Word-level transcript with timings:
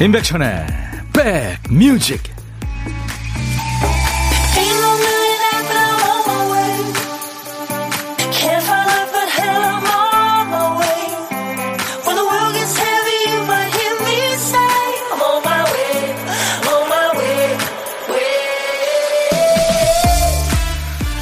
임백천의 0.00 0.66
백뮤직 1.12 2.22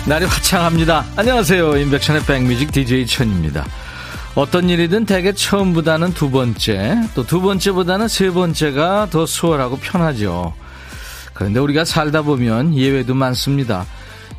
날이 0.07 0.25
화창합니다. 0.25 1.05
안녕하세요. 1.17 1.77
임백천의 1.77 2.25
백뮤직 2.25 2.71
DJ 2.71 3.07
천입니다. 3.07 3.67
어떤 4.39 4.71
일이든 4.71 5.05
대개 5.05 5.33
처음보다는 5.33 6.15
두 6.15 6.31
번째, 6.31 6.97
또 7.17 7.25
두 7.25 7.41
번째보다는 7.41 8.07
세 8.07 8.31
번째가 8.31 9.09
더 9.11 9.27
수월하고 9.27 9.79
편하죠. 9.79 10.55
그런데 11.35 11.59
우리가 11.59 11.85
살다 11.85 12.23
보면 12.23 12.77
예외도 12.77 13.15
많습니다. 13.15 13.85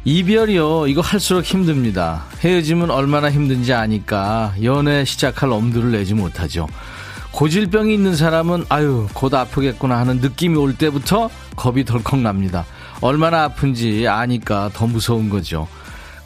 이별이요, 0.06 0.88
이거 0.88 1.02
할수록 1.02 1.44
힘듭니다. 1.44 2.24
헤어지면 2.40 2.92
얼마나 2.92 3.30
힘든지 3.30 3.74
아니까 3.74 4.54
연애 4.64 5.04
시작할 5.04 5.52
엄두를 5.52 5.92
내지 5.92 6.14
못하죠. 6.14 6.70
고질병이 7.32 7.94
있는 7.94 8.16
사람은 8.16 8.68
아유, 8.70 9.06
곧 9.14 9.34
아프겠구나 9.34 9.98
하는 9.98 10.22
느낌이 10.22 10.56
올 10.56 10.78
때부터 10.78 11.30
겁이 11.58 11.84
덜컥 11.84 12.22
납니다. 12.22 12.66
얼마나 13.02 13.44
아픈지 13.44 14.08
아니까 14.08 14.70
더 14.74 14.88
무서운 14.88 15.30
거죠. 15.30 15.68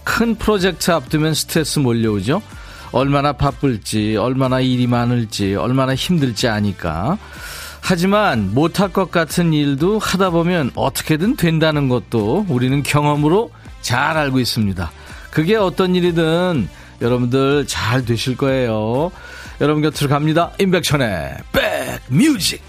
큰 0.03 0.35
프로젝트 0.35 0.91
앞두면 0.91 1.33
스트레스 1.33 1.79
몰려오죠. 1.79 2.43
얼마나 2.93 3.33
바쁠지, 3.33 4.15
얼마나 4.15 4.61
일이 4.61 4.87
많을지, 4.87 5.55
얼마나 5.55 5.93
힘들지 5.95 6.47
아니까. 6.47 7.17
하지만 7.81 8.53
못할 8.53 8.93
것 8.93 9.11
같은 9.11 9.51
일도 9.51 9.99
하다 9.99 10.29
보면 10.29 10.71
어떻게든 10.75 11.35
된다는 11.35 11.89
것도 11.89 12.45
우리는 12.47 12.81
경험으로 12.81 13.51
잘 13.81 14.15
알고 14.15 14.39
있습니다. 14.39 14.89
그게 15.31 15.57
어떤 15.57 15.95
일이든 15.95 16.69
여러분들 17.01 17.65
잘 17.67 18.05
되실 18.05 18.37
거예요. 18.37 19.11
여러분 19.59 19.81
곁으로 19.81 20.09
갑니다. 20.09 20.51
임백천의 20.59 21.37
백뮤직. 22.09 22.61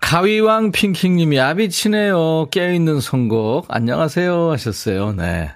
가위왕 0.00 0.72
핑킹님이 0.72 1.38
아비치네요. 1.38 2.48
깨어있는 2.50 3.00
선곡. 3.00 3.66
안녕하세요. 3.68 4.50
하셨어요. 4.50 5.12
네. 5.12 5.50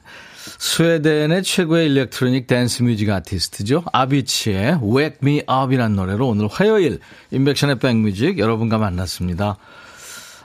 스웨덴의 0.59 1.43
최고의 1.43 1.87
일렉트로닉 1.87 2.47
댄스 2.47 2.83
뮤직 2.83 3.11
아티스트죠. 3.11 3.85
아비치의 3.93 4.81
Wake 4.83 5.19
Me 5.23 5.43
Up이라는 5.49 5.97
노래로 5.97 6.29
오늘 6.29 6.49
화요일 6.49 7.01
임백천의 7.31 7.79
백뮤직 7.79 8.39
여러분과 8.39 8.79
만났습니다. 8.79 9.57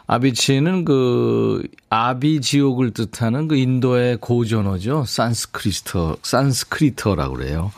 아비치는 0.07 0.85
그 0.85 1.61
아비 1.89 2.41
지옥을 2.41 2.91
뜻하는 2.91 3.47
그 3.47 3.55
인도의 3.55 4.17
고전어죠. 4.17 5.05
산스크리트어, 5.05 6.17
산스크리트어라고 6.23 7.35
그래요. 7.35 7.71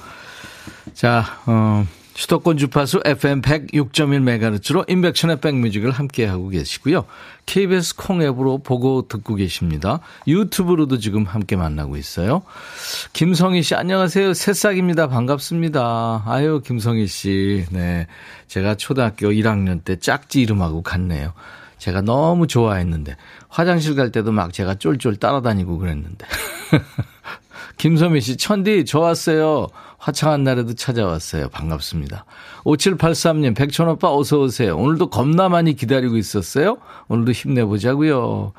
자, 0.94 1.26
어, 1.46 1.86
수도권 2.16 2.58
주파수 2.58 3.02
FM 3.06 3.42
106.1MHz로 3.42 4.90
임백천의 4.90 5.40
백뮤직을 5.40 5.92
함께하고 5.92 6.50
계시고요. 6.50 7.06
KBS 7.46 7.96
콩 7.96 8.22
앱으로 8.22 8.60
보고 8.60 9.08
듣고 9.08 9.36
계십니다. 9.36 10.00
유튜브로도 10.28 11.00
지금 11.00 11.24
함께 11.24 11.56
만나고 11.56 11.98
있어요. 11.98 12.44
김성희 13.14 13.64
씨, 13.64 13.76
안녕하세요. 13.76 14.34
새싹입니다. 14.34 15.08
반갑습니다. 15.08 16.24
아유, 16.26 16.62
김성희 16.66 17.08
씨. 17.08 17.66
네. 17.72 18.08
제가 18.48 18.76
초등학교 18.76 19.30
1학년 19.30 19.84
때 19.84 19.98
짝지 19.98 20.42
이름하고 20.42 20.84
같네요. 20.84 21.34
제가 21.78 22.02
너무 22.02 22.46
좋아했는데, 22.46 23.16
화장실 23.50 23.96
갈 23.96 24.12
때도 24.12 24.32
막 24.32 24.54
제가 24.54 24.76
쫄쫄 24.76 25.16
따라다니고 25.16 25.78
그랬는데. 25.80 26.28
김소미 27.78 28.22
씨, 28.22 28.38
천디, 28.38 28.86
좋았어요. 28.86 29.68
화창한 30.02 30.44
날에도 30.44 30.74
찾아왔어요. 30.74 31.50
반갑습니다. 31.50 32.26
5783님, 32.66 33.56
백천오빠 33.56 34.12
어서오세요. 34.12 34.76
오늘도 34.76 35.12
겁나 35.12 35.48
많이 35.48 35.76
기다리고 35.76 36.18
있었어요. 36.18 36.78
오늘도 37.08 37.32
힘내보자고요 37.32 38.54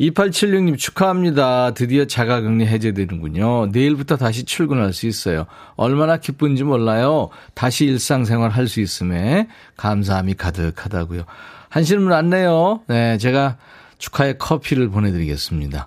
2876님 0.00 0.78
축하합니다. 0.78 1.74
드디어 1.74 2.06
자가격리 2.06 2.66
해제되는군요. 2.66 3.66
내일부터 3.66 4.16
다시 4.16 4.44
출근할 4.44 4.94
수 4.94 5.06
있어요. 5.06 5.44
얼마나 5.76 6.16
기쁜지 6.16 6.64
몰라요. 6.64 7.28
다시 7.52 7.84
일상생활 7.84 8.50
할 8.50 8.66
수 8.66 8.80
있음에 8.80 9.48
감사함이 9.76 10.34
가득하다고요. 10.34 11.24
한실문 11.68 12.14
안내요. 12.14 12.80
네, 12.86 13.18
제가 13.18 13.58
축하의 13.98 14.38
커피를 14.38 14.88
보내드리겠습니다. 14.88 15.86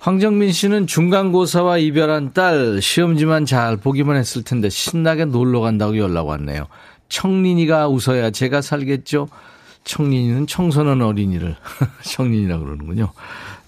황정민 0.00 0.50
씨는 0.50 0.86
중간고사와 0.86 1.76
이별한 1.78 2.32
딸 2.32 2.80
시험지만 2.80 3.44
잘 3.44 3.76
보기만 3.76 4.16
했을 4.16 4.42
텐데 4.42 4.70
신나게 4.70 5.26
놀러 5.26 5.60
간다고 5.60 5.98
연락 5.98 6.26
왔네요. 6.26 6.66
청린이가 7.10 7.88
웃어야 7.88 8.30
제가 8.30 8.62
살겠죠? 8.62 9.28
청린이는 9.84 10.46
청소년 10.46 11.02
어린이를 11.02 11.54
청린이라고 12.02 12.64
그러는군요. 12.64 13.12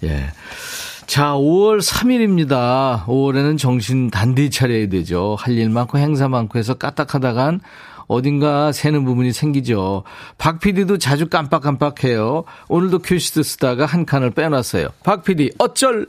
예. 0.04 0.26
자, 1.06 1.32
5월 1.34 1.82
3일입니다. 1.82 3.04
5월에는 3.04 3.58
정신 3.58 4.08
단디 4.10 4.48
차려야 4.50 4.88
되죠. 4.88 5.36
할 5.38 5.58
일 5.58 5.68
많고 5.68 5.98
행사 5.98 6.28
많고 6.28 6.58
해서 6.58 6.74
까딱하다간 6.74 7.60
어딘가 8.06 8.72
새는 8.72 9.04
부분이 9.04 9.32
생기죠. 9.32 10.04
박 10.38 10.60
PD도 10.60 10.98
자주 10.98 11.28
깜빡깜빡해요. 11.28 12.44
오늘도 12.68 13.00
큐시트 13.00 13.42
쓰다가 13.42 13.86
한 13.86 14.04
칸을 14.04 14.30
빼놨어요. 14.30 14.88
박 15.02 15.24
PD, 15.24 15.52
어쩔! 15.58 16.06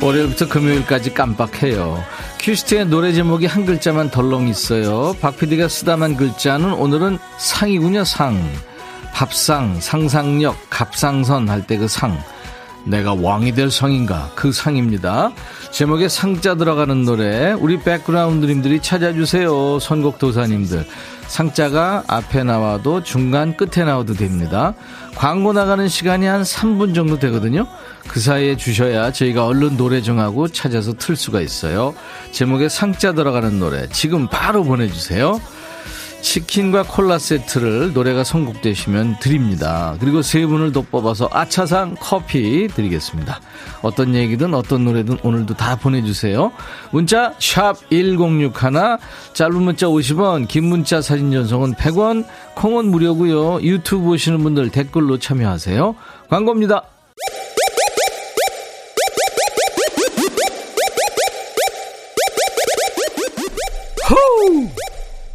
월요일부터 0.00 0.48
금요일까지 0.48 1.12
깜빡해요. 1.12 2.02
큐시트의 2.40 2.86
노래 2.86 3.12
제목이 3.12 3.46
한 3.46 3.66
글자만 3.66 4.10
덜렁 4.10 4.48
있어요. 4.48 5.14
박 5.20 5.36
PD가 5.36 5.68
쓰다만 5.68 6.16
글자는 6.16 6.72
오늘은 6.72 7.18
상이군요, 7.38 8.04
상. 8.04 8.40
밥상, 9.18 9.80
상상력, 9.80 10.54
갑상선 10.70 11.48
할 11.48 11.66
때 11.66 11.76
그 11.76 11.88
상. 11.88 12.16
내가 12.84 13.14
왕이 13.14 13.52
될 13.52 13.68
상인가? 13.68 14.30
그 14.36 14.52
상입니다. 14.52 15.32
제목에 15.72 16.08
상자 16.08 16.54
들어가는 16.54 17.04
노래, 17.04 17.50
우리 17.50 17.80
백그라운드님들이 17.80 18.80
찾아주세요. 18.80 19.80
선곡 19.80 20.20
도사님들. 20.20 20.86
상자가 21.26 22.04
앞에 22.06 22.44
나와도 22.44 23.02
중간 23.02 23.56
끝에 23.56 23.84
나와도 23.84 24.14
됩니다. 24.14 24.74
광고 25.16 25.52
나가는 25.52 25.88
시간이 25.88 26.24
한 26.26 26.42
3분 26.42 26.94
정도 26.94 27.18
되거든요. 27.18 27.66
그 28.06 28.20
사이에 28.20 28.56
주셔야 28.56 29.10
저희가 29.10 29.46
얼른 29.46 29.76
노래 29.76 30.00
정하고 30.00 30.46
찾아서 30.46 30.92
틀 30.96 31.16
수가 31.16 31.40
있어요. 31.40 31.92
제목에 32.30 32.68
상자 32.68 33.12
들어가는 33.12 33.58
노래 33.58 33.88
지금 33.88 34.28
바로 34.28 34.62
보내주세요. 34.62 35.40
치킨과 36.20 36.84
콜라 36.84 37.18
세트를 37.18 37.92
노래가 37.92 38.24
선곡되시면 38.24 39.18
드립니다. 39.20 39.96
그리고 40.00 40.22
세 40.22 40.44
분을 40.46 40.72
더 40.72 40.82
뽑아서 40.82 41.28
아차상 41.32 41.96
커피 41.98 42.68
드리겠습니다. 42.68 43.40
어떤 43.82 44.14
얘기든 44.14 44.54
어떤 44.54 44.84
노래든 44.84 45.18
오늘도 45.22 45.54
다 45.54 45.76
보내주세요. 45.76 46.52
문자 46.90 47.34
1061, 47.38 48.52
짧은 49.32 49.62
문자 49.62 49.86
50원, 49.86 50.48
긴 50.48 50.64
문자 50.64 51.00
사진 51.00 51.32
전송은 51.32 51.74
100원, 51.74 52.26
콩은 52.54 52.90
무료고요. 52.90 53.62
유튜브 53.62 54.04
보시는 54.04 54.42
분들 54.42 54.70
댓글로 54.70 55.18
참여하세요. 55.18 55.94
광고입니다. 56.28 56.82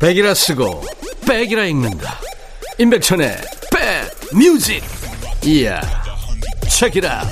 백이라 0.04 0.34
쓰고 0.34 0.84
백이라 1.26 1.64
읽는다. 1.64 2.20
임백천의 2.78 3.38
백뮤직. 4.34 4.84
이야 5.46 5.80
책이라. 6.70 7.24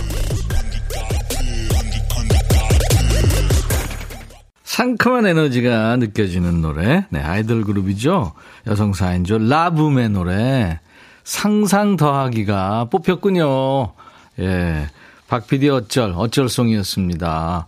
상큼한 4.64 5.26
에너지가 5.26 5.98
느껴지는 5.98 6.62
노래. 6.62 7.06
네 7.10 7.20
아이돌 7.20 7.66
그룹이죠. 7.66 8.32
여성 8.68 8.94
사인조 8.94 9.40
라붐의 9.40 10.08
노래. 10.08 10.80
상상 11.26 11.98
더하기가 11.98 12.86
뽑혔군요. 12.86 13.92
예 14.40 14.88
박PD 15.28 15.70
어쩔 15.70 16.14
어쩔송이었습니다 16.16 17.68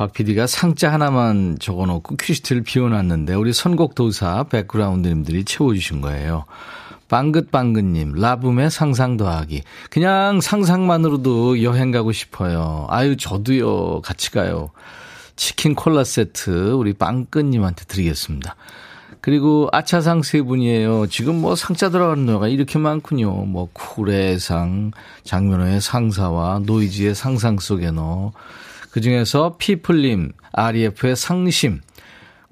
박 0.00 0.14
PD가 0.14 0.46
상자 0.46 0.90
하나만 0.90 1.58
적어놓고 1.60 2.16
퀴즈트를 2.16 2.62
비워놨는데 2.62 3.34
우리 3.34 3.52
선곡 3.52 3.94
도사 3.94 4.44
백그라운드님들이 4.44 5.44
채워주신 5.44 6.00
거예요. 6.00 6.46
빵긋빵긋님, 7.08 8.14
라붐의 8.14 8.70
상상 8.70 9.18
더하기. 9.18 9.60
그냥 9.90 10.40
상상만으로도 10.40 11.62
여행 11.62 11.90
가고 11.90 12.12
싶어요. 12.12 12.86
아유, 12.88 13.18
저도요. 13.18 14.00
같이 14.00 14.30
가요. 14.30 14.70
치킨 15.36 15.74
콜라 15.74 16.02
세트 16.02 16.72
우리 16.72 16.94
빵끝님한테 16.94 17.84
드리겠습니다. 17.84 18.56
그리고 19.20 19.68
아차상 19.70 20.22
세 20.22 20.40
분이에요. 20.40 21.08
지금 21.08 21.42
뭐 21.42 21.54
상자 21.54 21.90
들어가는 21.90 22.24
노래가 22.24 22.48
이렇게 22.48 22.78
많군요. 22.78 23.30
뭐 23.44 23.68
쿨의 23.74 24.38
상, 24.38 24.92
장면호의 25.24 25.82
상사와 25.82 26.60
노이즈의 26.64 27.14
상상 27.14 27.58
속에 27.58 27.90
너. 27.90 28.32
그 28.90 29.00
중에서 29.00 29.56
피플님, 29.58 30.32
REF의 30.52 31.16
상심. 31.16 31.80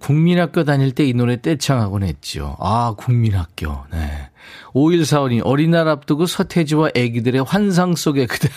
국민학교 0.01 0.63
다닐 0.63 0.93
때 0.93 1.05
이 1.05 1.13
노래 1.13 1.41
떼창하곤 1.41 2.05
했죠. 2.05 2.57
아, 2.61 2.95
국민학교. 2.97 3.85
네. 3.91 4.31
5145님, 4.73 5.43
어린날 5.45 5.89
앞두고 5.89 6.27
서태지와 6.27 6.91
애기들의 6.95 7.43
환상 7.43 7.97
속에 7.97 8.27
그대. 8.27 8.49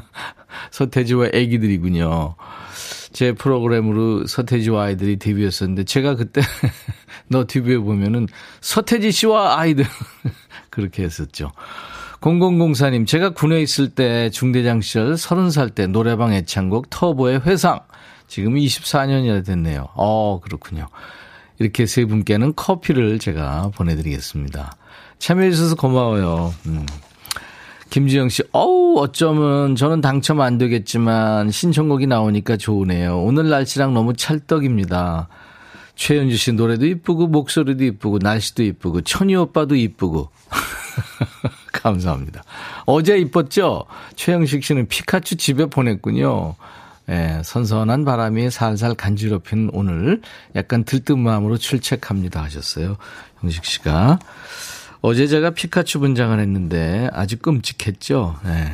서태지와 0.72 1.28
애기들이군요. 1.34 2.36
제 3.12 3.32
프로그램으로 3.32 4.26
서태지와 4.26 4.84
아이들이 4.84 5.18
데뷔했었는데 5.18 5.84
제가 5.84 6.14
그때 6.14 6.40
너튜브에 7.28 7.78
보면은 7.78 8.26
서태지 8.60 9.12
씨와 9.12 9.58
아이들 9.58 9.84
그렇게 10.70 11.02
했었죠. 11.02 11.52
0004님, 12.20 13.06
제가 13.06 13.30
군에 13.30 13.60
있을 13.60 13.90
때 13.90 14.30
중대장 14.30 14.80
시절 14.80 15.14
30살 15.14 15.74
때 15.74 15.86
노래방 15.86 16.32
애창곡 16.32 16.90
터보의 16.90 17.40
회상. 17.46 17.80
지금 18.26 18.54
24년이나 18.54 19.44
됐네요. 19.44 19.88
어, 19.94 20.40
그렇군요. 20.40 20.88
이렇게 21.58 21.86
세 21.86 22.04
분께는 22.04 22.54
커피를 22.54 23.18
제가 23.18 23.70
보내드리겠습니다. 23.74 24.72
참여해주셔서 25.18 25.76
고마워요. 25.76 26.54
음. 26.66 26.86
김지영 27.90 28.28
씨, 28.28 28.42
어우, 28.52 28.98
어쩌면 28.98 29.74
저는 29.74 30.02
당첨 30.02 30.40
안 30.40 30.58
되겠지만 30.58 31.50
신청곡이 31.50 32.06
나오니까 32.06 32.58
좋으네요. 32.58 33.18
오늘 33.22 33.48
날씨랑 33.48 33.94
너무 33.94 34.12
찰떡입니다. 34.12 35.28
최현주 35.94 36.36
씨 36.36 36.52
노래도 36.52 36.86
이쁘고 36.86 37.26
목소리도 37.28 37.84
이쁘고 37.84 38.18
날씨도 38.18 38.62
이쁘고 38.62 39.00
천희 39.00 39.34
오빠도 39.34 39.74
이쁘고 39.74 40.28
감사합니다. 41.72 42.42
어제 42.86 43.18
이뻤죠? 43.18 43.86
최영식 44.16 44.64
씨는 44.64 44.88
피카츄 44.88 45.36
집에 45.36 45.66
보냈군요. 45.66 46.56
예, 47.10 47.40
선선한 47.42 48.04
바람이 48.04 48.50
살살 48.50 48.94
간지럽힌 48.94 49.70
오늘 49.72 50.20
약간 50.54 50.84
들뜬 50.84 51.18
마음으로 51.18 51.56
출첵합니다 51.56 52.42
하셨어요. 52.42 52.96
형식 53.40 53.64
씨가. 53.64 54.18
어제 55.00 55.26
제가 55.26 55.50
피카츄 55.50 56.00
분장을 56.00 56.38
했는데 56.38 57.08
아주 57.12 57.38
끔찍했죠. 57.38 58.36
네. 58.44 58.72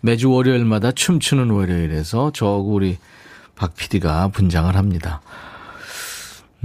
매주 0.00 0.30
월요일마다 0.30 0.92
춤추는 0.92 1.50
월요일에서 1.50 2.32
저하고 2.32 2.74
우리 2.74 2.98
박 3.56 3.74
PD가 3.74 4.28
분장을 4.28 4.74
합니다. 4.76 5.20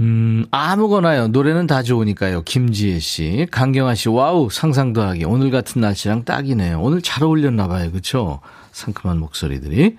음, 0.00 0.44
아무거나요. 0.50 1.28
노래는 1.28 1.66
다 1.66 1.82
좋으니까요. 1.82 2.42
김지혜 2.42 2.98
씨, 2.98 3.46
강경아 3.50 3.94
씨, 3.94 4.08
wow, 4.08 4.50
상상 4.50 5.02
더하기. 5.02 5.24
오늘 5.24 5.50
같은 5.50 5.80
날씨랑 5.80 6.24
딱이네요. 6.24 6.80
오늘 6.80 7.00
잘 7.00 7.22
어울렸나 7.22 7.68
봐요. 7.68 7.92
그쵸? 7.92 8.40
상큼한 8.72 9.18
목소리들이. 9.20 9.96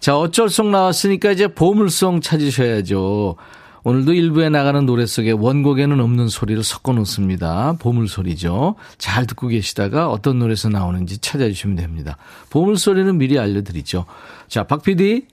자, 0.00 0.16
어쩔 0.16 0.48
속 0.48 0.68
나왔으니까 0.68 1.32
이제 1.32 1.46
보물송 1.48 2.20
찾으셔야죠. 2.22 3.36
오늘도 3.84 4.12
일부에 4.12 4.48
나가는 4.48 4.84
노래 4.86 5.06
속에 5.06 5.30
원곡에는 5.30 6.00
없는 6.00 6.28
소리를 6.28 6.62
섞어 6.62 6.92
놓습니다. 6.92 7.76
보물소리죠. 7.78 8.76
잘 8.96 9.26
듣고 9.26 9.48
계시다가 9.48 10.10
어떤 10.10 10.38
노래에서 10.38 10.68
나오는지 10.68 11.18
찾아주시면 11.18 11.76
됩니다. 11.76 12.16
보물소리는 12.50 13.16
미리 13.18 13.38
알려드리죠. 13.38 14.04
자, 14.48 14.64
박 14.64 14.82
PD. 14.82 15.26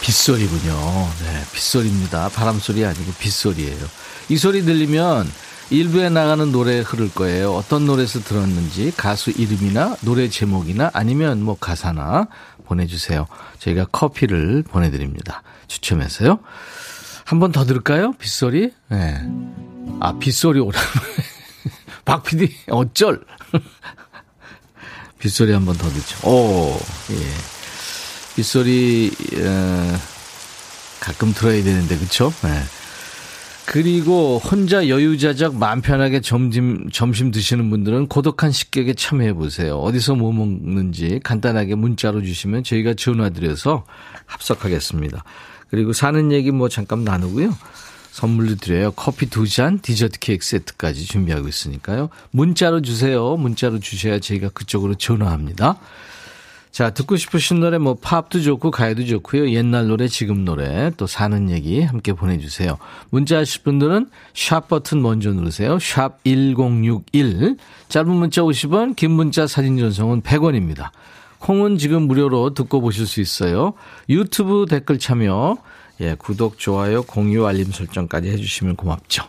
빗소리군요. 0.00 0.72
네, 1.22 1.44
빗소리입니다. 1.52 2.28
바람소리 2.30 2.84
아니고 2.84 3.12
빗소리예요. 3.18 3.86
이 4.28 4.36
소리 4.36 4.62
들리면 4.64 5.30
일부에 5.70 6.10
나가는 6.10 6.52
노래 6.52 6.78
흐를 6.80 7.10
거예요. 7.12 7.52
어떤 7.54 7.86
노래에서 7.86 8.20
들었는지 8.20 8.92
가수 8.96 9.30
이름이나 9.30 9.96
노래 10.02 10.28
제목이나 10.28 10.90
아니면 10.92 11.42
뭐 11.42 11.56
가사나 11.58 12.28
보내주세요. 12.66 13.26
저희가 13.58 13.86
커피를 13.86 14.62
보내드립니다. 14.62 15.42
추첨해서요. 15.66 16.38
한 17.24 17.40
번 17.40 17.50
더 17.50 17.64
들을까요? 17.64 18.12
빗소리? 18.12 18.70
네. 18.88 19.20
아, 19.98 20.16
빗소리 20.18 20.60
오라면. 20.60 20.88
박 22.04 22.22
PD, 22.22 22.54
어쩔. 22.70 23.24
빗소리 25.18 25.52
한 25.52 25.64
번 25.64 25.76
더 25.76 25.88
듣죠. 25.88 26.28
오, 26.28 26.78
예. 27.10 27.55
빗소리, 28.36 29.10
어, 29.38 29.98
가끔 31.00 31.32
들어야 31.32 31.62
되는데, 31.62 31.96
그쵸? 31.98 32.32
네. 32.42 32.50
그리고 33.64 34.38
혼자 34.38 34.88
여유자적 34.88 35.56
마음 35.56 35.80
편하게 35.80 36.20
점심, 36.20 36.88
점심 36.92 37.32
드시는 37.32 37.68
분들은 37.68 38.06
고독한 38.06 38.52
식객에 38.52 38.94
참여해 38.94 39.32
보세요. 39.32 39.78
어디서 39.78 40.14
뭐 40.14 40.32
먹는지 40.32 41.18
간단하게 41.24 41.74
문자로 41.74 42.22
주시면 42.22 42.62
저희가 42.62 42.94
전화드려서 42.94 43.84
합석하겠습니다. 44.26 45.24
그리고 45.68 45.92
사는 45.92 46.30
얘기 46.30 46.52
뭐 46.52 46.68
잠깐 46.68 47.02
나누고요. 47.02 47.52
선물도 48.12 48.56
드려요. 48.56 48.92
커피 48.92 49.28
두 49.28 49.48
잔, 49.48 49.80
디저트 49.80 50.20
케이크 50.20 50.46
세트까지 50.46 51.04
준비하고 51.04 51.48
있으니까요. 51.48 52.08
문자로 52.30 52.82
주세요. 52.82 53.36
문자로 53.36 53.80
주셔야 53.80 54.20
저희가 54.20 54.50
그쪽으로 54.50 54.94
전화합니다. 54.94 55.78
자, 56.70 56.90
듣고 56.90 57.16
싶으신 57.16 57.60
노래 57.60 57.78
뭐 57.78 57.94
팝도 57.94 58.42
좋고 58.42 58.70
가요도 58.70 59.06
좋고요. 59.06 59.50
옛날 59.50 59.86
노래, 59.86 60.08
지금 60.08 60.44
노래, 60.44 60.90
또 60.96 61.06
사는 61.06 61.50
얘기 61.50 61.82
함께 61.82 62.12
보내 62.12 62.38
주세요. 62.38 62.76
문자 63.08 63.38
하실 63.38 63.62
분들은 63.62 64.10
샵 64.34 64.68
버튼 64.68 65.00
먼저 65.00 65.32
누르세요. 65.32 65.78
샵 65.78 66.22
1061. 66.24 67.56
짧은 67.88 68.10
문자 68.10 68.42
50원, 68.42 68.94
긴 68.94 69.12
문자 69.12 69.46
사진 69.46 69.78
전송은 69.78 70.20
100원입니다. 70.22 70.90
콩은 71.38 71.78
지금 71.78 72.02
무료로 72.02 72.54
듣고 72.54 72.80
보실 72.80 73.06
수 73.06 73.20
있어요. 73.20 73.74
유튜브 74.08 74.66
댓글 74.68 74.98
참여, 74.98 75.56
예, 76.00 76.14
구독, 76.14 76.58
좋아요, 76.58 77.02
공유, 77.02 77.46
알림 77.46 77.70
설정까지 77.70 78.28
해 78.28 78.36
주시면 78.36 78.76
고맙죠. 78.76 79.24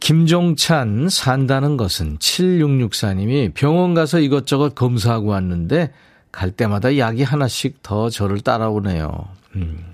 김종찬 0.00 1.08
산다는 1.08 1.76
것은 1.76 2.18
7664님이 2.18 3.52
병원 3.54 3.94
가서 3.94 4.20
이것저것 4.20 4.74
검사하고 4.74 5.28
왔는데 5.28 5.92
갈 6.30 6.50
때마다 6.50 6.96
약이 6.96 7.22
하나씩 7.22 7.82
더 7.82 8.10
저를 8.10 8.40
따라오네요. 8.40 9.28
음, 9.56 9.84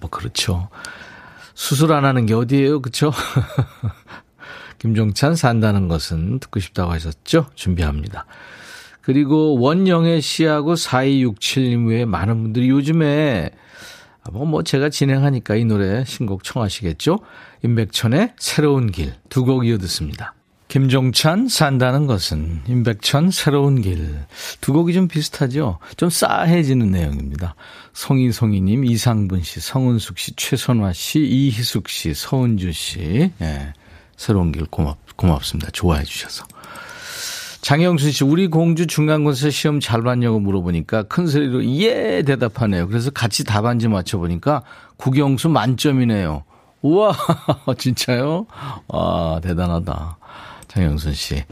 뭐 0.00 0.10
그렇죠. 0.10 0.68
수술 1.54 1.92
안 1.92 2.04
하는 2.04 2.26
게 2.26 2.34
어디예요, 2.34 2.82
그렇죠? 2.82 3.12
김종찬 4.78 5.34
산다는 5.34 5.88
것은 5.88 6.40
듣고 6.40 6.60
싶다고 6.60 6.92
하셨죠? 6.92 7.46
준비합니다. 7.54 8.26
그리고 9.00 9.58
원영애 9.58 10.20
씨하고 10.20 10.74
4267님 10.74 11.88
외에 11.88 12.04
많은 12.04 12.42
분들이 12.42 12.68
요즘에 12.68 13.50
뭐, 14.32 14.44
뭐 14.46 14.62
제가 14.62 14.88
진행하니까 14.90 15.54
이 15.56 15.64
노래 15.64 16.04
신곡 16.04 16.44
청하시겠죠? 16.44 17.20
임백천의 17.62 18.34
새로운 18.38 18.90
길 18.90 19.14
두 19.28 19.44
곡 19.44 19.66
이어 19.66 19.78
듣습니다. 19.78 20.34
김종찬 20.68 21.46
산다는 21.48 22.06
것은 22.06 22.62
임백천 22.66 23.30
새로운 23.30 23.80
길 23.80 24.24
두 24.60 24.72
곡이 24.72 24.92
좀 24.94 25.06
비슷하죠. 25.08 25.78
좀 25.96 26.10
싸해지는 26.10 26.90
내용입니다. 26.90 27.54
송이송이님, 27.92 28.84
이상분 28.84 29.42
씨, 29.42 29.60
성은숙 29.60 30.18
씨, 30.18 30.32
최선화 30.34 30.92
씨, 30.92 31.20
이희숙 31.20 31.88
씨, 31.88 32.12
서은주 32.14 32.72
씨, 32.72 33.30
예, 33.40 33.72
새로운 34.16 34.50
길 34.52 34.64
고맙 34.66 34.98
고맙습니다. 35.16 35.70
좋아해 35.70 36.02
주셔서. 36.02 36.44
장영순 37.64 38.10
씨, 38.10 38.24
우리 38.24 38.48
공주 38.48 38.86
중간고사 38.86 39.48
시험 39.48 39.80
잘 39.80 40.02
봤냐고 40.02 40.38
물어보니까 40.38 41.04
큰 41.04 41.26
소리로 41.26 41.64
예 41.64 42.22
대답하네요. 42.22 42.86
그래서 42.88 43.10
같이 43.10 43.42
답안지 43.42 43.88
맞춰보니까 43.88 44.62
국영수 44.98 45.48
만점이네요. 45.48 46.44
우와, 46.82 47.16
진짜요? 47.78 48.44
와, 48.88 49.40
대단하다. 49.42 50.18
장영순 50.68 51.14
씨. 51.14 51.42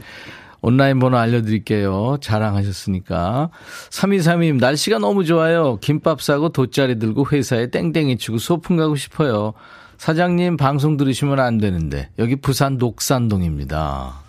온라인 0.61 0.99
번호 0.99 1.17
알려드릴게요. 1.17 2.17
자랑하셨으니까. 2.21 3.49
3232님, 3.89 4.59
날씨가 4.59 4.99
너무 4.99 5.25
좋아요. 5.25 5.79
김밥 5.81 6.21
싸고 6.21 6.49
돗자리 6.49 6.99
들고 6.99 7.25
회사에 7.31 7.71
땡땡이 7.71 8.19
치고 8.19 8.37
소풍 8.37 8.77
가고 8.77 8.95
싶어요. 8.95 9.53
사장님, 9.97 10.57
방송 10.57 10.95
들으시면 10.95 11.39
안 11.39 11.57
되는데. 11.57 12.11
여기 12.19 12.35
부산 12.35 12.77
녹산동입니다. 12.77 14.22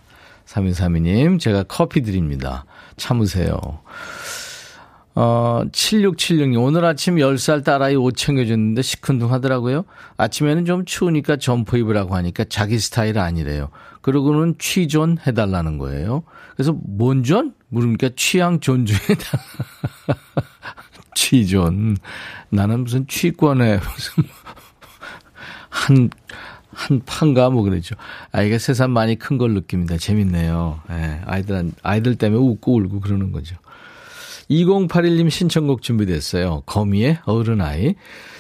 3232님, 0.47 1.39
제가 1.41 1.65
커피 1.65 2.03
드립니다. 2.03 2.65
참으세요. 2.97 3.81
어, 5.17 5.63
7676님, 5.71 6.61
오늘 6.63 6.85
아침 6.85 7.17
10살 7.17 7.65
딸아이 7.65 7.95
옷 7.95 8.17
챙겨줬는데 8.17 8.83
시큰둥 8.83 9.33
하더라고요. 9.33 9.85
아침에는 10.17 10.65
좀 10.65 10.85
추우니까 10.85 11.37
점퍼 11.37 11.77
입으라고 11.77 12.17
하니까 12.17 12.45
자기 12.49 12.79
스타일 12.79 13.19
아니래요. 13.19 13.71
그러고는 14.03 14.57
취존 14.59 15.19
해달라는 15.25 15.79
거예요. 15.79 16.25
그래서 16.57 16.77
뭔 16.85 17.23
존? 17.23 17.55
물으니까 17.69 18.11
취향 18.17 18.59
존중해달라. 18.59 19.45
취존. 21.15 21.97
나는 22.51 22.81
무슨 22.81 23.07
취권에 23.07 23.79
무슨 23.79 24.25
한, 25.69 26.11
한 26.75 27.03
판가 27.05 27.51
뭐 27.51 27.63
그러죠. 27.63 27.95
아이가 28.33 28.59
세상 28.59 28.93
많이 28.93 29.17
큰 29.17 29.35
걸 29.39 29.53
느낍니다. 29.55 29.97
재밌네요. 29.97 30.81
예, 30.91 31.21
아이들, 31.27 31.71
아이들 31.83 32.15
때문에 32.17 32.41
웃고 32.41 32.77
울고 32.77 33.01
그러는 33.01 33.33
거죠. 33.33 33.57
2081님 34.51 35.31
신청곡 35.31 35.83
준비됐어요. 35.83 36.63
거미의 36.67 37.19
어른아이. 37.25 37.95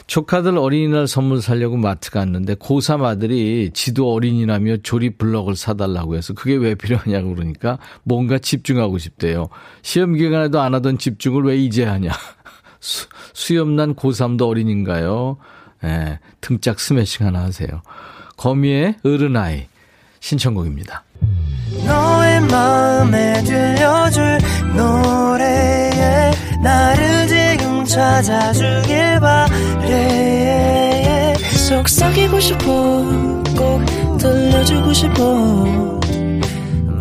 조카들 0.07 0.59
어린이날 0.59 1.09
선물 1.09 1.41
사려고 1.41 1.79
마트 1.79 2.11
갔는데 2.11 2.57
고3 2.57 3.05
아들이 3.05 3.71
지도 3.73 4.12
어린이라며 4.12 4.79
조립 4.83 5.17
블럭을 5.17 5.57
사달라고 5.57 6.14
해서 6.14 6.35
그게 6.35 6.57
왜 6.57 6.75
필요하냐고 6.75 7.35
그러니까 7.35 7.79
뭔가 8.03 8.38
집중하고 8.38 8.99
싶대요. 8.99 9.49
시험 9.81 10.12
기간에도 10.14 10.61
안 10.61 10.75
하던 10.75 10.99
집중을 10.99 11.43
왜 11.45 11.57
이제 11.57 11.85
하냐. 11.85 12.11
수, 12.81 13.09
수염난 13.33 13.95
고3도 13.95 14.47
어린인가요? 14.47 15.38
예, 15.85 16.19
등짝 16.43 16.81
스매싱 16.81 17.26
하나 17.26 17.41
하세요. 17.41 17.83
거미의 18.37 18.97
어른아이 19.05 19.67
신청곡입니다. 20.21 21.05
너의 21.87 22.41
마음에 22.43 23.43
들려줄 23.43 24.38
노래에 24.76 26.33
나를 26.62 27.26
지금 27.29 27.85
찾아주길 27.85 29.21
바래. 29.21 30.55
속삭이고 31.69 32.41
싶어 32.41 32.64
꼭 33.57 34.19
들려주고 34.19 34.93
싶어. 34.93 36.00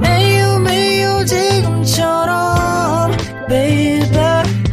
매우 0.02 0.60
매우 0.60 1.26
지금처럼 1.26 3.12
baby. 3.48 4.14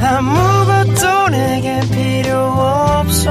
아무것도 0.00 1.28
내게 1.28 1.80
필요 1.90 2.36
없어 2.38 3.30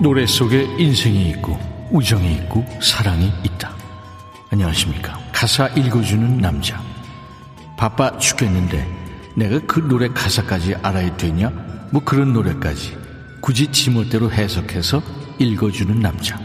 노래 0.00 0.24
속에 0.24 0.62
인생이 0.78 1.28
있고 1.28 1.58
우정이 1.90 2.32
있고 2.36 2.64
사랑이 2.80 3.30
있다. 3.44 3.76
안녕하십니까. 4.48 5.20
가사 5.30 5.68
읽어주는 5.68 6.38
남자. 6.38 6.82
바빠 7.76 8.16
죽겠는데 8.16 8.88
내가 9.36 9.60
그 9.66 9.80
노래 9.80 10.08
가사까지 10.08 10.76
알아야 10.76 11.14
되냐? 11.18 11.50
뭐 11.90 12.02
그런 12.02 12.32
노래까지 12.32 12.96
굳이 13.42 13.70
지멋대로 13.70 14.32
해석해서 14.32 15.02
읽어주는 15.38 16.00
남자. 16.00 16.40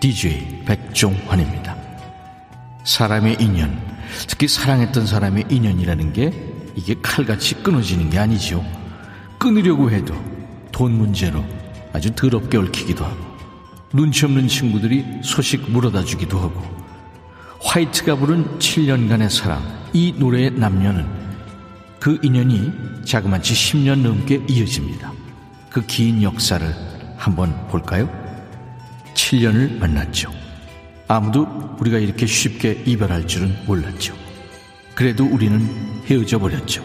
DJ 0.00 0.64
백종환입니다. 0.66 1.76
사람의 2.82 3.36
인연, 3.38 3.80
특히 4.26 4.48
사랑했던 4.48 5.06
사람의 5.06 5.44
인연이라는 5.48 6.12
게 6.12 6.32
이게 6.74 6.96
칼같이 7.00 7.62
끊어지는 7.62 8.10
게 8.10 8.18
아니죠. 8.18 8.64
끊으려고 9.38 9.88
해도 9.88 10.14
돈 10.72 10.98
문제로 10.98 11.44
아주 11.92 12.10
더럽게 12.14 12.58
얽히기도 12.58 13.04
하고 13.04 13.16
눈치 13.92 14.24
없는 14.26 14.48
친구들이 14.48 15.04
소식 15.22 15.70
물어다 15.70 16.04
주기도 16.04 16.38
하고 16.38 16.62
화이트가 17.60 18.16
부른 18.16 18.58
7년간의 18.58 19.30
사랑 19.30 19.62
이 19.92 20.14
노래의 20.16 20.52
남녀는 20.52 21.06
그 21.98 22.18
인연이 22.22 22.70
자그마치 23.04 23.54
10년 23.54 24.02
넘게 24.02 24.42
이어집니다. 24.48 25.12
그 25.70 25.82
긴 25.86 26.22
역사를 26.22 26.74
한번 27.16 27.66
볼까요? 27.68 28.08
7년을 29.14 29.78
만났죠. 29.78 30.32
아무도 31.08 31.46
우리가 31.80 31.98
이렇게 31.98 32.26
쉽게 32.26 32.82
이별할 32.86 33.26
줄은 33.26 33.56
몰랐죠. 33.66 34.14
그래도 34.94 35.24
우리는 35.24 35.60
헤어져 36.06 36.38
버렸죠. 36.38 36.84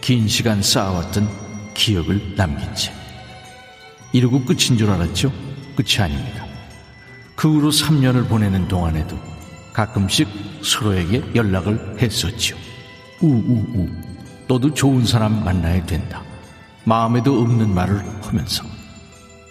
긴 0.00 0.28
시간 0.28 0.62
쌓아왔던 0.62 1.28
기억을 1.74 2.34
남긴 2.36 2.72
채. 2.74 2.92
이러고 4.18 4.44
끝인 4.44 4.76
줄 4.76 4.90
알았죠? 4.90 5.32
끝이 5.76 6.02
아닙니다. 6.02 6.44
그 7.36 7.48
후로 7.54 7.70
3년을 7.70 8.28
보내는 8.28 8.66
동안에도 8.66 9.16
가끔씩 9.72 10.28
서로에게 10.60 11.22
연락을 11.36 11.96
했었죠. 12.02 12.56
우우우. 13.20 13.88
너도 14.48 14.74
좋은 14.74 15.04
사람 15.06 15.44
만나야 15.44 15.86
된다. 15.86 16.20
마음에도 16.84 17.40
없는 17.40 17.72
말을 17.72 18.02
하면서 18.22 18.64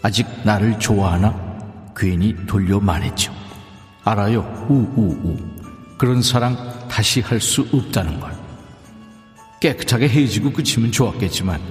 아직 0.02 0.28
나를 0.44 0.78
좋아하나 0.80 1.34
괜히 1.96 2.36
돌려 2.46 2.78
말했죠. 2.82 3.34
알아요. 4.04 4.42
우우우. 4.70 5.38
그런 5.98 6.22
사랑 6.22 6.58
다시 6.90 7.22
할 7.22 7.40
수 7.40 7.66
없다는 7.72 8.20
걸. 8.20 8.36
깨끗하게 9.62 10.10
헤어지고 10.10 10.52
끝이면 10.52 10.92
좋았겠지만 10.92 11.62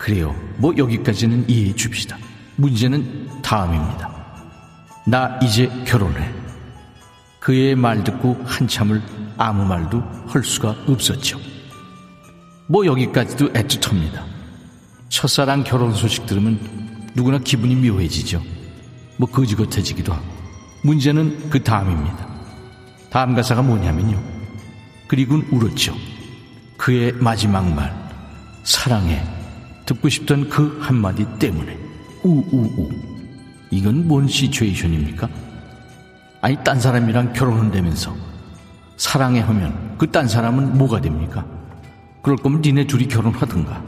그래요. 0.00 0.34
뭐 0.56 0.72
여기까지는 0.74 1.44
이해해 1.46 1.74
줍시다. 1.74 2.16
문제는 2.56 3.42
다음입니다. 3.42 4.10
나 5.06 5.38
이제 5.42 5.68
결혼해. 5.86 6.32
그의 7.38 7.76
말 7.76 8.02
듣고 8.02 8.40
한참을 8.46 9.02
아무 9.36 9.66
말도 9.66 10.02
할 10.26 10.42
수가 10.42 10.74
없었죠. 10.88 11.38
뭐 12.66 12.86
여기까지도 12.86 13.52
애틋합니다. 13.52 14.24
첫사랑 15.10 15.64
결혼 15.64 15.92
소식 15.92 16.24
들으면 16.24 16.58
누구나 17.14 17.38
기분이 17.38 17.74
묘해지죠. 17.74 18.42
뭐 19.18 19.28
거지 19.28 19.54
같아지기도 19.54 20.14
하고. 20.14 20.24
문제는 20.82 21.50
그 21.50 21.62
다음입니다. 21.62 22.26
다음 23.10 23.34
가사가 23.34 23.60
뭐냐면요. 23.60 24.18
그리곤 25.08 25.46
울었죠. 25.50 25.94
그의 26.78 27.12
마지막 27.12 27.70
말, 27.74 27.94
사랑해. 28.64 29.39
듣고 29.90 30.08
싶던 30.08 30.48
그 30.48 30.78
한마디 30.80 31.26
때문에. 31.38 31.76
우우우. 32.22 32.88
이건 33.70 34.06
뭔 34.06 34.28
situation입니까? 34.28 35.28
아니 36.40 36.56
딴 36.62 36.80
사람이랑 36.80 37.32
결혼한다면서 37.32 38.14
사랑해 38.96 39.40
하면 39.40 39.96
그 39.98 40.06
딴 40.06 40.28
사람은 40.28 40.78
뭐가 40.78 41.00
됩니까? 41.00 41.44
그럴 42.22 42.36
거면 42.36 42.60
니네 42.62 42.86
둘이 42.86 43.08
결혼하든가. 43.08 43.82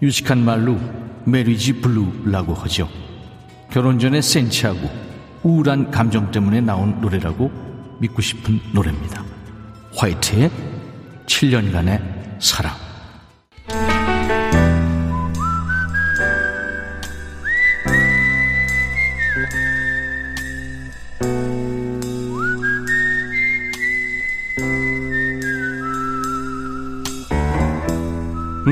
유식한 0.00 0.42
말로 0.44 0.78
marriage 1.24 1.80
blue라고 1.80 2.54
하죠. 2.54 2.88
결혼 3.70 3.98
전에 3.98 4.20
센치하고 4.22 4.90
우울한 5.42 5.90
감정 5.90 6.30
때문에 6.30 6.60
나온 6.62 7.00
노래라고 7.00 7.50
믿고 8.00 8.22
싶은 8.22 8.58
노래입니다. 8.72 9.22
화이트의 9.96 10.50
7년간의 11.26 12.00
사랑 12.40 12.83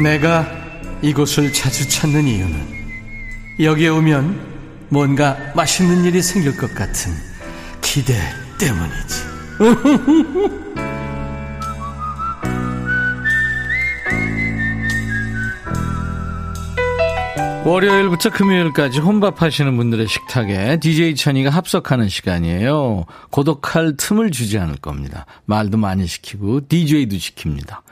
내가 0.03 0.47
이곳을 1.01 1.53
자주 1.53 1.89
찾는 1.89 2.27
이유는 2.27 2.83
여기에 3.61 3.89
오면 3.89 4.53
뭔가 4.89 5.37
맛있는 5.55 6.05
일이 6.05 6.21
생길 6.21 6.57
것 6.57 6.75
같은 6.75 7.13
기대 7.81 8.15
때문이지. 8.59 9.23
월요일부터 17.65 18.31
금요일까지 18.31 18.99
혼밥 18.99 19.41
하시는 19.41 19.77
분들의 19.77 20.09
식탁에 20.09 20.81
DJ 20.81 21.15
천이가 21.15 21.51
합석하는 21.51 22.09
시간이에요. 22.09 23.05
고독할 23.31 23.97
틈을 23.97 24.33
주지 24.33 24.59
않을 24.59 24.77
겁니다. 24.77 25.27
말도 25.45 25.79
많이 25.79 26.09
시키고 26.09 26.67
DJ도 26.67 27.15
시킵니다. 27.17 27.83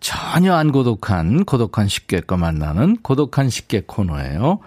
전혀 0.00 0.54
안 0.54 0.72
고독한 0.72 1.44
고독한 1.44 1.88
식객과 1.88 2.36
만나는 2.36 2.96
고독한 3.02 3.48
식객 3.50 3.86
코너예요. 3.86 4.60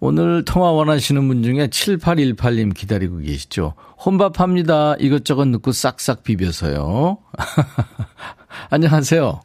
오늘 0.00 0.44
통화 0.44 0.70
원하시는 0.70 1.26
분 1.26 1.42
중에 1.42 1.66
7818님 1.68 2.74
기다리고 2.74 3.18
계시죠. 3.18 3.74
혼밥합니다. 4.04 4.94
이것저것 5.00 5.46
넣고 5.48 5.72
싹싹 5.72 6.22
비벼서요. 6.22 7.18
안녕하세요. 8.70 9.40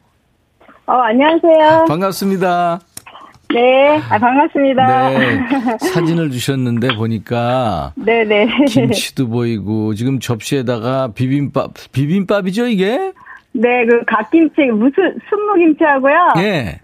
어, 0.86 0.92
안녕하세요. 0.92 1.86
반갑습니다. 1.88 2.80
네, 3.52 3.98
아, 4.08 4.18
반갑습니다. 4.18 5.08
네, 5.10 5.78
사진을 5.78 6.30
주셨는데 6.30 6.96
보니까 6.96 7.92
네네. 7.96 8.64
김치도 8.68 9.28
보이고 9.28 9.94
지금 9.94 10.18
접시에다가 10.18 11.08
비빔밥 11.14 11.74
비빔밥이죠 11.92 12.66
이게? 12.66 13.12
네, 13.54 13.86
그 13.86 14.04
갓김치 14.04 14.66
무슨 14.72 15.18
순무김치하고요. 15.28 16.34
예. 16.38 16.80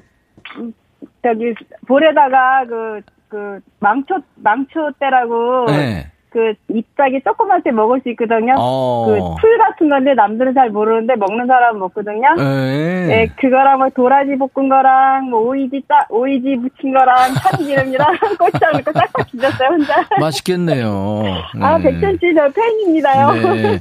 저기 1.23 1.55
볼에다가 1.87 2.65
그 2.67 3.01
그 3.31 3.61
망초 3.79 4.17
망초 4.35 4.91
때라고 4.99 5.67
네. 5.69 6.11
그 6.31 6.55
잎사귀 6.69 7.21
조그맣게 7.25 7.73
먹을 7.73 8.01
수 8.03 8.09
있거든요. 8.11 8.55
어. 8.57 9.07
그풀 9.37 9.59
같은 9.59 9.89
건데 9.89 10.15
남들은 10.15 10.55
잘 10.55 10.71
모르는데 10.71 11.17
먹는 11.17 11.47
사람은 11.47 11.81
먹거든요. 11.81 12.29
예. 12.39 13.07
네, 13.09 13.27
그거랑 13.37 13.79
뭐 13.79 13.89
도라지 13.95 14.37
볶은 14.37 14.69
거랑 14.69 15.29
뭐 15.31 15.41
오이지 15.49 15.83
따 15.89 16.07
오이지 16.09 16.57
무친 16.57 16.93
거랑 16.95 17.35
참기름이랑 17.35 18.17
고추장 18.39 18.73
넣고 18.73 18.93
싹싹 18.93 19.31
뒤졌어요 19.31 19.69
혼자. 19.71 20.07
맛있겠네요. 20.21 21.23
아 21.61 21.79
네. 21.79 21.85
백천 21.85 22.19
씨저 22.21 22.49
팬입니다요. 22.51 23.33
네. 23.55 23.81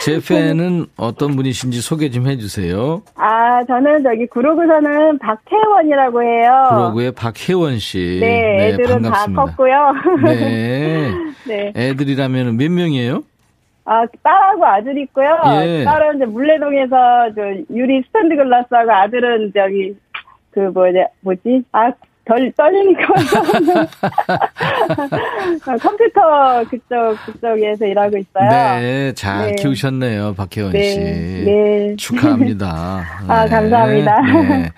제 0.00 0.18
팬은 0.26 0.86
어떤 0.96 1.36
분이신지 1.36 1.80
소개 1.80 2.10
좀 2.10 2.26
해주세요. 2.26 3.02
아, 3.16 3.62
저는 3.64 4.02
저기 4.02 4.26
구로구서는 4.26 5.18
박혜원이라고 5.18 6.22
해요. 6.22 6.66
브로그의 6.70 7.12
박혜원 7.12 7.78
씨. 7.78 8.18
네, 8.20 8.68
애들은 8.70 9.02
반갑습니다. 9.02 9.42
다 9.42 9.46
컸고요. 9.46 9.92
네. 10.24 11.10
네. 11.46 11.72
애들이라면 11.90 12.56
몇 12.56 12.70
명이에요? 12.70 13.22
아, 13.86 14.02
딸하고 14.22 14.64
아들 14.64 14.96
있고요. 15.02 15.28
예. 15.62 15.84
딸은 15.84 16.16
이제 16.16 16.24
물레동에서 16.24 17.34
저 17.36 17.42
유리 17.74 18.02
스탠드 18.06 18.34
글라스 18.34 18.68
하고 18.70 18.90
아들은 18.92 19.52
저기 19.54 19.94
그 20.50 20.60
뭐냐 20.60 21.04
뭐지? 21.20 21.62
아, 21.72 21.90
덜 22.24 22.50
떨리니까 22.56 23.06
컴퓨터 25.80 26.64
그쪽 26.70 27.16
그쪽에서 27.26 27.84
일하고 27.84 28.16
있어요. 28.16 28.48
네, 28.50 29.12
잘 29.14 29.48
네. 29.48 29.54
키우셨네요, 29.56 30.34
박혜원 30.34 30.72
네, 30.72 30.82
씨. 30.82 30.98
네. 31.00 31.96
축하합니다. 31.96 33.04
아, 33.28 33.46
감사합니다. 33.46 34.20
네. 34.22 34.70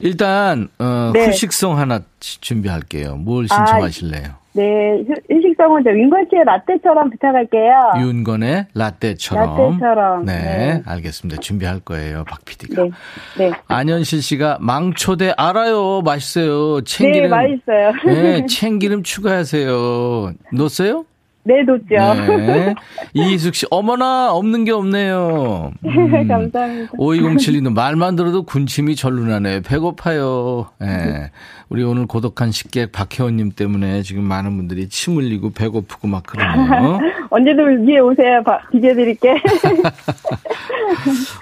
일단 0.00 0.68
어, 0.80 1.12
네. 1.14 1.26
후식성 1.26 1.78
하나 1.78 2.00
지- 2.18 2.40
준비할게요. 2.40 3.14
뭘 3.16 3.46
신청하실래요? 3.48 4.43
네, 4.56 4.62
휴- 5.06 5.34
휴식성은 5.36 5.82
저 5.84 5.90
윙걸치의 5.90 6.44
라떼처럼 6.44 7.10
부탁할게요. 7.10 7.72
윤건의 8.00 8.66
라떼처럼. 8.74 9.48
라떼처럼. 9.56 10.24
네, 10.26 10.32
네. 10.32 10.82
알겠습니다. 10.86 11.40
준비할 11.40 11.80
거예요, 11.80 12.22
박 12.28 12.44
PD가. 12.44 12.82
네, 12.84 12.90
네. 13.36 13.52
안현실 13.66 14.22
씨가 14.22 14.58
망초대 14.60 15.34
알아요, 15.36 16.02
맛있어요. 16.02 16.76
네, 16.78 16.84
참기름. 16.84 17.30
맛있어요. 17.30 17.92
네, 18.06 18.46
참기름 18.46 19.02
추가하세요. 19.02 20.32
넣었어요? 20.52 21.04
네, 21.46 21.62
뒀죠. 21.66 22.14
네. 22.36 22.74
이희숙 23.12 23.54
씨, 23.54 23.66
어머나, 23.70 24.32
없는 24.32 24.64
게 24.64 24.72
없네요. 24.72 25.72
음. 25.84 26.28
감사합니다. 26.28 26.92
5207님도 26.96 27.72
말만 27.74 28.16
들어도 28.16 28.44
군침이 28.44 28.96
절로 28.96 29.22
나네요. 29.24 29.60
배고파요. 29.62 30.68
예. 30.82 31.30
우리 31.68 31.82
오늘 31.82 32.06
고독한 32.06 32.50
식객 32.50 32.92
박혜원님 32.92 33.52
때문에 33.52 34.02
지금 34.02 34.24
많은 34.24 34.56
분들이 34.56 34.88
침 34.88 35.16
흘리고 35.16 35.50
배고프고 35.50 36.08
막 36.08 36.22
그러네요. 36.24 36.98
언제든 37.30 37.86
위에 37.88 37.98
오세요. 37.98 38.42
바- 38.44 38.60
비벼드릴게. 38.72 39.34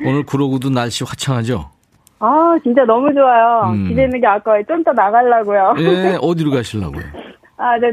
오늘 0.06 0.24
구로구도 0.24 0.70
날씨 0.70 1.04
화창하죠? 1.04 1.70
아, 2.18 2.56
진짜 2.62 2.84
너무 2.84 3.12
좋아요. 3.12 3.72
음. 3.72 3.90
있는 3.90 4.20
게 4.20 4.26
아까워요. 4.26 4.62
좀 4.68 4.84
더 4.84 4.92
나가려고요. 4.92 5.74
예, 5.78 6.18
어디로 6.20 6.50
가시려고요? 6.52 7.02
아, 7.56 7.78
네. 7.78 7.92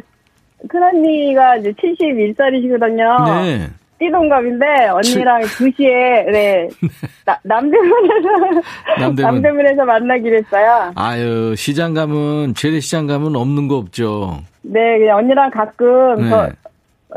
큰언니가 0.67 1.57
이제 1.57 1.71
71살이시거든요. 1.73 3.25
네. 3.25 3.67
띠동갑인데, 3.99 4.65
언니랑 4.87 5.41
2시에, 5.41 6.31
네. 6.31 6.69
나, 7.25 7.37
남대문에서, 7.43 8.61
남대문. 8.97 9.15
남대문에서 9.41 9.85
만나기로 9.85 10.37
했어요. 10.37 10.93
아유, 10.95 11.53
시장 11.57 11.93
가면, 11.93 12.53
재래시장 12.53 13.07
가면 13.07 13.35
없는 13.35 13.67
거 13.67 13.75
없죠? 13.75 14.39
네, 14.61 14.99
그냥 14.99 15.17
언니랑 15.17 15.51
가끔, 15.51 16.15
네. 16.15 16.29
저, 16.29 16.49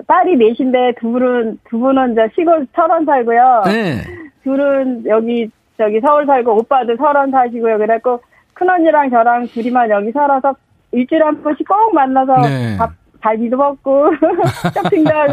딸이 0.08 0.36
넷인데, 0.36 0.94
두 1.00 1.12
분은, 1.12 1.58
두 1.70 1.78
분은 1.78 2.12
이제 2.12 2.22
시골 2.34 2.66
철원 2.74 3.04
살고요. 3.04 3.62
네. 3.66 4.02
둘은 4.42 5.04
여기 5.06 5.48
저기 5.78 6.00
서울 6.00 6.26
살고 6.26 6.56
오빠도 6.58 6.96
서울 6.96 7.30
사시고요. 7.30 7.78
그래갖고 7.78 8.20
큰 8.54 8.68
언니랑 8.68 9.10
저랑 9.10 9.46
둘이만 9.48 9.90
여기 9.90 10.12
살아서 10.12 10.54
일주일에 10.92 11.24
한 11.24 11.42
번씩 11.42 11.66
꼭 11.66 11.94
만나서 11.94 12.40
네. 12.42 12.76
밥 12.76 12.90
갈비도 13.22 13.56
먹고 13.56 14.10
쇼핑도 14.74 15.10
하고 15.14 15.32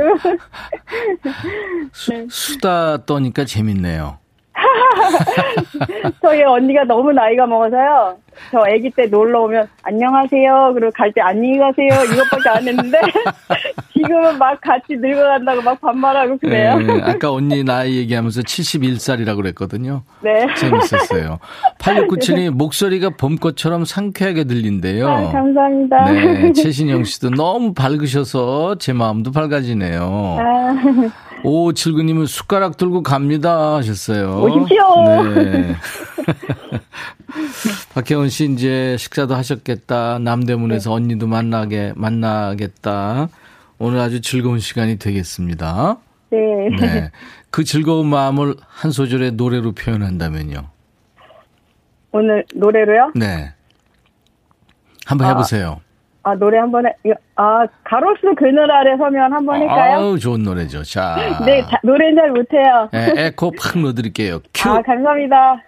수, 1.91 2.27
수다 2.29 3.05
떠니까 3.05 3.45
재밌네요. 3.45 4.17
저희 6.21 6.43
언니가 6.43 6.83
너무 6.83 7.11
나이가 7.13 7.45
먹어서요. 7.47 8.17
저 8.51 8.59
아기 8.59 8.89
때 8.91 9.05
놀러 9.07 9.41
오면 9.43 9.67
안녕하세요. 9.83 10.71
그리고 10.73 10.91
갈 10.95 11.11
때 11.13 11.21
안녕히 11.21 11.57
가세요. 11.57 11.87
이것밖에 12.13 12.49
안 12.49 12.67
했는데 12.67 12.99
지금은 14.01 14.37
막 14.37 14.59
같이 14.61 14.95
늙어간다고 14.95 15.61
막 15.61 15.79
반말하고 15.81 16.37
그래요. 16.37 16.79
예, 16.81 17.01
아까 17.01 17.31
언니 17.31 17.63
나이 17.63 17.97
얘기하면서 17.97 18.41
71살이라고 18.41 19.37
그랬거든요. 19.37 20.03
네. 20.21 20.47
재밌었어요. 20.55 21.39
8697님 21.79 22.51
목소리가 22.51 23.11
봄꽃처럼 23.11 23.85
상쾌하게 23.85 24.45
들린대요. 24.45 25.07
아, 25.07 25.31
감사합니다. 25.31 26.11
네, 26.11 26.53
최신영 26.53 27.03
씨도 27.03 27.31
너무 27.31 27.73
밝으셔서 27.73 28.75
제 28.79 28.93
마음도 28.93 29.31
밝아지네요. 29.31 30.37
아, 30.39 31.19
5579님은 31.43 32.27
숟가락 32.27 32.77
들고 32.77 33.03
갑니다 33.03 33.75
하셨어요. 33.75 34.41
오십시오. 34.41 34.83
네. 35.35 35.75
박혜원 37.93 38.29
씨 38.29 38.45
이제 38.51 38.95
식사도 38.97 39.35
하셨겠다. 39.35 40.19
남대문에서 40.19 40.91
언니도 40.91 41.27
만나게 41.27 41.93
만나겠다. 41.95 43.29
오늘 43.79 43.99
아주 43.99 44.21
즐거운 44.21 44.59
시간이 44.59 44.99
되겠습니다. 44.99 45.97
네. 46.31 46.37
네. 46.79 47.09
그 47.49 47.63
즐거운 47.63 48.05
마음을 48.07 48.53
한 48.67 48.91
소절의 48.91 49.31
노래로 49.31 49.71
표현한다면요. 49.71 50.67
오늘 52.11 52.45
노래로요? 52.53 53.13
네. 53.15 53.53
한번 55.05 55.27
아, 55.27 55.29
해보세요. 55.31 55.81
아, 56.23 56.35
노래 56.35 56.57
한번 56.59 56.85
해, 56.85 56.91
아, 57.35 57.65
가로수 57.85 58.35
그늘 58.37 58.69
아래 58.69 58.97
서면 58.97 59.31
한번 59.33 59.61
할까요? 59.61 59.97
아우, 59.97 60.19
좋은 60.19 60.43
노래죠. 60.43 60.83
자. 60.83 61.39
네, 61.45 61.61
자, 61.63 61.79
노래는 61.83 62.15
잘 62.15 62.31
못해요. 62.31 62.89
네, 62.91 63.13
에코 63.15 63.51
팍 63.51 63.79
넣어드릴게요. 63.79 64.39
큐. 64.53 64.69
아, 64.69 64.81
감사합니다. 64.81 65.63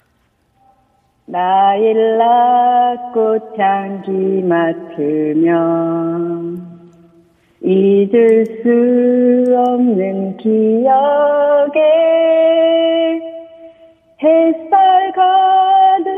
나일락 1.27 3.13
꽃향기 3.13 4.43
맡으면 4.43 6.70
잊을 7.63 8.45
수 8.63 9.55
없는 9.55 10.37
기억에 10.37 11.79
햇살 14.23 15.13
가득 15.13 16.09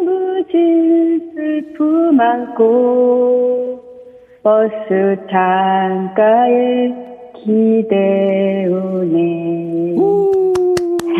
눈부신 0.00 1.32
슬픔 1.34 2.18
안고 2.18 3.80
버스 4.42 5.16
창가에 5.30 6.92
기대오네. 7.44 9.20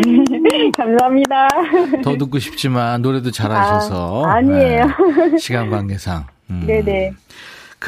감사합니다. 0.75 1.47
더 2.03 2.17
듣고 2.17 2.39
싶지만 2.39 3.01
노래도 3.03 3.29
잘하셔서. 3.29 4.25
아, 4.25 4.33
아니에요. 4.35 4.85
네, 5.31 5.37
시간 5.37 5.69
관계상. 5.69 6.25
음. 6.49 6.63
네네. 6.65 7.11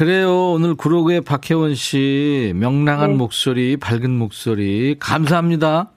그래요. 0.04 0.50
오늘 0.54 0.74
구로구의 0.74 1.20
박혜원 1.20 1.76
씨 1.76 2.52
명랑한 2.56 3.10
네. 3.12 3.16
목소리, 3.16 3.76
밝은 3.76 4.10
목소리 4.10 4.96
감사합니다. 4.98 5.88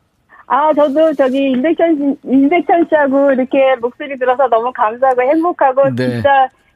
아, 0.46 0.72
저도 0.76 1.12
저기 1.16 1.40
임백천, 1.50 1.96
씨- 1.98 2.30
임백천 2.32 2.86
씨하고 2.90 3.32
이렇게 3.32 3.58
목소리 3.82 4.16
들어서 4.20 4.48
너무 4.50 4.72
감사하고 4.72 5.22
행복하고 5.24 5.90
네. 5.96 6.10
진짜 6.12 6.30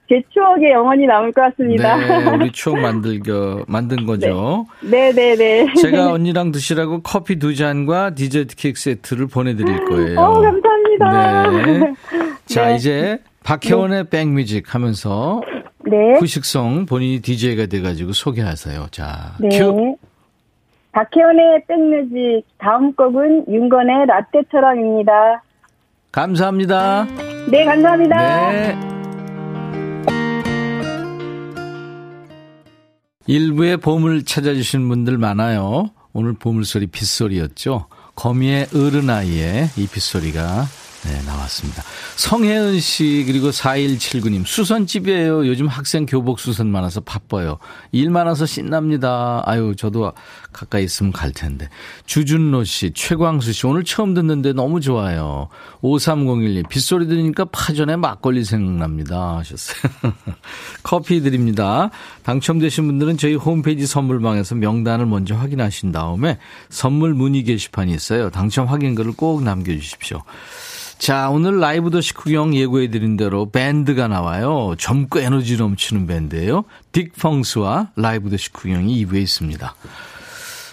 제 0.10 0.20
추억에 0.34 0.72
영원히 0.72 1.06
남을 1.06 1.32
것 1.32 1.42
같습니다. 1.42 1.96
네, 1.96 2.26
우리 2.36 2.52
추억 2.52 2.80
만들겨, 2.80 3.66
만든 3.68 4.08
거죠. 4.08 4.66
네, 4.82 5.12
네, 5.14 5.36
네. 5.36 5.68
제가 5.80 6.12
언니랑 6.12 6.52
드시라고 6.52 7.04
커피 7.04 7.38
두 7.38 7.54
잔과 7.56 8.16
디저트 8.16 8.56
케이크 8.56 8.80
세트를 8.80 9.28
보내드릴 9.28 9.86
거예요. 9.86 10.20
어, 10.20 10.42
감사합니다. 10.42 11.50
네. 11.52 11.94
자, 12.48 12.70
네. 12.70 12.76
이제 12.78 13.20
박혜원의 13.44 14.10
백뮤직 14.10 14.74
하면서 14.74 15.40
네. 15.92 16.18
후식성 16.20 16.86
본인이 16.86 17.20
DJ가 17.22 17.66
돼가지고 17.66 18.14
소개하세요. 18.14 18.88
자, 18.92 19.36
네. 19.40 19.50
큐. 19.50 19.98
박혜원의 20.94 21.66
백뮤직 21.68 22.44
다음 22.58 22.94
곡은 22.96 23.46
윤건의 23.50 24.08
라떼처럼입니다. 24.08 25.44
감사합니다. 26.12 27.06
네, 27.50 27.66
감사합니다. 27.66 28.52
네. 28.52 28.78
일부의 33.28 33.78
보물 33.78 34.24
찾아주신 34.26 34.88
분들 34.90 35.18
많아요. 35.18 35.92
오늘 36.14 36.34
보물소리 36.34 36.88
빗소리였죠. 36.88 37.88
거미의 38.16 38.68
어른아이의 38.76 39.70
이 39.78 39.88
빗소리가 39.88 40.66
네, 41.04 41.20
나왔습니다. 41.26 41.84
성혜은 42.16 42.80
씨, 42.80 43.24
그리고 43.26 43.50
4179님, 43.50 44.46
수선집이에요. 44.46 45.48
요즘 45.48 45.68
학생 45.68 46.06
교복 46.06 46.40
수선 46.40 46.68
많아서 46.68 47.02
바빠요. 47.02 47.58
일 47.92 48.12
많아서 48.12 48.46
신납니다. 48.46 49.42
아유, 49.46 49.76
저도 49.76 50.14
가까이 50.52 50.84
있으면 50.84 51.12
갈 51.12 51.32
텐데. 51.32 51.70
주준로 52.06 52.64
씨, 52.64 52.92
최광수 52.94 53.54
씨, 53.54 53.66
오늘 53.66 53.84
처음 53.84 54.14
듣는데 54.14 54.54
너무 54.54 54.82
좋아요. 54.82 55.50
5301님, 55.82 56.68
빗소리 56.70 57.08
들으니까 57.08 57.46
파전에 57.46 57.96
막걸리 57.96 58.44
생각납니다. 58.44 59.38
하셨어요. 59.38 59.92
커피 60.84 61.22
드립니다. 61.22 61.90
당첨되신 62.24 62.86
분들은 62.86 63.18
저희 63.18 63.36
홈페이지 63.36 63.86
선물방에서 63.86 64.56
명단을 64.56 65.06
먼저 65.06 65.36
확인하신 65.36 65.92
다음에 65.92 66.38
선물 66.70 67.14
문의 67.14 67.44
게시판이 67.44 67.94
있어요. 67.94 68.30
당첨 68.30 68.68
확인글을 68.68 69.14
꼭 69.14 69.44
남겨주십시오. 69.44 70.22
자, 71.02 71.32
오늘 71.32 71.60
라이브 71.60 71.90
더시 71.90 72.14
구경 72.14 72.54
예고해드린 72.54 73.18
대로 73.18 73.50
밴드가 73.50 74.08
나와요. 74.08 74.76
젊고 74.78 75.20
에너지 75.20 75.58
넘치는 75.58 76.06
밴드예요. 76.06 76.64
딕펑스와 76.92 77.90
라이브 77.96 78.30
더시 78.30 78.54
구경이 78.54 79.04
2부에 79.04 79.20
있습니다. 79.24 79.74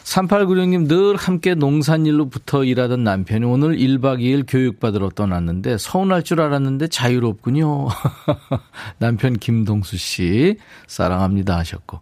3896님 0.09 0.89
늘 0.89 1.17
함께 1.17 1.55
농산일로 1.55 2.31
붙어 2.31 2.65
일하던 2.65 3.05
남편이 3.05 3.45
오늘 3.45 3.77
1박 3.77 4.21
2일 4.21 4.45
교육받으러 4.49 5.11
떠났는데 5.11 5.77
서운할 5.77 6.23
줄 6.23 6.41
알았는데 6.41 6.89
자유롭군요. 6.89 7.89
남편 8.99 9.35
김동수 9.35 9.99
씨 9.99 10.57
사랑합니다 10.87 11.59
하셨고 11.59 12.01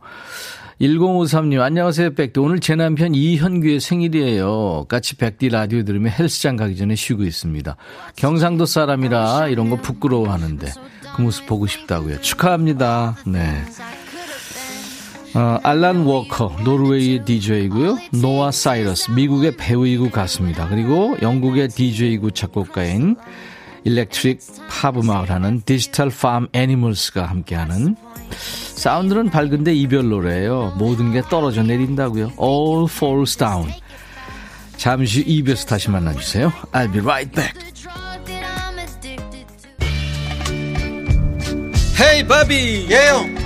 1053님, 0.80 1.60
안녕하세요, 1.60 2.14
백디. 2.14 2.38
오늘 2.38 2.60
제 2.60 2.76
남편 2.76 3.14
이현규의 3.14 3.80
생일이에요. 3.80 4.84
같이 4.88 5.16
백디 5.16 5.48
라디오 5.48 5.84
들으며 5.84 6.10
헬스장 6.10 6.56
가기 6.56 6.76
전에 6.76 6.94
쉬고 6.94 7.22
있습니다. 7.22 7.76
경상도 8.14 8.66
사람이라 8.66 9.48
이런 9.48 9.70
거 9.70 9.76
부끄러워 9.76 10.30
하는데 10.30 10.70
그 11.16 11.22
모습 11.22 11.46
보고 11.46 11.66
싶다고요. 11.66 12.20
축하합니다. 12.20 13.16
네. 13.26 13.64
어, 15.36 15.60
알란 15.62 16.06
워커, 16.06 16.60
노르웨이의 16.64 17.26
DJ이고요. 17.26 17.98
노아 18.22 18.50
사이러스, 18.50 19.10
미국의 19.10 19.58
배우이고 19.58 20.10
가수입니다. 20.10 20.66
그리고 20.68 21.14
영국의 21.20 21.68
DJ이고 21.68 22.30
작곡가인 22.30 23.16
electric 23.84 24.40
팝 24.70 24.96
음악을 24.96 25.30
하는 25.30 25.60
디지털 25.66 26.08
팜 26.08 26.48
애니멀스가 26.54 27.26
함께하는 27.26 27.96
사운드는 28.76 29.28
밝은데 29.28 29.74
이별 29.74 30.08
노래예요. 30.08 30.74
모든 30.78 31.12
게 31.12 31.20
떨어져 31.20 31.62
내린다고요. 31.62 32.32
All 32.40 32.86
falls 32.88 33.36
down. 33.36 33.70
잠시 34.78 35.20
후 35.20 35.26
2부에서 35.26 35.68
다시 35.68 35.90
만나주세요. 35.90 36.50
I'll 36.72 36.90
be 36.90 37.02
right 37.02 37.30
back. 37.30 37.52
헤이 42.00 42.26
바비 42.26 42.86
예영 42.90 43.45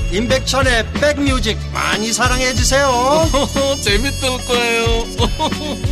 임백천의 0.11 0.91
백뮤직 0.93 1.57
많이 1.73 2.11
사랑해 2.11 2.53
주세요 2.53 2.89
재밌을 3.81 4.29
거예요 4.45 5.05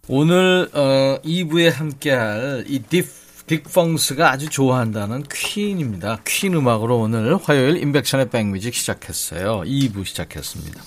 오늘 0.09 0.69
어 0.73 1.19
2부에 1.25 1.71
함께할 1.73 2.65
이 2.69 2.79
딥, 2.81 3.07
딕펑스가 3.47 4.21
아주 4.21 4.49
좋아한다는 4.49 5.25
퀸입니다. 5.33 6.21
퀸 6.25 6.55
음악으로 6.55 6.99
오늘 6.99 7.37
화요일 7.37 7.79
인백션의 7.79 8.31
백뮤직 8.31 8.75
시작했어요. 8.75 9.63
2부 9.63 10.05
시작했습니다. 10.05 10.81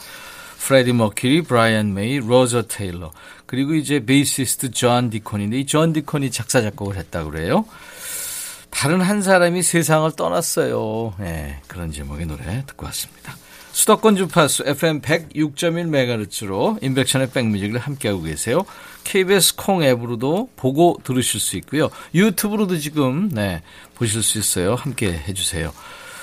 프레디 0.68 0.92
머큐리, 0.92 1.44
브라이언 1.44 1.94
메이, 1.94 2.20
로저 2.20 2.64
테일러 2.64 3.14
그리고 3.46 3.74
이제 3.74 4.04
베이시스트 4.06 4.72
존 4.72 5.10
디콘인데 5.10 5.60
이 5.60 5.66
존 5.66 5.94
디콘이 5.94 6.30
작사 6.30 6.62
작곡을 6.62 6.98
했다고 6.98 7.32
그래요. 7.32 7.64
다른 8.70 9.00
한 9.00 9.22
사람이 9.22 9.64
세상을 9.64 10.12
떠났어요. 10.18 11.14
네, 11.20 11.62
그런 11.68 11.94
제목의 11.94 12.26
노래 12.26 12.66
듣고 12.68 12.86
왔습니다. 12.88 13.38
수도권 13.72 14.18
주파수 14.18 14.64
FM 14.68 15.00
106.1MHz로 15.00 16.84
임백천의 16.84 17.30
백뮤직을 17.30 17.80
함께하고 17.80 18.24
계세요. 18.24 18.66
KBS 19.06 19.56
콩 19.56 19.84
앱으로도 19.84 20.50
보고 20.58 21.00
들으실 21.06 21.40
수 21.40 21.56
있고요. 21.56 21.90
유튜브로도 22.14 22.78
지금 22.80 23.30
네, 23.30 23.62
보실 23.96 24.22
수 24.22 24.38
있어요. 24.38 24.76
함께 24.76 25.14
해주세요. 25.14 25.72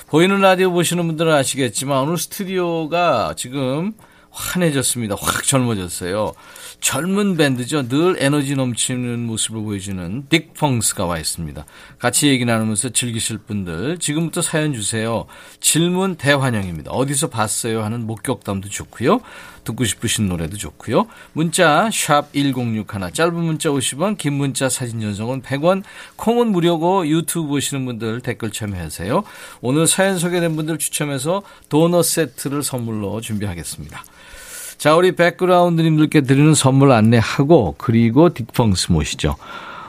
보이는 0.05 0.39
라디오 0.39 0.71
보시는 0.71 1.07
분들은 1.07 1.33
아시겠지만 1.33 1.97
오늘 2.03 2.19
스튜디오가 2.19 3.33
지금 3.35 3.93
환해졌습니다. 4.35 5.15
확 5.19 5.43
젊어졌어요. 5.43 6.33
젊은 6.81 7.37
밴드죠. 7.37 7.87
늘 7.87 8.17
에너지 8.19 8.55
넘치는 8.55 9.25
모습을 9.25 9.61
보여주는 9.61 10.27
딕 10.29 10.53
펑스가 10.53 11.05
와 11.05 11.17
있습니다. 11.17 11.65
같이 11.97 12.27
얘기 12.27 12.45
나누면서 12.45 12.89
즐기실 12.89 13.39
분들 13.39 13.97
지금부터 13.97 14.41
사연 14.41 14.73
주세요. 14.73 15.25
질문 15.61 16.15
대환영입니다. 16.15 16.91
어디서 16.91 17.29
봤어요 17.29 17.83
하는 17.83 18.05
목격담도 18.05 18.69
좋고요. 18.69 19.21
듣고 19.63 19.83
싶으신 19.83 20.27
노래도 20.27 20.57
좋고요. 20.57 21.07
문자 21.33 21.89
샵 21.91 22.31
1061, 22.33 22.85
짧은 23.13 23.33
문자 23.33 23.69
50원, 23.69 24.17
긴 24.17 24.33
문자 24.33 24.69
사진 24.69 25.01
전송은 25.01 25.41
100원, 25.41 25.81
콩은 26.17 26.51
무료고 26.51 27.07
유튜브 27.07 27.47
보시는 27.47 27.85
분들 27.85 28.21
댓글 28.21 28.51
참여하세요. 28.51 29.23
오늘 29.61 29.87
사연 29.87 30.19
소개된 30.19 30.55
분들 30.55 30.77
추첨해서 30.77 31.41
도넛 31.69 32.05
세트를 32.05 32.61
선물로 32.61 33.21
준비하겠습니다. 33.21 34.03
자, 34.85 34.95
우리 34.95 35.13
background님들께 35.13 36.21
드리는 36.21 36.53
선물 36.53 36.91
안내하고 36.91 37.73
그리고 37.79 38.29
딕펑스 38.29 38.91
모시죠. 38.91 39.35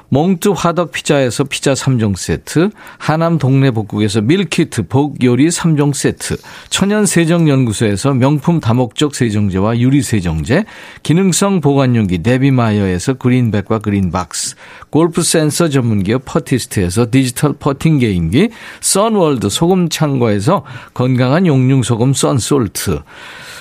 몽뚜 0.09 0.53
화덕 0.57 0.91
피자에서 0.93 1.45
피자 1.45 1.75
3종 1.75 2.17
세트, 2.17 2.71
하남 2.97 3.37
동네 3.37 3.71
복국에서 3.73 4.23
밀키트 4.23 4.87
복 4.87 5.23
요리 5.23 5.49
3종 5.49 5.93
세트, 5.93 6.39
천연 6.71 7.05
세정 7.05 7.47
연구소에서 7.47 8.15
명품 8.15 8.59
다목적 8.61 9.15
세정제와 9.15 9.81
유리 9.81 10.01
세정제, 10.01 10.65
기능성 11.03 11.61
보관용기 11.61 12.23
데비마이어에서 12.23 13.15
그린백과 13.15 13.81
그린박스, 13.81 14.57
골프 14.89 15.23
센서 15.23 15.69
전문기업 15.69 16.23
퍼티스트에서 16.25 17.11
디지털 17.11 17.53
퍼팅 17.53 17.99
게임기, 17.99 18.49
선월드 18.81 19.51
소금 19.51 19.91
창고에서 19.91 20.65
건강한 20.95 21.47
용융 21.47 21.83
소금 21.83 22.15
썬솔트, 22.15 23.01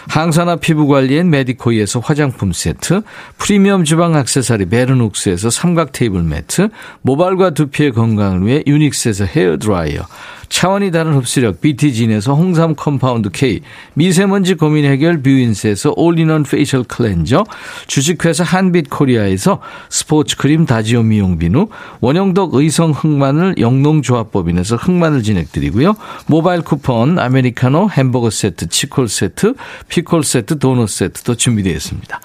항산화 0.08 0.58
피부 0.58 0.88
관리엔 0.88 1.30
메디코이에서 1.30 2.00
화장품 2.00 2.54
세트, 2.54 3.02
프리미엄 3.38 3.84
주방 3.84 4.16
액세서리 4.16 4.68
베르녹스에서 4.68 5.50
삼각 5.50 5.92
테이블 5.92 6.24
매트, 6.24 6.70
모발과 7.02 7.52
두피의 7.52 7.92
건강을 7.92 8.46
위해 8.46 8.64
유닉스에서 8.66 9.26
헤어 9.26 9.58
드라이어, 9.58 10.02
차원이 10.50 10.92
다른 10.92 11.14
흡수력 11.14 11.62
BT진에서 11.62 12.34
홍삼 12.34 12.76
compound 12.76 13.30
K, 13.30 13.62
미세먼지 13.94 14.56
고민 14.56 14.86
해결 14.86 15.22
뷰인스에서 15.22 15.94
all-in-one 15.96 16.44
facial 16.44 16.84
cleanser, 16.84 17.46
주식회사 17.88 18.44
한빛코리아에서 18.44 19.62
스포츠 19.90 20.38
크림 20.38 20.66
다지오 20.66 21.04
미용 21.04 21.38
비누, 21.38 21.68
원형덕 22.02 22.56
의성 22.56 22.92
흑마늘 22.92 23.56
영농조합법인에서 23.58 24.76
흑마늘 24.76 25.24
진행드리고요. 25.24 25.96
모바일 26.28 26.62
쿠폰, 26.62 27.20
아메리카노, 27.20 27.90
햄버거 27.92 28.30
세트, 28.30 28.70
치콜 28.70 29.08
세트, 29.08 29.56
피콜 29.88 30.24
세트, 30.24 30.60
도넛 30.60 30.90
세트도 30.90 31.36
준비되어 31.36 31.74
있습니다. 31.74 32.20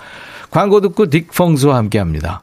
광고 0.50 0.80
듣고 0.80 1.06
딕펑스와 1.06 1.72
함께합니다. 1.72 2.42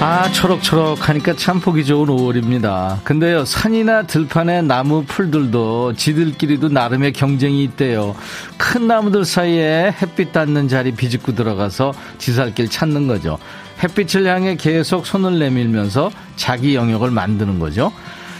아, 0.00 0.30
초록초록 0.30 1.08
하니까 1.08 1.34
참 1.34 1.58
보기 1.58 1.84
좋은 1.84 2.06
5월입니다. 2.06 3.02
근데요, 3.02 3.44
산이나 3.44 4.04
들판의 4.04 4.62
나무 4.62 5.04
풀들도 5.04 5.94
지들끼리도 5.94 6.68
나름의 6.68 7.12
경쟁이 7.12 7.64
있대요. 7.64 8.14
큰 8.56 8.86
나무들 8.86 9.24
사이에 9.24 9.92
햇빛 10.00 10.30
닿는 10.30 10.68
자리 10.68 10.92
비집고 10.92 11.34
들어가서 11.34 11.92
지살길 12.18 12.68
찾는 12.70 13.08
거죠. 13.08 13.38
햇빛을 13.82 14.24
향해 14.26 14.54
계속 14.54 15.04
손을 15.04 15.40
내밀면서 15.40 16.12
자기 16.36 16.76
영역을 16.76 17.10
만드는 17.10 17.58
거죠. 17.58 17.92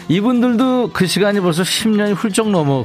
이분들도 0.09 0.91
그 0.93 1.09
시간이 1.09 1.41
벌써 1.41 1.65
10년이 1.65 2.15
훌쩍 2.15 2.51
넘어 2.51 2.85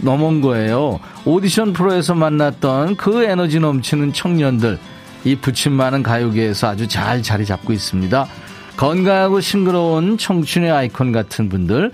넘은 0.00 0.40
거예요. 0.40 0.98
오디션 1.26 1.74
프로에서 1.74 2.14
만났던 2.14 2.96
그 2.96 3.22
에너지 3.22 3.60
넘치는 3.60 4.14
청년들. 4.14 4.78
이 5.24 5.36
부침 5.36 5.72
많은 5.72 6.02
가요계에서 6.02 6.68
아주 6.68 6.86
잘 6.86 7.22
자리 7.22 7.44
잡고 7.44 7.72
있습니다. 7.72 8.26
건강하고 8.76 9.40
싱그러운 9.40 10.18
청춘의 10.18 10.70
아이콘 10.70 11.12
같은 11.12 11.48
분들. 11.48 11.92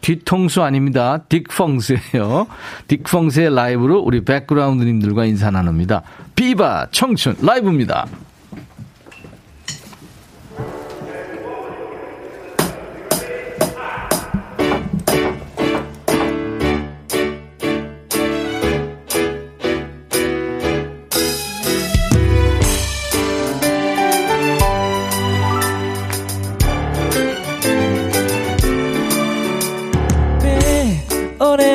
뒤통수 0.00 0.62
아닙니다. 0.62 1.22
딕펑스예요. 1.28 2.46
딕펑스의 2.88 3.54
라이브로 3.54 4.00
우리 4.00 4.24
백그라운드님들과 4.24 5.26
인사 5.26 5.50
나눕니다. 5.50 6.02
비바 6.34 6.88
청춘 6.90 7.36
라이브입니다. 7.40 8.06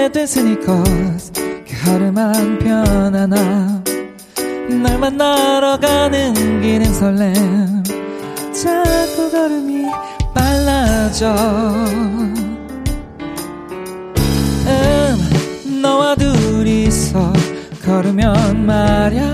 오래됐으니까 0.07 0.83
하루만 1.83 2.59
편하나 2.59 3.83
널 4.69 4.97
만나러 4.97 5.79
가는 5.79 6.61
길은 6.61 6.93
설렘. 6.93 7.33
자꾸 8.53 9.29
걸음이 9.31 9.85
빨라져. 10.33 11.33
음 14.67 15.81
너와 15.81 16.15
둘이서 16.15 17.33
걸으면 17.85 18.65
말야. 18.65 19.33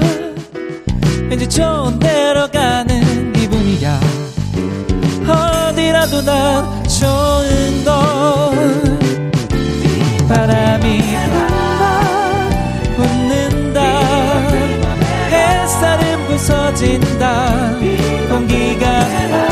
왠지 1.29 1.47
좋은 1.47 1.99
데로 1.99 2.47
가는 2.51 3.33
기분이야. 3.33 3.99
어디라도 5.27 6.21
난 6.21 6.83
좋은 6.87 7.85
걸 7.85 8.82
부서진다. 16.43 17.79
공기가 18.29 19.01
살아 19.01 19.47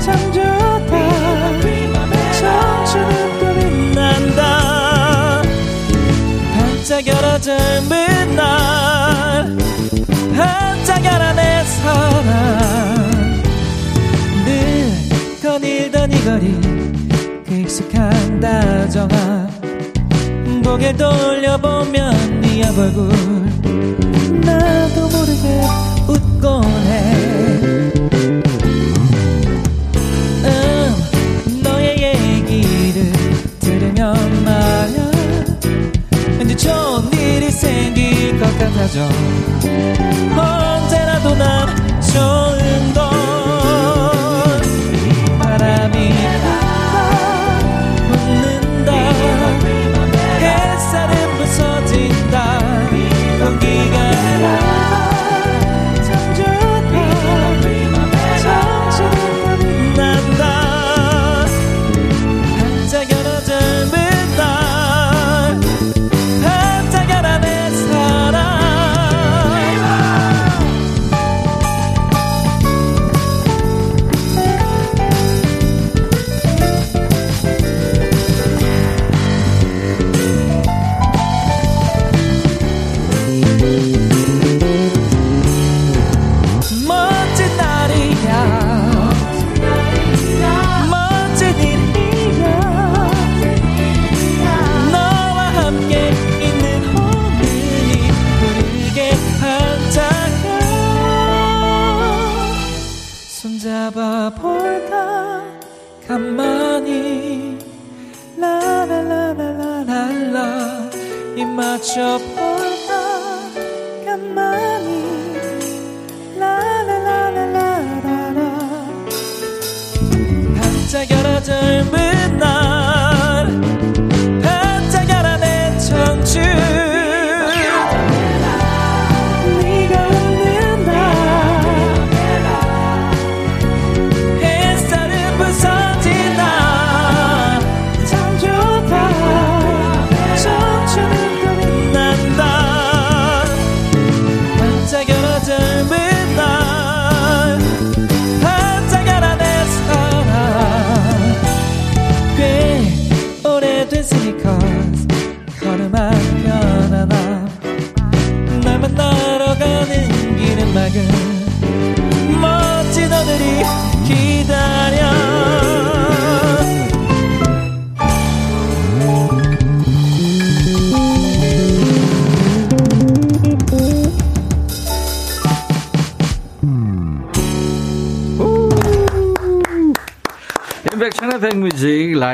참 0.00 0.32
좋다. 0.32 0.94
청춘은 2.32 3.38
또 3.38 3.54
빛난다. 3.54 5.42
반짝여라 6.54 7.38
젊은 7.38 8.34
날. 8.34 9.56
반짝여라 10.36 11.32
내 11.34 11.64
사랑. 11.64 13.42
늘 14.44 15.38
거닐던 15.40 16.12
이 16.12 16.24
거리 16.24 16.60
그 17.46 17.54
익숙한 17.54 18.40
다정함. 18.40 19.54
고개 20.64 20.92
돌려보면 20.94 22.40
네 22.40 22.64
얼굴 22.76 23.63
웃곤 26.08 26.64
해. 26.64 27.00
음, 30.44 31.60
너의 31.62 32.02
얘기를 32.02 33.12
들으면 33.60 34.44
말야. 34.44 35.10
왠지 36.38 36.56
좋은 36.56 37.12
일이 37.12 37.50
생길 37.50 38.38
것 38.38 38.58
같아져 38.58 39.08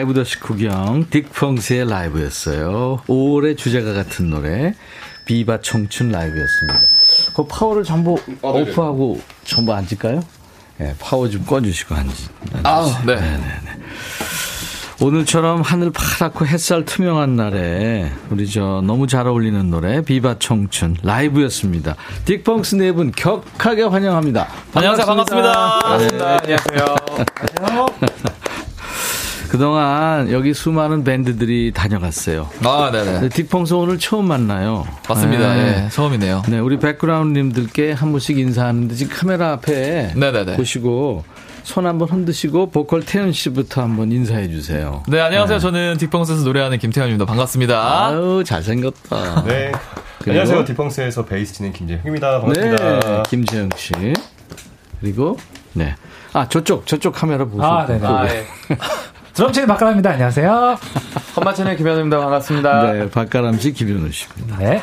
라이브 0.00 0.14
더시 0.14 0.40
구경 0.40 1.04
딕펑스의 1.10 1.86
라이브였어요. 1.86 3.02
5월의 3.06 3.58
주제가 3.58 3.92
같은 3.92 4.30
노래 4.30 4.74
비바 5.26 5.60
청춘 5.60 6.08
라이브였습니다. 6.10 6.80
그 7.36 7.44
파워를 7.46 7.84
전부 7.84 8.18
오프하고 8.40 9.20
전부 9.44 9.74
앉을까요? 9.74 10.22
네, 10.78 10.94
파워 10.98 11.28
좀 11.28 11.44
꺼주시고 11.44 11.94
앉으. 11.94 12.12
아, 12.62 13.02
네. 13.04 13.38
오늘처럼 15.02 15.60
하늘 15.60 15.90
파랗고 15.90 16.46
햇살 16.46 16.86
투명한 16.86 17.36
날에 17.36 18.10
우리 18.30 18.48
저 18.50 18.80
너무 18.82 19.06
잘 19.06 19.26
어울리는 19.26 19.68
노래 19.68 20.00
비바 20.00 20.38
청춘 20.38 20.96
라이브였습니다. 21.02 21.96
딕펑스 22.24 22.78
네 22.78 22.92
분 22.92 23.12
격하게 23.12 23.82
환영합니다. 23.82 24.48
안녕하세요. 24.72 25.04
반갑습니다. 25.06 25.78
반갑습니다. 25.80 26.38
안녕하세요. 26.42 26.96
그동안 29.50 30.30
여기 30.30 30.54
수많은 30.54 31.02
밴드들이 31.02 31.72
다녀갔어요. 31.74 32.48
아, 32.64 32.90
네네. 32.92 33.28
딕펑스 33.30 33.76
오늘 33.76 33.98
처음 33.98 34.28
만나요. 34.28 34.86
맞습니다. 35.08 35.54
네. 35.54 35.84
예, 35.86 35.88
처음이네요. 35.90 36.42
네, 36.48 36.60
우리 36.60 36.78
백그라운드님들께 36.78 37.90
한 37.90 38.12
분씩 38.12 38.38
인사하는데 38.38 38.94
지금 38.94 39.16
카메라 39.16 39.50
앞에 39.52 40.12
네네네. 40.14 40.56
보시고 40.56 41.24
손 41.64 41.84
한번 41.86 42.08
흔드시고 42.08 42.70
보컬 42.70 43.04
태연 43.04 43.32
씨부터 43.32 43.82
한번 43.82 44.12
인사해 44.12 44.48
주세요. 44.48 45.02
네, 45.08 45.20
안녕하세요. 45.20 45.58
저는 45.58 45.96
딕펑스에서 45.98 46.44
노래하는 46.44 46.78
김태현입니다. 46.78 47.24
반갑습니다. 47.24 48.06
아유 48.06 48.44
잘생겼다. 48.46 49.44
네. 49.46 49.72
그리고? 50.18 50.30
안녕하세요. 50.30 50.64
디펑스에서 50.64 51.24
베이스 51.24 51.54
치는 51.54 51.72
김재형입니다. 51.72 52.40
네, 52.52 52.70
반갑습니다. 52.70 53.22
김재영 53.24 53.70
씨. 53.76 53.92
그리고 55.00 55.36
네. 55.72 55.96
아 56.34 56.46
저쪽 56.48 56.86
저쪽 56.86 57.14
카메라 57.14 57.44
보세요. 57.44 57.66
아, 57.66 57.86
네네. 57.86 57.98
보고. 58.00 58.12
아, 58.14 58.28
예. 58.28 58.46
드럼 59.34 59.52
치는 59.52 59.68
박가람입니다. 59.68 60.10
안녕하세요. 60.10 60.78
건반 61.36 61.58
치는 61.58 61.76
김현우입니다. 61.76 62.18
반갑습니다. 62.18 62.92
네, 62.92 63.10
박가람 63.10 63.58
씨, 63.58 63.72
김현우 63.72 64.10
씨입니다. 64.10 64.58
네. 64.58 64.82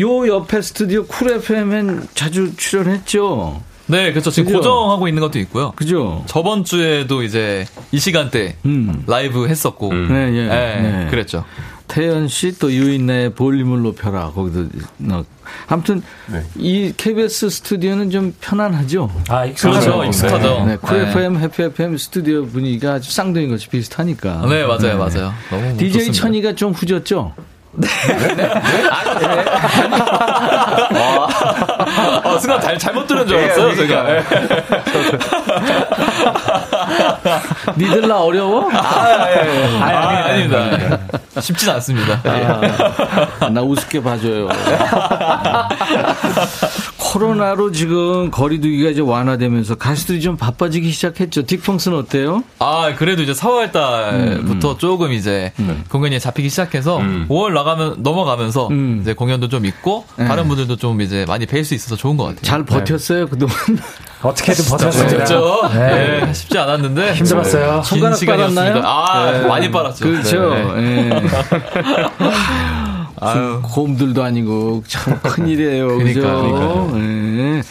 요 0.00 0.28
옆에 0.28 0.60
스튜디오 0.62 1.06
쿨 1.06 1.32
FM엔 1.32 2.08
자주 2.14 2.54
출연했죠. 2.56 3.62
네, 3.86 4.10
그렇죠. 4.12 4.30
지금 4.30 4.46
그죠? 4.52 4.58
고정하고 4.58 5.08
있는 5.08 5.20
것도 5.22 5.38
있고요. 5.40 5.72
그죠? 5.72 6.22
저번 6.26 6.62
주에도 6.64 7.22
이제 7.22 7.66
이 7.90 7.98
시간대 7.98 8.56
음. 8.66 9.02
라이브 9.06 9.48
했었고. 9.48 9.92
네, 9.92 10.34
예. 10.34 10.46
네, 10.46 10.80
네. 10.82 11.06
그랬죠. 11.10 11.44
태현 11.88 12.28
씨 12.28 12.52
또 12.58 12.70
유인나의 12.72 13.34
볼륨을 13.34 13.82
높여라 13.82 14.30
거기도 14.34 14.68
넣. 14.98 15.24
아무튼 15.66 16.02
네. 16.26 16.42
이 16.56 16.92
KBS 16.96 17.48
스튜디오는 17.50 18.10
좀 18.10 18.34
편안하죠. 18.40 19.10
아, 19.28 19.46
익숙하죠. 19.46 19.80
그렇죠. 19.92 20.04
익숙하죠. 20.04 20.64
네, 20.66 20.76
쿨 20.76 20.98
네. 21.02 21.08
FM, 21.10 21.38
해피 21.38 21.62
FM 21.64 21.96
스튜디오 21.96 22.46
분위기가 22.46 22.94
아주 22.94 23.10
쌍둥이 23.10 23.48
같이 23.48 23.68
비슷하니까. 23.68 24.46
네, 24.48 24.64
맞아요, 24.66 24.98
맞아요. 24.98 25.32
너무 25.50 25.76
DJ 25.78 25.92
좋습니다. 25.92 26.12
천이가 26.12 26.54
좀 26.54 26.72
후졌죠? 26.72 27.34
어, 32.24 32.38
순간 32.38 32.60
잘, 32.60 32.78
잘못 32.78 33.06
들은 33.06 33.26
줄 33.26 33.36
알았어요, 33.38 33.74
제가. 33.76 34.02
네. 34.02 34.22
니들 37.76 38.08
나 38.08 38.20
어려워? 38.20 38.70
아, 38.70 39.26
아닙니다. 40.28 40.98
쉽진 41.40 41.70
않습니다. 41.70 42.20
아, 42.24 43.48
나 43.48 43.62
우습게 43.62 44.02
봐줘요. 44.02 44.48
코로나로 46.98 47.72
지금 47.72 48.30
거리두기가 48.30 48.90
이제 48.90 49.00
완화되면서 49.00 49.76
가수들이 49.76 50.20
좀 50.20 50.36
바빠지기 50.36 50.90
시작했죠. 50.90 51.44
딕펑스는 51.44 51.98
어때요? 51.98 52.42
아, 52.58 52.92
그래도 52.96 53.22
이제 53.22 53.32
4월 53.32 53.72
달부터 53.72 54.72
음, 54.72 54.78
조금 54.78 55.12
이제 55.12 55.52
공연이 55.88 56.20
잡히기 56.20 56.50
시작해서 56.50 56.98
5월 56.98 57.52
나가면, 57.52 58.02
넘어가면서 58.02 58.68
음. 58.68 58.98
이제 59.00 59.14
공연도 59.14 59.48
좀 59.48 59.64
있고, 59.64 60.04
네. 60.16 60.26
다른 60.26 60.48
분들도 60.48 60.76
좀 60.76 61.00
이제 61.00 61.24
많이 61.26 61.46
뵐 61.46 61.64
수 61.64 61.74
있어 61.74 61.87
서 61.88 61.96
좋은 61.96 62.16
것 62.16 62.24
같아요. 62.24 62.42
잘 62.42 62.64
버텼어요, 62.64 63.26
그동안? 63.28 63.54
어떻게든 64.22 64.64
버텼습니다. 64.70 65.14
그렇죠. 65.16 65.68
네. 65.72 66.20
네, 66.26 66.32
쉽지 66.34 66.58
않았는데. 66.58 67.14
힘들었어요. 67.14 67.82
긴 67.82 67.82
손가락 67.84 68.16
시간이었습니다. 68.16 68.82
빨았나요? 68.82 68.86
아, 68.86 69.30
네. 69.32 69.46
많이 69.46 69.70
빨았죠. 69.70 70.04
그렇죠. 70.04 70.54
네. 70.54 71.10
예. 71.10 71.22
아유. 73.20 73.60
곰들도 73.62 74.22
아니고 74.22 74.84
참 74.86 75.18
큰일이에요. 75.20 75.98
그죠? 75.98 76.20
그러니까요, 76.20 76.92
예. 76.96 77.62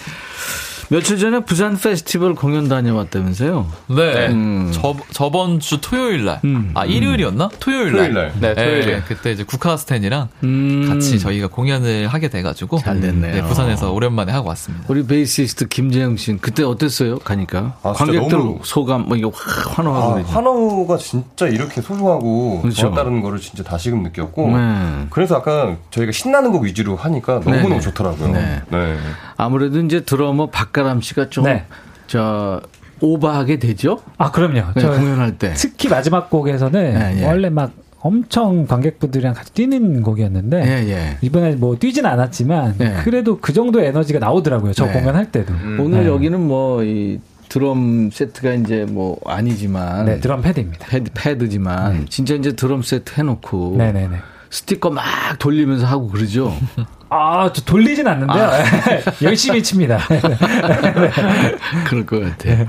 며칠 0.89 1.17
전에 1.17 1.41
부산 1.41 1.75
페스티벌 1.77 2.33
공연 2.33 2.69
다녀왔다면서요? 2.69 3.67
네. 3.89 4.27
음. 4.29 4.71
저, 4.73 4.95
저번 5.11 5.59
주 5.59 5.81
토요일 5.81 6.23
날. 6.23 6.39
음. 6.45 6.71
아, 6.75 6.85
일요일이었나? 6.85 7.49
토요일 7.59 7.87
날. 7.87 7.91
토요일 7.91 8.13
날. 8.13 8.33
네, 8.39 8.55
토요일. 8.55 9.03
그때 9.03 9.31
이제 9.33 9.43
국카스텐이랑 9.43 10.29
음. 10.45 10.85
같이 10.87 11.19
저희가 11.19 11.47
공연을 11.47 12.07
하게 12.07 12.29
돼가지고. 12.29 12.77
잘 12.79 13.01
됐네요. 13.01 13.33
네, 13.35 13.41
부산에서 13.43 13.91
오랜만에 13.91 14.31
하고 14.31 14.47
왔습니다. 14.49 14.85
우리 14.87 15.05
베이시스트 15.05 15.67
김재영 15.67 16.15
씨는 16.15 16.39
그때 16.39 16.63
어땠어요? 16.63 17.19
가니까 17.19 17.75
아, 17.83 17.91
관객들 17.91 18.29
너무- 18.37 18.59
소감 18.63 19.07
뭐 19.09 19.17
이거 19.17 19.29
확 19.35 19.77
환호하고 19.77 20.19
아. 20.19 20.23
한화가 20.25 20.97
진짜 20.97 21.47
이렇게 21.47 21.81
소중하고 21.81 22.61
그렇죠. 22.61 22.81
좋았다는 22.83 23.21
거를 23.21 23.39
진짜 23.39 23.61
다시금 23.63 24.03
느꼈고 24.03 24.55
네. 24.55 25.07
그래서 25.09 25.35
아까 25.35 25.75
저희가 25.91 26.13
신나는 26.13 26.51
곡 26.53 26.63
위주로 26.63 26.95
하니까 26.95 27.35
너무너무 27.43 27.69
네네. 27.69 27.79
좋더라고요. 27.81 28.31
네. 28.31 28.61
네. 28.69 28.97
아무래도 29.37 29.79
이제 29.79 30.01
드러머 30.01 30.47
박가람 30.49 31.01
씨가 31.01 31.29
좀 31.29 31.45
네. 31.45 31.65
저 32.07 32.61
오버하게 32.99 33.59
되죠? 33.59 33.99
아, 34.17 34.31
그럼요. 34.31 34.73
네, 34.73 34.81
저 34.81 34.91
공연할 34.91 35.37
때. 35.37 35.53
특히 35.53 35.87
마지막 35.87 36.29
곡에서는 36.29 36.93
네, 36.93 37.21
예. 37.21 37.25
원래 37.25 37.49
막 37.49 37.71
엄청 37.99 38.65
관객분들이랑 38.67 39.33
같이 39.33 39.53
뛰는 39.53 40.01
곡이었는데 40.01 40.63
예, 40.65 40.89
예. 40.91 41.17
이번에 41.21 41.55
뭐 41.55 41.75
뛰진 41.77 42.05
않았지만 42.05 42.75
네. 42.77 42.95
그래도 43.03 43.37
그 43.39 43.53
정도 43.53 43.81
에너지가 43.81 44.19
나오더라고요. 44.19 44.73
저 44.73 44.85
네. 44.85 44.93
공연할 44.93 45.31
때도. 45.31 45.53
오늘 45.79 46.03
네. 46.03 46.07
여기는 46.07 46.39
뭐 46.39 46.83
이 46.83 47.19
드럼 47.49 48.09
세트가 48.11 48.53
이제 48.55 48.85
뭐 48.89 49.19
아니지만 49.25 50.05
네, 50.05 50.19
드럼 50.19 50.41
패드입니다. 50.41 50.85
패드, 50.87 51.11
패드지만 51.13 52.05
진짜 52.09 52.35
이제 52.35 52.51
드럼 52.53 52.81
세트 52.81 53.13
해놓고 53.19 53.75
네네네. 53.77 54.17
스티커 54.49 54.89
막 54.89 55.03
돌리면서 55.39 55.85
하고 55.85 56.07
그러죠. 56.09 56.53
아, 57.09 57.49
저 57.53 57.61
돌리진 57.61 58.07
않는데요. 58.07 58.49
열심히 59.21 59.63
칩니다. 59.63 59.99
그럴 61.87 62.05
것 62.05 62.19
같아. 62.21 62.65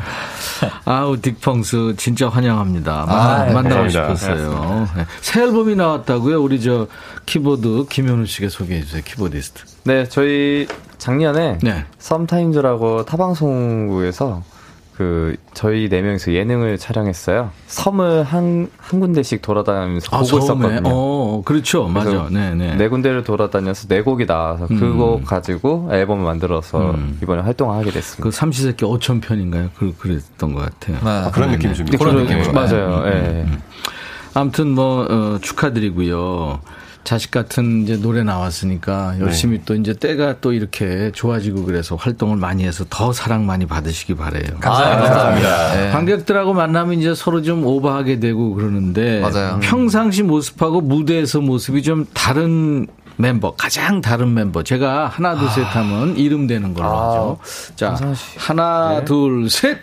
아우 0.84 1.16
딕펑스 1.16 1.97
진짜 1.99 2.28
환영합니다. 2.28 3.05
만, 3.07 3.16
아, 3.16 3.45
네, 3.47 3.53
만나고 3.53 3.76
감사합니다. 3.82 4.14
싶었어요. 4.16 4.89
네. 4.97 5.05
새 5.20 5.43
앨범이 5.43 5.74
나왔다고요? 5.76 6.41
우리 6.43 6.61
저 6.61 6.86
키보드 7.26 7.86
김현우 7.91 8.26
씨가 8.26 8.49
소개해 8.49 8.82
주세요. 8.82 9.03
키보디스트. 9.05 9.64
네, 9.84 10.09
저희 10.09 10.68
작년에 10.99 11.59
네. 11.62 11.84
썸타임즈라고 11.99 13.05
타방송국에서 13.07 14.43
그 14.99 15.37
저희 15.55 15.89
네 15.89 16.03
명이서 16.03 16.35
예능을 16.35 16.77
촬영했어요. 16.77 17.51
섬을 17.69 18.25
한 18.25 18.69
한 18.89 19.01
군데씩 19.01 19.43
돌아다니면서 19.43 20.09
아, 20.17 20.21
보고 20.21 20.41
처음에? 20.41 20.67
있었거든요. 20.67 20.83
어, 20.85 21.43
그렇죠. 21.45 21.87
맞아. 21.89 22.09
그래서 22.11 22.29
네, 22.31 22.55
네. 22.55 22.75
네 22.75 22.89
군데를 22.89 23.23
돌아다녀서 23.23 23.87
네 23.87 24.01
곡이 24.01 24.25
나와서 24.25 24.67
음. 24.71 24.81
그거 24.81 25.21
가지고 25.27 25.91
앨범을 25.93 26.25
만들어서 26.25 26.93
음. 26.93 27.19
이번에 27.23 27.43
활동하게 27.43 27.91
됐습니다. 27.91 28.23
그 28.23 28.31
삼시세끼 28.31 28.87
5천 28.87 29.21
편인가요? 29.21 29.69
그, 29.77 29.95
그랬던 29.99 30.55
것 30.55 30.61
같아요. 30.63 30.97
네. 31.05 31.31
그런 31.33 31.51
느낌이 31.51 31.75
좀. 31.75 31.87
그런 31.87 32.27
네. 32.27 32.37
느낌 32.37 32.53
맞아요. 32.53 33.03
예. 33.07 33.47
아무튼 34.33 34.71
뭐 34.71 35.07
어, 35.09 35.39
축하드리고요. 35.43 36.61
자식 37.09 37.31
같은 37.31 37.85
이제 37.85 37.97
노래 37.97 38.23
나왔으니까 38.23 39.19
열심히 39.21 39.63
또 39.65 39.75
이제 39.75 39.95
때가 39.95 40.41
또 40.43 40.53
이렇게 40.53 41.11
좋아지고 41.15 41.65
그래서 41.65 41.97
활동을 41.97 42.37
많이 42.37 42.67
해서 42.67 42.85
더 42.91 43.15
사랑 43.15 43.47
많이 43.47 43.65
받으시기 43.65 44.15
바래요. 44.15 44.59
감사합니다. 44.61 45.75
네. 45.75 45.91
관객들하고 45.91 46.53
만나면 46.53 46.99
이제 47.01 47.15
서로 47.15 47.41
좀 47.41 47.65
오버하게 47.65 48.21
되고 48.21 48.53
그러는데 48.53 49.21
맞아요. 49.21 49.59
평상시 49.63 50.23
모습하고 50.23 50.83
무대에서 50.83 51.41
모습이 51.41 51.83
좀 51.83 52.05
다른 52.13 52.87
멤버 53.17 53.55
가장 53.55 54.03
다른 54.03 54.35
멤버 54.35 54.63
제가 54.63 55.07
하나 55.07 55.35
둘셋 55.35 55.65
하면 55.65 56.15
이름 56.19 56.47
되는 56.47 56.75
걸로 56.75 56.91
하죠. 56.91 57.39
자 57.75 57.97
하나 58.37 59.03
둘 59.07 59.49
셋. 59.49 59.79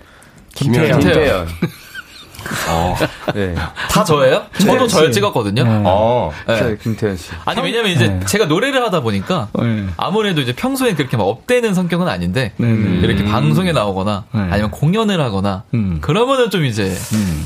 김태현. 0.54 1.00
김태현. 1.00 1.48
네. 3.34 3.56
다 3.90 4.04
저예요? 4.04 4.44
저도 4.60 4.88
저를 4.88 5.12
찍었거든요. 5.12 5.64
어. 5.86 6.32
네. 6.48 6.78
김태현 6.82 7.18
씨. 7.18 7.32
아니 7.46 7.62
왜냐면 7.62 7.92
이제 7.92 8.20
제가 8.26 8.46
노래를 8.46 8.84
하다 8.84 9.02
보니까 9.02 9.50
네. 9.54 9.86
아무래도 9.98 10.42
이제 10.42 10.54
평소에 10.54 10.94
그렇게 10.96 11.18
막 11.18 11.24
업되는 11.26 11.74
성격은 11.74 12.08
아닌데 12.08 12.54
네, 12.58 12.68
네. 12.68 13.00
이렇게 13.02 13.24
방송에 13.26 13.72
나오거나 13.72 14.26
네. 14.32 14.42
아니면 14.52 14.72
공연을 14.72 15.20
하거나 15.22 15.64
음. 15.74 16.00
그러면은 16.02 16.50
좀 16.50 16.66
이제 16.66 16.96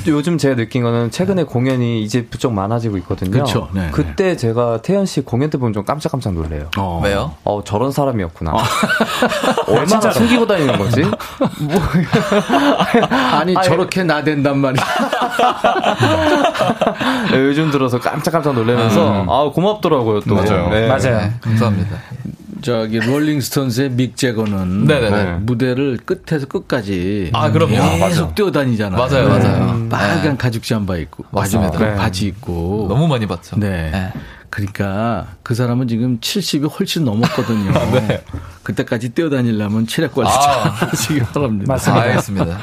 요즘 0.07 0.37
제가 0.37 0.55
느낀 0.55 0.83
거는 0.83 1.11
최근에 1.11 1.43
공연이 1.43 2.03
이제 2.03 2.25
부쩍 2.25 2.53
많아지고 2.53 2.97
있거든요. 2.99 3.43
네, 3.73 3.89
그때 3.91 4.35
제가 4.35 4.81
태현 4.81 5.05
씨 5.05 5.21
공연 5.21 5.49
때 5.49 5.57
보면 5.57 5.73
좀 5.73 5.85
깜짝깜짝 5.85 6.33
놀래요. 6.33 6.69
어. 6.77 7.01
왜요? 7.03 7.33
어, 7.43 7.63
저런 7.63 7.91
사람이었구나. 7.91 8.53
얼마나 9.67 10.11
숨기고 10.11 10.47
다니는 10.47 10.77
거지? 10.77 11.05
아니 13.09 13.53
저렇게 13.63 14.03
나댄단 14.03 14.57
말이야. 14.57 14.83
네, 17.31 17.37
요즘 17.39 17.71
들어서 17.71 17.99
깜짝깜짝 17.99 18.53
놀라면서 18.53 19.25
아 19.27 19.51
고맙더라고요 19.53 20.21
또. 20.21 20.35
맞아요. 20.35 20.69
네. 20.69 20.87
맞아요. 20.87 21.17
네, 21.19 21.33
감사합니다. 21.41 21.97
저기 22.61 22.99
롤링스톤스의 22.99 23.91
믹 23.91 24.17
제거는 24.17 24.85
네네네. 24.85 25.37
무대를 25.41 25.97
끝에서 26.05 26.45
끝까지 26.45 27.29
아, 27.33 27.51
그럼요. 27.51 27.73
계속 27.99 28.35
뛰어다니잖아요. 28.35 28.99
맞아요, 28.99 29.29
맞아요. 29.29 29.75
네. 29.75 29.89
빨간 29.89 30.31
네. 30.31 30.37
가죽 30.37 30.63
잠바 30.63 30.97
입고 30.97 31.23
맞습니다. 31.31 31.71
바지, 31.71 31.83
네. 31.85 31.95
바지 31.95 32.25
입고 32.27 32.87
너무 32.89 33.07
많이 33.07 33.25
봤죠. 33.27 33.55
네. 33.57 33.89
네. 33.91 34.11
그러니까 34.49 35.27
그 35.43 35.53
사람은 35.53 35.87
지금 35.87 36.19
70이 36.19 36.69
훨씬 36.79 37.05
넘었거든요. 37.05 37.71
그때까지 38.63 39.09
뛰어다니려면 39.09 39.85
체력 39.87 40.13
관리 40.15 40.27
아. 40.29 40.75
잘하시기 40.79 41.19
바랍니다. 41.21 41.65
맞습니다. 41.73 42.03
알겠습니다. 42.03 42.47
예. 42.51 42.57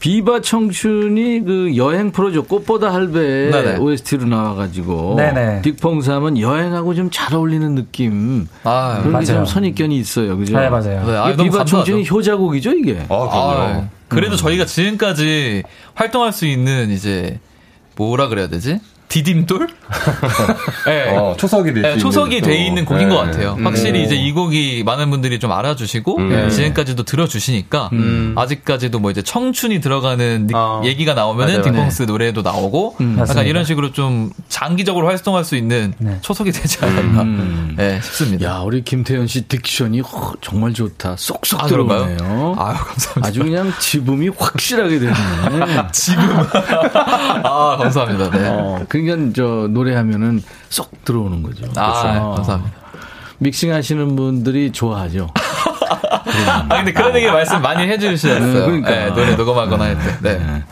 비바 0.00 0.40
청춘이 0.40 1.40
그 1.44 1.76
여행 1.76 2.10
프로죠. 2.12 2.44
꽃보다 2.44 2.92
할배 2.92 3.50
네네. 3.50 3.76
OST로 3.78 4.26
나와가지고 4.26 5.16
네네. 5.16 5.62
딕펑스 5.62 6.08
하면 6.08 6.38
여행하고 6.38 6.94
좀 6.94 7.10
잘 7.10 7.34
어울리는 7.34 7.74
느낌 7.74 8.46
아, 8.64 9.00
그런 9.02 9.20
게 9.20 9.26
좀. 9.26 9.44
선입견이 9.44 9.96
있어요. 9.98 10.36
그죠? 10.38 10.58
네, 10.58 10.68
맞아요. 10.70 11.06
네, 11.06 11.16
아, 11.16 11.26
비바 11.36 11.58
감사하죠. 11.58 11.64
청춘이 11.66 12.08
효자곡이죠, 12.08 12.70
이게. 12.72 12.98
아, 13.02 13.06
그럼요. 13.08 13.32
아, 13.32 13.88
그래도 14.08 14.36
저희가 14.36 14.64
지금까지 14.64 15.64
활동할 15.94 16.32
수 16.32 16.46
있는 16.46 16.90
이제 16.90 17.38
뭐라 17.96 18.28
그래야 18.28 18.48
되지? 18.48 18.80
디딤돌? 19.10 19.66
네. 20.86 21.16
어, 21.16 21.34
초석이 21.36 21.74
될 21.74 21.82
네, 21.82 21.92
수 21.94 21.98
초석이 21.98 22.36
있는 22.36 22.48
돼 22.48 22.56
또. 22.56 22.62
있는 22.62 22.84
곡인 22.84 23.08
네. 23.08 23.14
것 23.14 23.20
같아요. 23.20 23.56
음. 23.58 23.66
확실히 23.66 24.04
이제 24.04 24.14
이 24.14 24.30
곡이 24.32 24.84
많은 24.84 25.10
분들이 25.10 25.38
좀 25.40 25.50
알아주시고 25.50 26.16
음. 26.18 26.48
지금까지도 26.50 27.02
들어주시니까 27.02 27.90
아직까지도 28.36 29.00
뭐 29.00 29.10
이제 29.10 29.20
청춘이 29.20 29.80
들어가는 29.80 30.46
느- 30.46 30.52
어. 30.54 30.80
얘기가 30.84 31.14
나오면은 31.14 31.60
맞아요. 31.60 31.88
딕펑스 31.88 32.06
노래도 32.06 32.42
나오고 32.42 32.94
약간 33.00 33.16
맞습니다. 33.16 33.42
이런 33.42 33.64
식으로 33.64 33.90
좀 33.92 34.30
장기적으로 34.48 35.08
활동할 35.08 35.44
수 35.44 35.56
있는 35.56 35.92
네. 35.98 36.16
초석이 36.22 36.52
되지 36.52 36.78
않았나 36.80 37.22
음. 37.22 37.74
네, 37.76 38.00
싶습니다. 38.02 38.46
야, 38.48 38.58
우리 38.60 38.82
김태현 38.84 39.26
씨 39.26 39.42
딕션이 39.48 40.04
허, 40.06 40.34
정말 40.40 40.72
좋다. 40.72 41.16
쏙쏙 41.18 41.64
아? 41.64 41.66
들어오네요. 41.66 42.54
아유 42.58 42.76
감사합니다. 42.76 43.26
아주 43.26 43.40
그냥 43.42 43.72
지붐이 43.80 44.28
확실하게 44.38 44.98
되네. 45.00 45.12
지금 45.90 46.22
아 47.44 47.76
감사합니다. 47.78 48.30
네. 48.30 48.48
어, 48.48 48.84
그 48.88 48.99
러니까 49.06 49.32
저 49.34 49.68
노래하면은 49.70 50.42
쏙 50.68 51.04
들어오는 51.04 51.42
거죠. 51.42 51.66
아 51.76 52.02
그래서 52.02 52.34
감사합니다. 52.34 52.76
믹싱 53.38 53.72
하시는 53.72 54.16
분들이 54.16 54.70
좋아하죠. 54.72 55.28
아 55.38 56.68
근데 56.68 56.92
그런 56.92 57.14
얘기 57.16 57.26
말씀 57.26 57.60
많이 57.62 57.84
해주셨어요. 57.84 58.38
네, 58.38 58.52
그러니까. 58.52 58.90
네, 58.90 59.06
노래 59.10 59.34
녹음하거나 59.36 59.84
할 59.84 59.98
때. 59.98 60.18
네. 60.20 60.64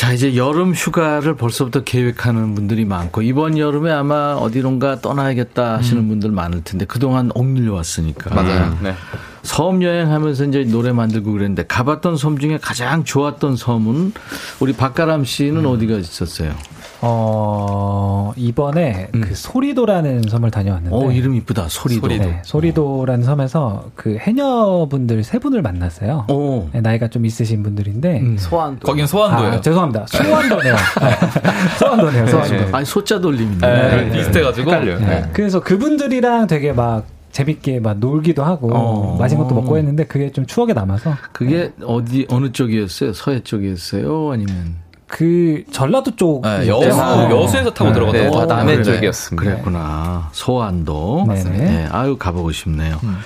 자, 0.00 0.14
이제 0.14 0.34
여름 0.34 0.72
휴가를 0.72 1.36
벌써부터 1.36 1.84
계획하는 1.84 2.54
분들이 2.54 2.86
많고, 2.86 3.20
이번 3.20 3.58
여름에 3.58 3.92
아마 3.92 4.32
어디론가 4.32 5.02
떠나야겠다 5.02 5.76
하시는 5.76 6.08
분들 6.08 6.30
많을 6.30 6.64
텐데, 6.64 6.86
그동안 6.86 7.30
옥밀려 7.34 7.74
왔으니까. 7.74 8.34
맞아요. 8.34 8.78
네. 8.80 8.94
섬 9.42 9.82
여행하면서 9.82 10.44
이제 10.46 10.64
노래 10.64 10.92
만들고 10.92 11.30
그랬는데, 11.32 11.66
가봤던 11.66 12.16
섬 12.16 12.38
중에 12.38 12.58
가장 12.62 13.04
좋았던 13.04 13.56
섬은, 13.56 14.14
우리 14.60 14.72
박가람 14.72 15.26
씨는 15.26 15.66
어디가 15.66 15.96
있었어요? 15.96 16.54
어, 17.02 18.32
이번에 18.36 19.08
그 19.12 19.34
소리도라는 19.34 20.22
섬을 20.28 20.50
다녀왔는데. 20.50 20.94
어, 20.94 21.10
이름 21.10 21.34
이쁘다. 21.34 21.68
소리도. 21.68 22.00
소리도. 22.00 22.24
네, 22.24 22.42
소리도라는 22.44 23.24
섬에서 23.24 23.90
그 23.94 24.16
해녀분들 24.18 25.22
세 25.24 25.38
분을 25.38 25.62
만났어요. 25.62 26.26
오. 26.28 26.68
네, 26.72 26.80
나이가 26.80 27.08
좀 27.08 27.24
있으신 27.24 27.62
분들인데. 27.62 28.20
음. 28.20 28.36
소환도. 28.38 28.86
거긴 28.86 29.06
소환도예요. 29.06 29.52
아, 29.54 29.60
죄송합니다. 29.60 30.06
소환도네요. 30.08 30.76
소환도네요, 31.78 32.26
소환도. 32.26 32.76
아니, 32.76 32.84
소자 32.84 33.18
돌림인데. 33.18 33.66
네, 33.66 34.04
네. 34.04 34.10
비슷해가지고. 34.18 34.70
네. 34.70 35.24
그래서 35.32 35.60
그분들이랑 35.60 36.46
되게 36.46 36.72
막 36.72 37.06
재밌게 37.32 37.80
막 37.80 37.98
놀기도 37.98 38.42
하고 38.42 38.70
어. 38.74 39.16
맛있는 39.18 39.44
것도 39.44 39.54
먹고 39.54 39.78
했는데 39.78 40.04
그게 40.04 40.32
좀 40.32 40.46
추억에 40.46 40.72
남아서 40.72 41.14
그게 41.32 41.70
어디, 41.84 42.26
어느 42.28 42.50
쪽이었어요? 42.50 43.12
서해 43.12 43.40
쪽이었어요? 43.40 44.32
아니면? 44.32 44.74
그 45.10 45.64
전라도 45.72 46.14
쪽 46.14 46.42
네, 46.42 46.68
여수 46.68 47.00
아, 47.00 47.28
여수에서 47.28 47.70
타고 47.74 47.90
네, 47.90 47.94
들어갔다고. 47.94 48.46
다 48.46 48.54
남해 48.56 48.74
그래. 48.76 48.84
쪽이었습니다. 48.84 49.42
그랬구나. 49.50 50.28
소안도. 50.32 51.26
네네. 51.28 51.50
네, 51.50 51.88
아유, 51.90 52.16
가보고 52.16 52.52
싶네요. 52.52 52.98
음. 53.02 53.18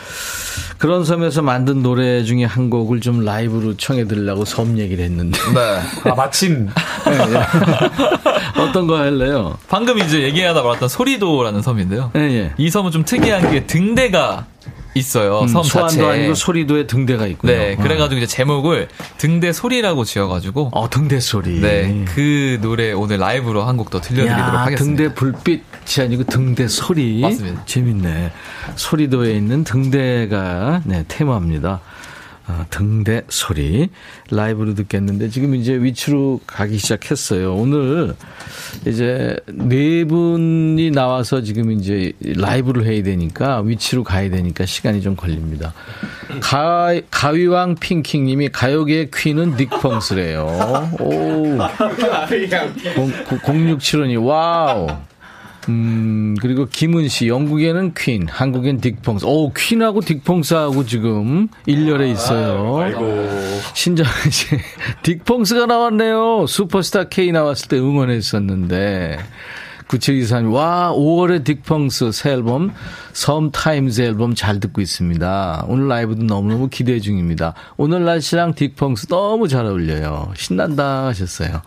그런 0.78 1.04
섬에서 1.04 1.42
만든 1.42 1.82
노래 1.82 2.24
중에 2.24 2.44
한 2.44 2.70
곡을 2.70 3.00
좀 3.00 3.20
라이브로 3.24 3.76
청해 3.76 4.06
드리려고 4.06 4.44
섬 4.46 4.78
얘기를 4.78 5.04
했는데. 5.04 5.38
네. 5.52 5.80
아 6.10 6.14
마침 6.14 6.68
어떤 8.58 8.86
거 8.86 8.96
할래요? 8.98 9.58
방금 9.68 9.98
이제 9.98 10.22
얘기하다 10.22 10.62
말았던 10.62 10.88
소리도라는 10.88 11.60
섬인데요. 11.62 12.12
예, 12.16 12.20
예. 12.20 12.52
이 12.56 12.70
섬은 12.70 12.92
좀 12.92 13.04
특이한 13.04 13.50
게 13.50 13.66
등대가 13.66 14.46
있어요. 14.94 15.40
음, 15.40 15.48
섬 15.48 15.62
자체에. 15.62 16.04
아니고 16.06 16.34
소리도에 16.34 16.86
등대가 16.86 17.26
있고요. 17.26 17.50
네, 17.52 17.76
그래가지고 17.76 18.18
이제 18.18 18.26
제목을 18.26 18.88
등대 19.18 19.52
소리라고 19.52 20.04
지어가지고 20.04 20.70
어, 20.72 20.88
등대 20.90 21.18
소리. 21.20 21.60
네, 21.60 22.04
그 22.14 22.58
노래 22.62 22.92
오늘 22.92 23.18
라이브로 23.18 23.62
한 23.64 23.76
곡 23.76 23.90
더 23.90 24.00
들려드리도록 24.00 24.54
야, 24.54 24.62
하겠습니다. 24.64 25.02
등대 25.04 25.14
불빛이 25.14 25.64
아니고 26.00 26.24
등대 26.24 26.68
소리. 26.68 27.20
맞습니다. 27.20 27.64
재밌네. 27.66 28.32
소리도에 28.76 29.32
있는 29.36 29.64
등대가 29.64 30.80
네, 30.84 31.04
테마입니다. 31.08 31.80
아, 32.46 32.66
등대 32.68 33.22
소리 33.28 33.88
라이브로 34.30 34.74
듣겠는데 34.74 35.30
지금 35.30 35.54
이제 35.54 35.74
위치로 35.74 36.40
가기 36.46 36.76
시작했어요. 36.76 37.54
오늘 37.54 38.14
이제 38.86 39.36
네 39.46 40.04
분이 40.04 40.90
나와서 40.90 41.42
지금 41.42 41.70
이제 41.72 42.12
라이브를 42.20 42.84
해야 42.84 43.02
되니까 43.02 43.60
위치로 43.62 44.04
가야 44.04 44.28
되니까 44.28 44.66
시간이 44.66 45.00
좀 45.00 45.16
걸립니다. 45.16 45.72
가, 46.40 46.94
가위왕 47.10 47.76
핑킹님이 47.76 48.50
가요계의 48.50 49.10
퀸은 49.14 49.56
딕펑스래요. 49.56 50.90
오. 51.00 51.44
0675님, 53.26 54.24
wow. 54.26 54.88
음, 55.68 56.34
그리고 56.40 56.66
김은 56.66 57.08
씨, 57.08 57.28
영국에는 57.28 57.94
퀸, 57.94 58.26
한국엔 58.28 58.80
딕펑스. 58.80 59.24
오, 59.24 59.52
퀸하고 59.52 60.00
딕펑스하고 60.00 60.86
지금 60.86 61.48
일렬에 61.66 62.10
있어요. 62.10 62.80
신정은 63.74 64.10
씨, 64.30 64.46
딕펑스가 65.02 65.66
나왔네요. 65.66 66.46
슈퍼스타 66.46 67.04
K 67.04 67.32
나왔을 67.32 67.68
때 67.68 67.78
응원했었는데. 67.78 69.18
9724님, 69.88 70.52
와, 70.52 70.92
5월에 70.94 71.44
딕펑스 71.44 72.12
새 72.12 72.30
앨범, 72.32 72.72
섬타임즈 73.12 74.00
앨범 74.00 74.34
잘 74.34 74.58
듣고 74.58 74.80
있습니다. 74.80 75.66
오늘 75.68 75.88
라이브도 75.88 76.24
너무너무 76.24 76.68
기대 76.68 76.98
중입니다. 77.00 77.54
오늘 77.76 78.04
날씨랑 78.04 78.54
딕펑스 78.54 79.08
너무 79.08 79.46
잘 79.46 79.66
어울려요. 79.66 80.32
신난다 80.36 81.06
하셨어요. 81.06 81.60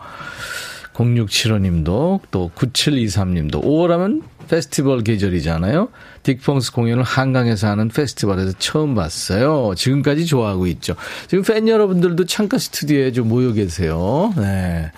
0675님도, 0.98 2.20
또 2.30 2.50
9723님도, 2.56 3.62
5월 3.62 3.88
하면 3.88 4.22
페스티벌 4.48 5.04
계절이잖아요. 5.04 5.88
딕펑스 6.22 6.74
공연을 6.74 7.04
한강에서 7.04 7.68
하는 7.68 7.88
페스티벌에서 7.88 8.52
처음 8.58 8.94
봤어요. 8.94 9.74
지금까지 9.76 10.26
좋아하고 10.26 10.66
있죠. 10.68 10.96
지금 11.28 11.44
팬 11.44 11.68
여러분들도 11.68 12.24
창가 12.24 12.58
스튜디오에 12.58 13.12
좀 13.12 13.28
모여 13.28 13.52
계세요. 13.52 14.32
네. 14.36 14.90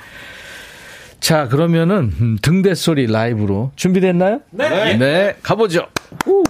자, 1.19 1.49
그러면은 1.49 2.13
음, 2.21 2.39
등대 2.41 2.75
소리 2.75 3.07
라이브로 3.07 3.73
준비됐나요? 3.77 4.41
네. 4.51 4.97
네, 4.97 5.37
가보죠. 5.43 5.87
우. 6.27 6.43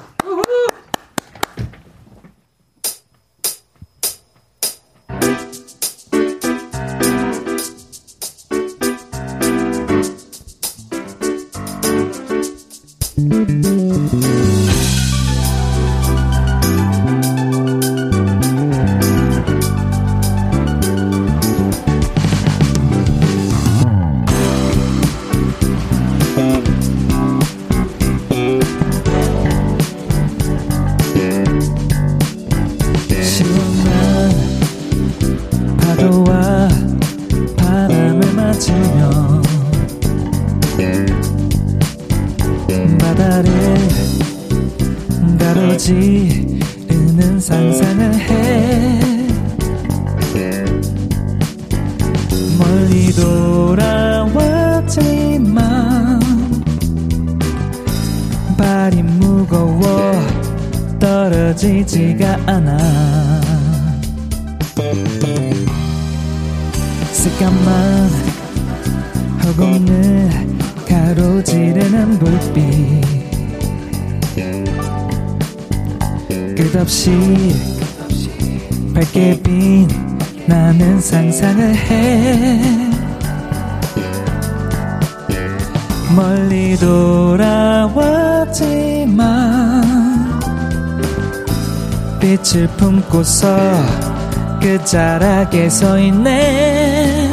끝자락에 95.51 95.69
서 95.69 95.99
있네. 95.99 97.29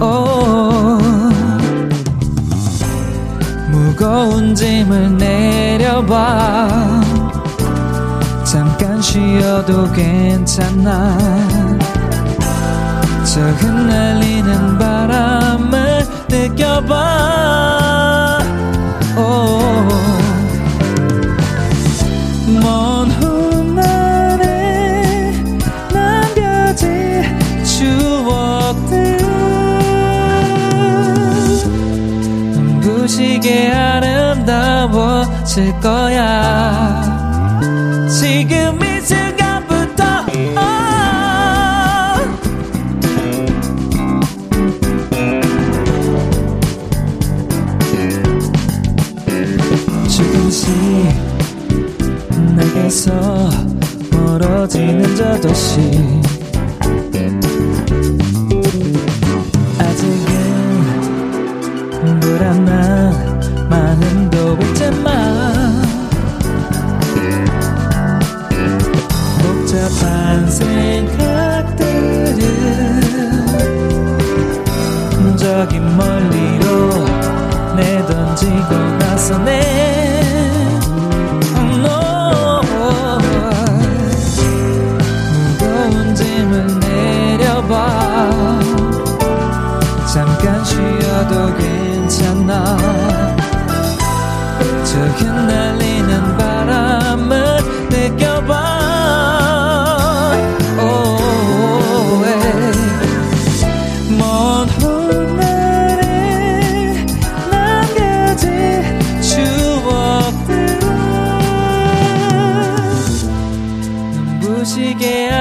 오, 0.00 0.98
무거운 3.70 4.54
짐을 4.54 5.18
내려봐. 5.18 7.02
잠깐 8.44 9.02
쉬어도 9.02 9.90
괜찮아. 9.92 11.18
저 13.24 13.40
흩날리는 13.40 14.78
바람을 14.78 16.06
느껴봐. 16.28 18.38
오, 19.16 19.58
게 33.50 33.68
아름다워질 33.72 35.40
거야 35.80 37.02
지금 38.08 38.78
이 38.80 39.00
순간부터 39.00 40.04
어. 40.54 40.60
조금씩 50.08 50.70
내게서 52.54 53.10
멀어지는 54.12 55.16
저 55.16 55.40
도시 55.40 56.09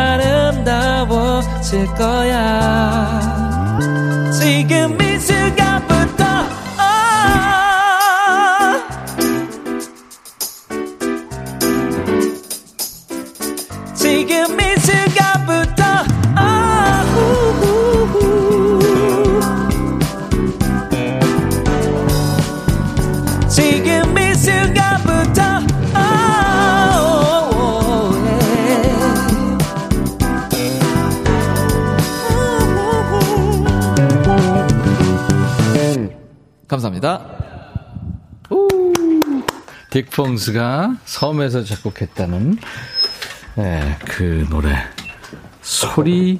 아름다워질 0.09 1.85
거야. 1.95 3.19
지금 4.31 4.99
이 5.01 5.19
순간 5.19 5.68
딕펑스가 39.89 40.97
섬에서 41.05 41.63
작곡했다는 41.63 42.57
네, 43.55 43.97
그 44.05 44.45
노래 44.49 44.75
소리 45.61 46.39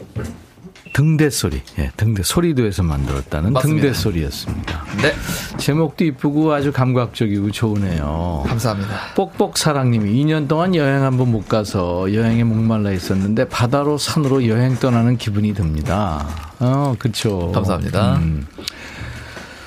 등대 0.91 1.29
소리. 1.29 1.61
예, 1.77 1.91
등대 1.97 2.23
소리도에서 2.23 2.81
만들었다는 2.83 3.53
맞습니다. 3.53 3.81
등대 3.81 3.93
소리였습니다. 3.93 4.83
네. 5.01 5.13
제목도 5.57 6.03
이쁘고 6.03 6.51
아주 6.51 6.71
감각적이고 6.71 7.51
좋으네요. 7.51 8.43
감사합니다. 8.47 9.13
뽁뽁 9.15 9.55
사랑님이 9.57 10.11
2년 10.25 10.47
동안 10.47 10.73
여행 10.75 11.03
한 11.03 11.15
번 11.17 11.29
못 11.29 11.47
가서 11.47 12.11
여행에 12.13 12.43
목말라 12.43 12.91
있었는데 12.91 13.47
바다로 13.49 13.97
산으로 13.99 14.47
여행 14.47 14.75
떠나는 14.77 15.17
기분이 15.17 15.53
듭니다. 15.53 16.27
어, 16.59 16.95
그쵸. 16.97 17.51
감사합니다. 17.53 18.15
음. 18.15 18.47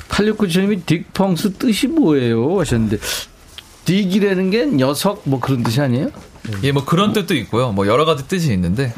8697님이 0.08 0.82
딕펑스 0.84 1.58
뜻이 1.58 1.86
뭐예요? 1.86 2.58
하셨는데, 2.60 2.98
딕이라는 3.84 4.50
게 4.50 4.66
녀석 4.66 5.22
뭐 5.24 5.40
그런 5.40 5.62
뜻이 5.62 5.80
아니에요? 5.80 6.08
예, 6.62 6.72
뭐 6.72 6.84
그런 6.84 7.12
뜻도 7.12 7.34
있고요. 7.34 7.70
뭐 7.72 7.86
여러 7.86 8.04
가지 8.04 8.26
뜻이 8.26 8.52
있는데, 8.52 8.92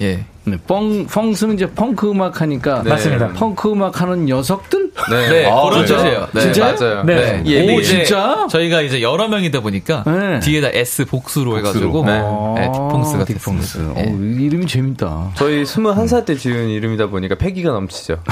예. 0.00 0.24
네, 0.44 0.56
펑, 0.66 1.06
펑스는 1.06 1.54
이제 1.56 1.70
펑크 1.70 2.10
음악 2.10 2.40
하니까. 2.40 2.82
네. 2.82 2.90
맞습니다. 2.90 3.28
펑크 3.34 3.70
음악 3.70 4.00
하는 4.00 4.24
녀석들? 4.24 4.92
네, 5.10 5.28
네, 5.28 5.46
아, 5.46 5.62
그런 5.68 5.86
진짜요? 5.86 6.02
뜻이에요. 6.02 6.28
네, 6.32 6.40
진짜요? 6.40 6.74
맞아요. 6.80 7.02
네. 7.04 7.42
네. 7.42 7.42
예, 7.46 7.76
오, 7.76 7.82
진짜? 7.82 8.46
저희가 8.50 8.80
이제 8.80 9.02
여러 9.02 9.28
명이다 9.28 9.60
보니까 9.60 10.04
네. 10.06 10.40
뒤에다 10.40 10.70
S 10.72 11.04
복수로 11.04 11.58
해가지고 11.58 12.04
네. 12.06 12.12
네, 12.12 12.20
딕펑스가 12.68 13.26
딕펑스. 13.26 13.26
됐습니다. 13.26 14.00
어, 14.00 14.02
이름이 14.04 14.66
재밌다. 14.66 15.32
저희 15.34 15.62
21살 15.64 16.24
때 16.24 16.34
지은 16.34 16.68
이름이다 16.70 17.08
보니까 17.08 17.34
패기가 17.34 17.70
넘치죠. 17.72 18.16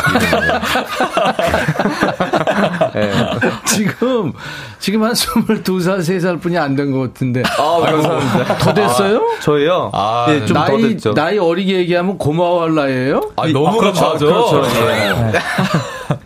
네. 2.94 3.12
지금, 3.66 4.32
지금 4.78 5.02
한 5.04 5.12
22살, 5.12 5.98
3살 5.98 6.40
뿐이 6.40 6.56
안 6.58 6.76
된 6.76 6.92
것 6.92 7.00
같은데. 7.12 7.42
아, 7.58 7.80
감사합니다. 7.80 8.58
더 8.58 8.74
됐어요? 8.74 9.18
아, 9.18 9.40
저희요? 9.40 9.90
아, 9.92 10.26
예, 10.30 10.44
좀더 10.46 10.66
나이, 10.68 10.82
됐죠. 10.82 11.14
나이 11.14 11.38
어리게 11.38 11.74
얘기하면 11.78 12.18
고마워할 12.18 12.74
나이에요? 12.74 13.20
아, 13.36 13.46
너무 13.46 13.78
그렇죠. 13.78 14.00
감사하죠. 14.00 14.26
그렇죠. 14.26 14.62
네. 14.62 15.38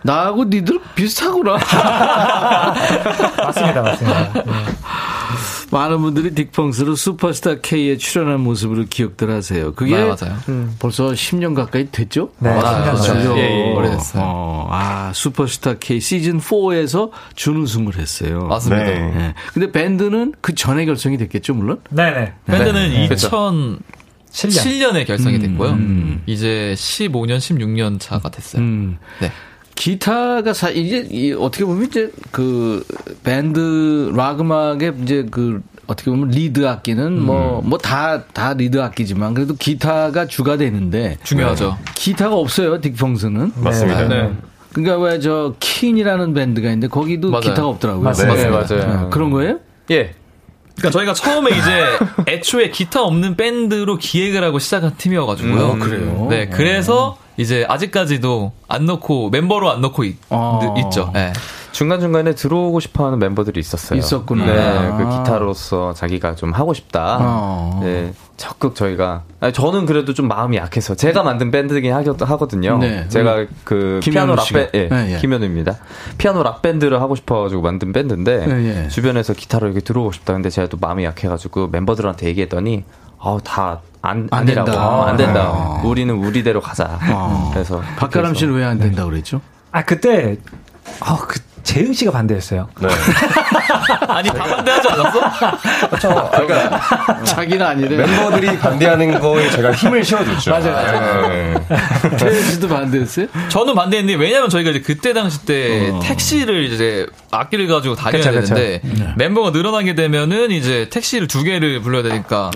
나하고 0.03 0.45
니들 0.45 0.79
비슷하구나. 0.95 1.57
맞습니다, 3.45 3.83
맞습니다. 3.83 4.29
네. 5.31 5.67
많은 5.71 6.01
분들이 6.01 6.31
딕펑스로 6.31 6.97
슈퍼스타 6.97 7.61
K에 7.61 7.97
출연한 7.97 8.41
모습으로 8.41 8.85
기억들 8.89 9.31
하세요. 9.31 9.73
그게 9.75 9.97
네, 9.97 10.05
맞아요. 10.05 10.37
벌써 10.79 11.11
10년 11.13 11.55
가까이 11.55 11.91
됐죠? 11.91 12.31
네, 12.39 12.51
맞아요. 12.51 12.85
10년 12.85 12.85
그렇죠. 12.85 13.23
전에. 13.23 13.41
예, 13.41 13.69
예, 13.69 13.73
오래됐어요. 13.75 14.23
어, 14.25 14.69
아, 14.71 15.13
슈퍼스타 15.15 15.75
K 15.79 16.01
시즌 16.01 16.39
4에서 16.41 17.11
준우승을 17.35 17.99
했어요. 17.99 18.47
맞습니다. 18.47 18.85
네. 18.85 18.99
네. 19.11 19.35
근데 19.53 19.71
밴드는 19.73 20.35
그 20.41 20.55
전에 20.55 20.85
결성이 20.85 21.17
됐겠죠, 21.19 21.55
물론? 21.55 21.81
네 21.91 22.11
네. 22.11 22.35
밴드는 22.47 23.05
그렇죠. 23.07 23.31
2007년 24.33 24.97
에 24.97 25.05
결성이 25.05 25.37
음, 25.37 25.41
됐고요. 25.41 25.71
음. 25.71 26.23
이제 26.27 26.75
15년, 26.77 27.39
16년 27.39 27.99
차가 27.99 28.29
됐어요. 28.31 28.63
음. 28.63 28.99
네. 29.21 29.31
기타가 29.81 30.53
사 30.53 30.69
이제 30.69 31.09
이 31.11 31.33
어떻게 31.33 31.65
보면 31.65 31.87
이제 31.87 32.13
그 32.31 32.85
밴드 33.25 34.13
락 34.15 34.39
음악의 34.39 34.93
이제 35.03 35.27
그 35.31 35.63
어떻게 35.87 36.11
보면 36.11 36.29
리드 36.29 36.69
악기는 36.69 37.19
뭐 37.19 37.63
뭐다다 37.65 38.53
리드 38.53 38.79
악기지만 38.79 39.33
그래도 39.33 39.55
기타가 39.55 40.27
주가 40.27 40.59
되는데 40.59 41.17
중요하죠. 41.23 41.79
기타가 41.95 42.35
없어요 42.37 42.79
딕펑스는 42.79 43.53
맞습니다. 43.59 44.07
네. 44.09 44.31
그러니까 44.75 44.99
왜 44.99 45.19
저 45.19 45.55
Keane이라는 45.59 46.35
밴드가 46.35 46.69
있는데 46.69 46.89
거기도 46.89 47.31
맞아요. 47.31 47.41
기타가 47.41 47.69
없더라고요. 47.69 48.05
맞습니다. 48.05 48.35
네, 48.43 48.51
맞습니다. 48.51 48.87
맞아요. 48.87 49.01
네, 49.05 49.09
그런 49.11 49.31
거예요? 49.31 49.61
예. 49.93 50.15
그러니까 50.77 50.91
저희가 50.91 51.15
처음에 51.15 51.51
이제 51.53 51.85
애초에 52.29 52.69
기타 52.69 53.03
없는 53.03 53.37
밴드로 53.37 53.97
기획을 53.97 54.45
하고 54.45 54.59
시작한 54.59 54.95
팀이어가지고요. 54.99 55.73
음, 55.73 55.79
그래요? 55.79 56.27
네, 56.29 56.49
그래서 56.49 57.17
이제 57.41 57.65
아직까지도 57.69 58.53
안 58.69 58.85
넣고 58.85 59.31
멤버로 59.31 59.71
안 59.71 59.81
넣고 59.81 60.05
있, 60.05 60.17
아. 60.29 60.61
있죠. 60.85 61.11
네. 61.15 61.33
중간 61.73 62.01
중간에 62.01 62.35
들어오고 62.35 62.81
싶어 62.81 63.07
하는 63.07 63.19
멤버들이 63.19 63.59
있었어요. 63.61 63.99
있었구나. 63.99 64.45
네, 64.45 64.59
아. 64.61 64.97
그 64.99 65.09
기타로서 65.19 65.95
자기가 65.95 66.35
좀 66.35 66.53
하고 66.53 66.75
싶다. 66.75 67.19
어. 67.21 67.81
네, 67.83 68.13
적극 68.37 68.75
저희가. 68.75 69.23
아니, 69.41 69.53
저는 69.55 69.87
그래도 69.87 70.13
좀 70.13 70.29
마음이 70.29 70.59
약해서. 70.59 70.95
제가 70.95 71.23
만든 71.23 71.51
밴드긴 71.51 71.95
하거- 71.95 72.17
하거든요. 72.27 72.77
네. 72.77 73.09
제가 73.09 73.47
그 73.65 74.01
피아노. 74.03 74.35
락밴드, 74.35 74.71
예, 74.77 74.89
네, 74.89 75.15
예. 75.15 75.19
김현우입니다. 75.19 75.79
피아노 76.19 76.43
락 76.43 76.61
밴드를 76.61 77.01
하고 77.01 77.15
싶어가지고 77.15 77.63
만든 77.63 77.93
밴드인데, 77.95 78.47
네, 78.47 78.85
예. 78.85 78.89
주변에서 78.89 79.33
기타로 79.33 79.69
이렇게 79.69 79.81
들어오고 79.81 80.13
싶다. 80.13 80.35
근데 80.35 80.51
제가 80.51 80.69
또 80.69 80.77
마음이 80.79 81.05
약해가지고 81.05 81.69
멤버들한테 81.69 82.27
얘기했더니, 82.27 82.85
아우, 83.19 83.41
다, 83.43 83.81
안, 84.03 84.29
안. 84.31 84.45
된다. 84.47 85.07
안 85.09 85.17
된다. 85.17 85.41
아. 85.43 85.83
우리는 85.85 86.15
우리대로 86.15 86.61
가자. 86.61 86.99
아. 87.01 87.51
그래서. 87.53 87.83
박가람 87.97 88.35
씨는 88.35 88.55
왜 88.55 88.65
안 88.65 88.79
된다 88.79 89.05
고 89.05 89.11
그랬죠? 89.11 89.41
아, 89.73 89.85
그때, 89.85 90.39
아, 91.01 91.17
그, 91.19 91.39
재흥 91.63 91.93
씨가 91.93 92.11
반대했어요. 92.13 92.69
네. 92.81 92.89
아니 94.09 94.29
다 94.29 94.45
반대하지 94.45 94.89
않았어? 94.89 95.21
그렇죠. 95.89 96.31
그러니까 96.33 97.25
자기는 97.25 97.65
아니래. 97.67 97.97
멤버들이 97.97 98.59
반대하는 98.59 99.21
거에 99.21 99.51
제가 99.51 99.73
힘을 99.73 100.05
실어줬죠. 100.05 100.51
맞아요. 100.51 101.29
네. 101.29 101.55
태현 102.19 102.43
씨도 102.43 102.69
반대했어요? 102.69 103.27
저는 103.49 103.75
반대했는데 103.75 104.23
왜냐면 104.23 104.49
저희가 104.49 104.71
이제 104.71 104.81
그때 104.81 105.13
당시 105.13 105.45
때 105.45 105.93
택시를 106.03 106.65
이제 106.73 107.07
악기를 107.31 107.67
가지고 107.69 107.95
다녀야 107.95 108.23
그쵸, 108.23 108.41
그쵸. 108.41 108.55
되는데 108.55 109.15
멤버가 109.17 109.51
늘어나게 109.51 109.95
되면은 109.95 110.51
이제 110.51 110.89
택시를 110.91 111.27
두 111.29 111.43
개를 111.45 111.81
불러야 111.81 112.03
되니까 112.03 112.51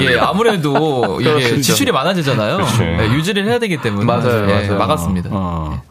이게 0.00 0.18
아무래도 0.18 1.18
이게 1.20 1.32
그렇죠. 1.32 1.60
지출이 1.62 1.92
많아지잖아요. 1.92 2.58
그치. 2.58 2.78
네, 2.80 3.10
유지를 3.12 3.46
해야 3.46 3.58
되기 3.58 3.76
때문에 3.78 4.04
맞아요, 4.04 4.48
예, 4.48 4.52
맞아요. 4.52 4.78
막았습니다. 4.78 5.30
어. 5.32 5.82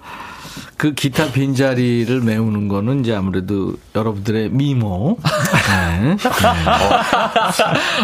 그 0.82 0.96
기타 0.96 1.32
빈자리를 1.32 2.22
메우는 2.22 2.68
거는 2.68 3.02
이제 3.02 3.14
아무래도 3.14 3.76
여러분들의 3.94 4.50
미모. 4.50 5.16
네. 5.22 6.18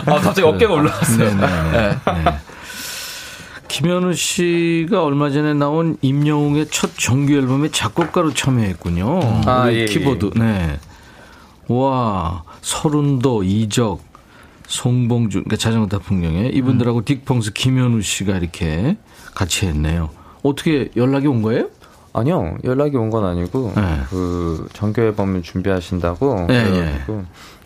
아, 0.06 0.20
갑자기 0.22 0.44
어깨가 0.44 0.76
올라왔어요. 0.76 1.38
네, 1.38 1.48
네, 1.72 1.90
네. 1.90 2.38
김현우 3.68 4.14
씨가 4.14 5.04
얼마 5.04 5.32
전에 5.32 5.56
나온 5.56 5.98
임영웅의 6.04 6.68
첫 6.70 6.92
정규 6.96 7.34
앨범에 7.34 7.72
작곡가로 7.72 8.36
참여했군요. 8.36 9.42
아, 9.48 9.72
예, 9.72 9.78
예. 9.78 9.86
키보드. 9.86 10.38
네. 10.38 10.78
와, 11.70 12.44
서른도, 12.62 13.42
이적, 13.42 14.04
송봉준, 14.68 15.46
그러니까 15.46 15.56
자전거 15.56 15.88
타 15.88 15.98
풍경에 15.98 16.50
이분들하고 16.50 17.02
딕펑스 17.02 17.56
김현우 17.56 18.04
씨가 18.04 18.38
이렇게 18.38 18.98
같이 19.34 19.66
했네요. 19.66 20.12
어떻게 20.44 20.90
연락이 20.96 21.26
온 21.26 21.42
거예요? 21.42 21.70
아니요 22.20 22.58
연락이 22.64 22.98
온 22.98 23.10
건 23.10 23.26
아니고 23.26 23.72
네. 23.76 23.82
그 24.10 24.68
정규 24.74 25.02
앨범을 25.02 25.42
준비하신다고 25.44 26.46
네, 26.48 26.64
그래가지고 26.64 27.24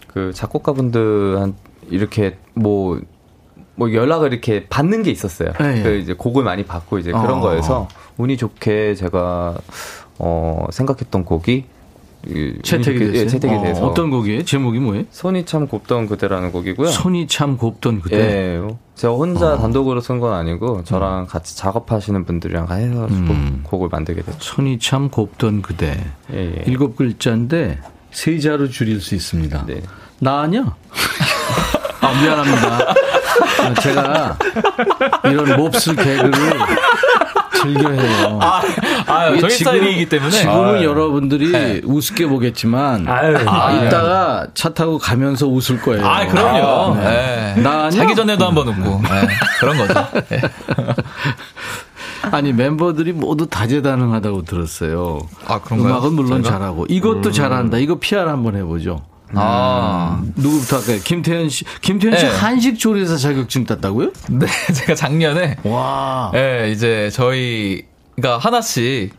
그 0.07 0.31
작곡가분들한 0.33 1.55
이렇게 1.89 2.37
뭐뭐 2.53 3.93
연락을 3.93 4.33
이렇게 4.33 4.67
받는 4.67 5.03
게 5.03 5.11
있었어요. 5.11 5.51
네, 5.59 5.75
네. 5.75 5.83
그 5.83 5.95
이제 5.95 6.13
곡을 6.13 6.43
많이 6.43 6.65
받고 6.65 6.99
이제 6.99 7.11
그런 7.11 7.39
어. 7.39 7.41
거에서 7.41 7.87
운이 8.17 8.37
좋게 8.37 8.95
제가 8.95 9.57
어 10.19 10.65
생각했던 10.71 11.25
곡이 11.25 11.53
이 11.53 11.65
채택이 12.63 12.99
됐어요. 12.99 13.15
예, 13.15 13.27
채택이 13.27 13.53
어, 13.55 13.61
돼서 13.63 13.85
어떤 13.85 14.09
곡이에요? 14.11 14.43
제목이 14.45 14.79
뭐예요? 14.79 15.05
손이 15.11 15.45
참 15.45 15.67
곱던 15.67 16.07
그대라는 16.07 16.51
곡이고요. 16.51 16.87
손이 16.87 17.27
참 17.27 17.57
곱던 17.57 18.01
그때. 18.01 18.17
예, 18.17 18.61
제가 18.95 19.13
혼자 19.13 19.53
어. 19.53 19.57
단독으로 19.57 20.01
쓴 20.01 20.19
건 20.19 20.33
아니고 20.33 20.83
저랑 20.83 21.25
같이 21.27 21.57
작업하시는 21.57 22.23
분들이랑 22.25 22.63
해가지고 22.69 23.15
음. 23.15 23.61
곡을 23.63 23.89
만들게 23.91 24.21
됐죠. 24.21 24.37
손이 24.39 24.77
참 24.79 25.09
곱던 25.09 25.61
그대. 25.63 25.97
예, 26.33 26.37
예. 26.37 26.63
일곱 26.67 26.95
글자인데 26.95 27.79
세 28.11 28.37
자로 28.39 28.69
줄일 28.69 29.01
수 29.01 29.15
있습니다. 29.15 29.65
네. 29.65 29.81
나 30.19 30.41
아니야? 30.41 30.75
아, 32.01 32.21
미안합니다. 32.21 32.93
제가 33.81 34.37
이런 35.25 35.55
몹쓸 35.57 35.95
개그를 35.95 36.31
즐겨해요. 37.61 38.39
아, 38.41 38.61
아 39.07 39.25
저희 39.29 39.37
지금- 39.37 39.49
스타일이기 39.49 40.09
때문에 40.09 40.31
지금은 40.31 40.75
아, 40.79 40.83
여러분들이 40.83 41.81
우습게 41.83 42.27
보겠지만 42.27 43.07
아유, 43.07 43.37
아, 43.47 43.73
네. 43.73 43.87
이따가 43.87 44.47
차 44.53 44.69
타고 44.73 44.97
가면서 44.97 45.47
웃을 45.47 45.79
거예요. 45.81 46.05
아, 46.05 46.25
그럼요. 46.27 46.95
네. 46.95 47.53
예. 47.57 47.61
나 47.61 47.85
아니야? 47.85 47.89
자기 47.91 48.15
전에도 48.15 48.45
한번 48.47 48.67
웃고 48.69 49.01
예, 49.05 49.27
그런 49.59 49.77
거죠. 49.77 50.07
예. 50.31 50.41
아니 52.31 52.53
멤버들이 52.53 53.13
모두 53.13 53.47
다재다능하다고 53.47 54.43
들었어요. 54.43 55.19
아, 55.47 55.59
그런가요? 55.59 55.93
음악은 55.93 56.13
물론 56.13 56.43
저희가? 56.43 56.49
잘하고 56.51 56.85
이것도 56.87 57.31
잘한다. 57.31 57.77
이거 57.79 57.95
PR 57.99 58.27
한번 58.27 58.55
해보죠. 58.55 59.01
아, 59.35 60.21
누구부터 60.35 60.77
할까요? 60.77 60.99
김태현 61.03 61.49
씨. 61.49 61.65
김태현 61.81 62.17
씨 62.17 62.25
네. 62.25 62.31
한식 62.31 62.77
조리사 62.79 63.17
자격증 63.17 63.65
땄다고요? 63.65 64.11
네, 64.29 64.45
제가 64.73 64.95
작년에 64.95 65.57
와. 65.63 66.31
예, 66.35 66.69
이제 66.71 67.09
저희가 67.11 68.37
하나씩 68.39 69.13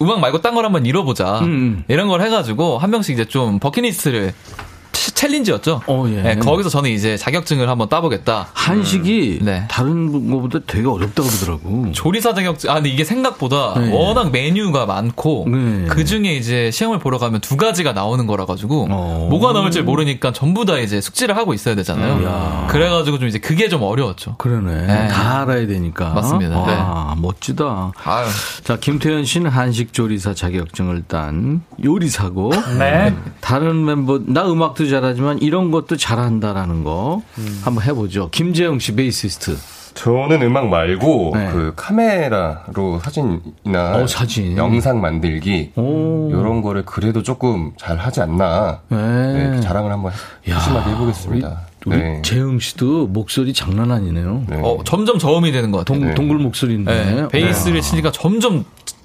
음악 0.00 0.20
말고 0.20 0.42
딴 0.42 0.54
걸 0.54 0.64
한번 0.64 0.86
잃어보자. 0.86 1.40
음. 1.40 1.82
이런 1.88 2.06
걸 2.08 2.22
해가지고 2.22 2.78
한 2.78 2.90
명씩 2.90 3.14
이제 3.14 3.24
좀 3.24 3.58
버킷리스트를 3.58 4.32
치- 4.32 4.65
챌린지였죠. 5.14 5.82
어, 5.86 6.04
예. 6.08 6.22
네, 6.22 6.36
거기서 6.36 6.68
저는 6.68 6.90
이제 6.90 7.16
자격증을 7.16 7.68
한번 7.68 7.88
따보겠다. 7.88 8.48
한식이 8.52 9.40
네. 9.42 9.64
다른 9.68 10.30
것보다 10.30 10.58
되게 10.66 10.86
어렵다고 10.86 11.28
그러더라고. 11.28 11.92
조리사 11.92 12.34
자격증, 12.34 12.70
아, 12.70 12.74
근데 12.74 12.88
이게 12.88 13.04
생각보다 13.04 13.74
네. 13.78 13.92
워낙 13.92 14.30
메뉴가 14.30 14.86
많고, 14.86 15.46
네. 15.50 15.86
그 15.88 16.04
중에 16.04 16.34
이제 16.34 16.70
시험을 16.70 16.98
보러 16.98 17.18
가면 17.18 17.40
두 17.40 17.56
가지가 17.56 17.92
나오는 17.92 18.26
거라 18.26 18.46
가지고, 18.46 18.86
어. 18.90 19.28
뭐가 19.30 19.52
나올지 19.52 19.82
모르니까 19.82 20.32
전부 20.32 20.64
다 20.64 20.78
이제 20.78 21.00
숙지를 21.00 21.36
하고 21.36 21.54
있어야 21.54 21.74
되잖아요. 21.74 22.66
그래가지고 22.70 23.18
좀 23.18 23.28
이제 23.28 23.38
그게 23.38 23.68
좀 23.68 23.82
어려웠죠. 23.82 24.36
그러네. 24.38 24.86
네. 24.86 25.08
다 25.08 25.42
알아야 25.42 25.66
되니까. 25.66 26.10
맞습니다. 26.10 26.58
와, 26.58 27.14
멋지다. 27.18 27.92
아유. 28.04 28.26
자, 28.64 28.76
김태현 28.76 29.24
씨는 29.24 29.50
한식 29.50 29.92
조리사 29.92 30.34
자격증을 30.34 31.04
딴 31.08 31.62
요리사고. 31.84 32.50
네. 32.78 33.14
다른 33.40 33.84
멤버, 33.84 34.20
나 34.26 34.50
음악도 34.50 34.85
잘하지만 34.88 35.38
이런 35.38 35.70
것도 35.70 35.96
잘한다라는 35.96 36.84
거 36.84 37.22
한번 37.62 37.84
해보죠. 37.84 38.30
김재영 38.30 38.78
씨 38.78 38.94
베이시스트. 38.94 39.56
저는 39.94 40.42
음악 40.42 40.68
말고 40.68 41.32
네. 41.34 41.48
그 41.50 41.72
카메라로 41.74 43.00
사진이나 43.02 43.96
어, 43.96 44.06
사진. 44.06 44.56
영상 44.56 45.00
만들기 45.00 45.72
오. 45.74 46.28
이런 46.30 46.60
거를 46.60 46.84
그래도 46.84 47.22
조금 47.22 47.72
잘 47.78 47.96
하지 47.96 48.20
않나 48.20 48.80
네. 48.88 48.96
네, 48.98 49.50
그 49.54 49.60
자랑을 49.62 49.90
한번 49.90 50.12
야, 50.50 50.58
심하게 50.60 50.90
해보겠습니다. 50.90 51.60
우리 51.86 51.96
네. 51.96 52.20
재영 52.22 52.58
씨도 52.58 53.06
목소리 53.06 53.54
장난 53.54 53.90
아니네요. 53.90 54.44
네. 54.48 54.60
어, 54.62 54.78
점점 54.84 55.18
저음이 55.18 55.50
되는 55.52 55.70
것 55.70 55.78
같아요. 55.78 55.98
동, 55.98 56.08
네. 56.08 56.14
동굴 56.14 56.38
목소리인데. 56.40 56.92
네, 56.92 57.28
베이스를 57.28 57.80
치니까 57.80 58.12
점점 58.12 58.64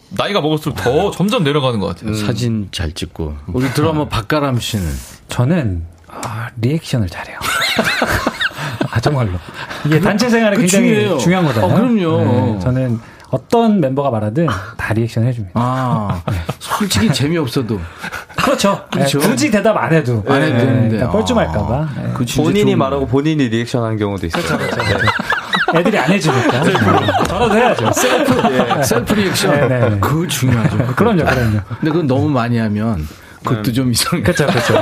나이가 0.09 0.41
먹을수록 0.41 0.75
더 0.77 1.09
점점 1.11 1.45
내려가는 1.45 1.79
것 1.79 1.95
같아요. 1.95 2.13
사진 2.15 2.67
잘 2.71 2.91
찍고. 2.91 3.33
우리 3.47 3.69
드라마 3.69 4.09
박가람 4.09 4.59
씨는. 4.59 4.85
저는 5.31 5.83
아, 6.07 6.49
리액션을 6.59 7.07
잘해요. 7.09 7.39
아 8.91 8.99
정말로 8.99 9.31
이게 9.85 9.99
단체 9.99 10.29
생활에 10.29 10.55
그 10.57 10.61
굉장히 10.63 10.87
중요해요. 10.89 11.17
중요한 11.17 11.45
거잖아요. 11.45 11.71
어, 11.71 11.75
그럼요. 11.75 12.17
네, 12.53 12.59
저는 12.59 12.99
어떤 13.29 13.79
멤버가 13.79 14.11
말하든 14.11 14.47
다 14.77 14.93
리액션 14.93 15.25
해줍니다. 15.25 15.53
아, 15.55 16.21
솔직히 16.59 17.11
재미없어도. 17.13 17.79
그렇죠. 18.35 18.85
그렇죠. 18.91 19.19
네, 19.19 19.27
굳이 19.29 19.49
대답 19.49 19.77
안 19.77 19.93
해도 19.93 20.21
안 20.27 20.41
해도 20.41 20.57
되는데. 20.57 21.07
뻘쭘할까봐 21.07 21.89
네. 21.95 22.11
그 22.13 22.25
본인이 22.35 22.75
말하고 22.75 23.07
본인이 23.07 23.47
리액션 23.47 23.83
하는 23.83 23.97
경우도 23.97 24.27
있어요. 24.27 24.43
애들이 25.73 25.97
안 25.97 26.11
해주니까 26.11 26.63
저라도 27.23 27.55
해야죠. 27.55 27.91
셀프, 27.93 28.83
셀프 28.83 29.13
리액션. 29.13 29.51
네, 29.51 29.67
네, 29.67 29.89
네. 29.91 29.99
그거 30.01 30.27
중요하죠. 30.27 30.77
그럼요, 30.97 31.23
그럼요. 31.23 31.59
근데 31.79 31.91
그건 31.91 32.07
너무 32.07 32.29
많이 32.29 32.57
하면 32.57 33.07
그것도 33.43 33.71
좀 33.73 33.91
이상해. 33.91 34.23
그렇죠, 34.23 34.45
그렇죠. 34.47 34.75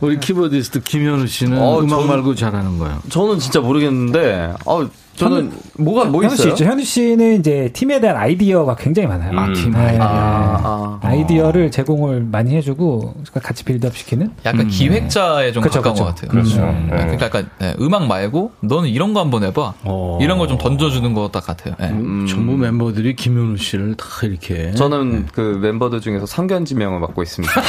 우리 0.00 0.18
키보디스트 0.18 0.80
김현우 0.80 1.26
씨는 1.26 1.58
어, 1.58 1.80
음악 1.80 2.00
저는- 2.00 2.06
말고 2.06 2.34
잘하는 2.34 2.78
거예요. 2.78 3.00
저는 3.10 3.38
진짜 3.38 3.60
모르겠는데, 3.60 4.54
어, 4.64 4.88
저는 5.20 5.52
뭐가 5.78 6.04
뭐 6.06 6.22
현우 6.22 6.36
씨 6.36 6.48
있어요? 6.48 6.68
현우 6.68 6.82
씨는 6.82 7.40
이제 7.40 7.70
팀에 7.72 8.00
대한 8.00 8.16
아이디어가 8.16 8.76
굉장히 8.76 9.08
많아요. 9.08 9.38
아, 9.38 9.52
팀 9.52 9.72
네, 9.72 9.98
아, 10.00 10.98
아. 11.02 11.14
이디어를 11.14 11.70
제공을 11.70 12.26
많이 12.30 12.54
해주고 12.56 13.14
같이 13.42 13.64
빌드업 13.64 13.96
시키는. 13.96 14.30
약간 14.44 14.68
기획자에 14.68 15.52
좀 15.52 15.62
그쵸, 15.62 15.78
가까운 15.80 15.94
그쵸. 15.94 16.04
것 16.04 16.14
같아요. 16.14 16.30
그렇죠. 16.30 16.58
음. 16.60 16.88
네. 16.90 16.96
그러니까 16.96 17.26
약간 17.26 17.50
네, 17.58 17.74
음악 17.80 18.06
말고 18.06 18.52
너는 18.60 18.88
이런 18.88 19.14
거 19.14 19.20
한번 19.20 19.44
해봐. 19.44 19.74
어. 19.84 20.18
이런 20.20 20.38
걸 20.38 20.50
좀 20.50 20.58
던져주는 20.58 21.14
것딱 21.14 21.46
같아요. 21.46 21.74
네. 21.78 21.90
음, 21.90 22.26
전부 22.28 22.56
멤버들이 22.56 23.14
김현우 23.14 23.56
씨를 23.56 23.94
다 23.94 24.04
이렇게. 24.24 24.72
저는 24.72 25.26
그 25.32 25.60
멤버들 25.62 26.00
중에서 26.00 26.26
성견지명을 26.26 26.98
맡고 26.98 27.22
있습니다. 27.22 27.54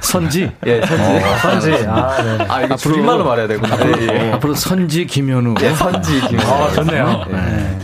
선지. 0.00 0.50
예, 0.66 0.80
선지. 0.82 1.20
선지. 1.42 1.72
아, 1.86 2.22
네. 2.22 2.44
아, 2.48 2.62
이거 2.62 2.76
줄임말로 2.76 3.24
말해야 3.24 3.46
되구나. 3.48 3.76
예, 3.86 4.30
예. 4.32 4.38
앞으로 4.44 4.54
선지 4.54 5.06
김현우. 5.06 5.54
예, 5.62 5.74
선지 5.74 6.20
김. 6.28 6.38
아, 6.40 6.70
좋네요. 6.72 7.24
네. 7.30 7.78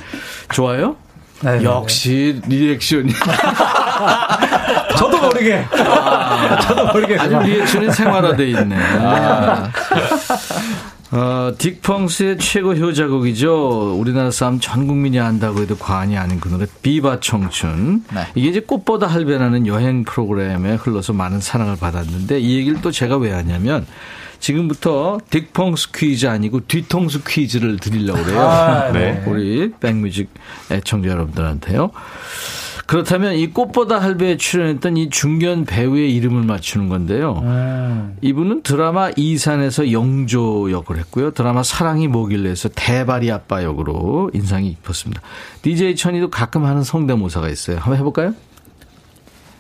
좋아요? 0.53 0.95
네, 1.41 1.59
네, 1.59 1.65
역시 1.65 2.39
리액션이 2.47 3.07
네. 3.07 3.19
저도 4.97 5.23
모르게. 5.23 5.65
저도 6.63 6.87
모르게. 6.93 7.19
아주 7.19 7.39
리액션이 7.39 7.93
생활화돼 7.93 8.51
있네. 8.51 8.77
아. 8.77 9.71
어, 11.13 11.53
딕펑스의 11.57 12.39
최고 12.39 12.75
효자곡이죠. 12.75 13.97
우리나라 13.99 14.31
사람 14.31 14.61
전 14.61 14.87
국민이 14.87 15.19
안다고 15.19 15.63
해도 15.63 15.77
과언이 15.77 16.17
아닌 16.17 16.39
그 16.41 16.49
노래 16.49 16.67
비바 16.83 17.21
청춘. 17.21 18.05
네. 18.15 18.27
이게 18.35 18.51
이제 18.51 18.61
꽃보다 18.61 19.07
할배라는 19.07 19.67
여행 19.67 20.05
프로그램에 20.05 20.75
흘러서 20.75 21.15
많은 21.15 21.41
사랑을 21.41 21.77
받았는데 21.77 22.39
이 22.39 22.59
얘기를 22.59 22.81
또 22.83 22.91
제가 22.91 23.17
왜 23.17 23.33
하냐면 23.33 23.87
지금부터 24.41 25.19
딕펑스 25.31 25.93
퀴즈 25.95 26.27
아니고 26.27 26.67
뒤통수 26.67 27.23
퀴즈를 27.25 27.79
드리려고 27.79 28.23
그래요. 28.25 28.41
아, 28.41 28.91
네. 28.93 29.23
우리 29.27 29.71
백뮤직 29.79 30.31
애청자 30.71 31.11
여러분들한테요. 31.11 31.91
그렇다면 32.87 33.35
이 33.37 33.47
꽃보다 33.47 34.01
할배에 34.01 34.37
출연했던 34.37 34.97
이 34.97 35.11
중견 35.11 35.65
배우의 35.65 36.13
이름을 36.17 36.43
맞추는 36.43 36.89
건데요. 36.89 37.41
음. 37.45 38.17
이분은 38.21 38.63
드라마 38.65 39.13
이산에서 39.15 39.93
영조 39.93 40.73
역을 40.73 40.99
했고요. 40.99 41.31
드라마 41.31 41.63
사랑이 41.63 42.09
뭐길래에서 42.09 42.71
대바리 42.75 43.31
아빠 43.31 43.63
역으로 43.63 44.33
인상이 44.35 44.71
깊었습니다. 44.75 45.23
DJ 45.63 45.95
천이도 45.95 46.31
가끔 46.31 46.65
하는 46.65 46.83
성대모사가 46.83 47.49
있어요. 47.49 47.77
한번 47.77 47.97
해볼까요? 47.99 48.35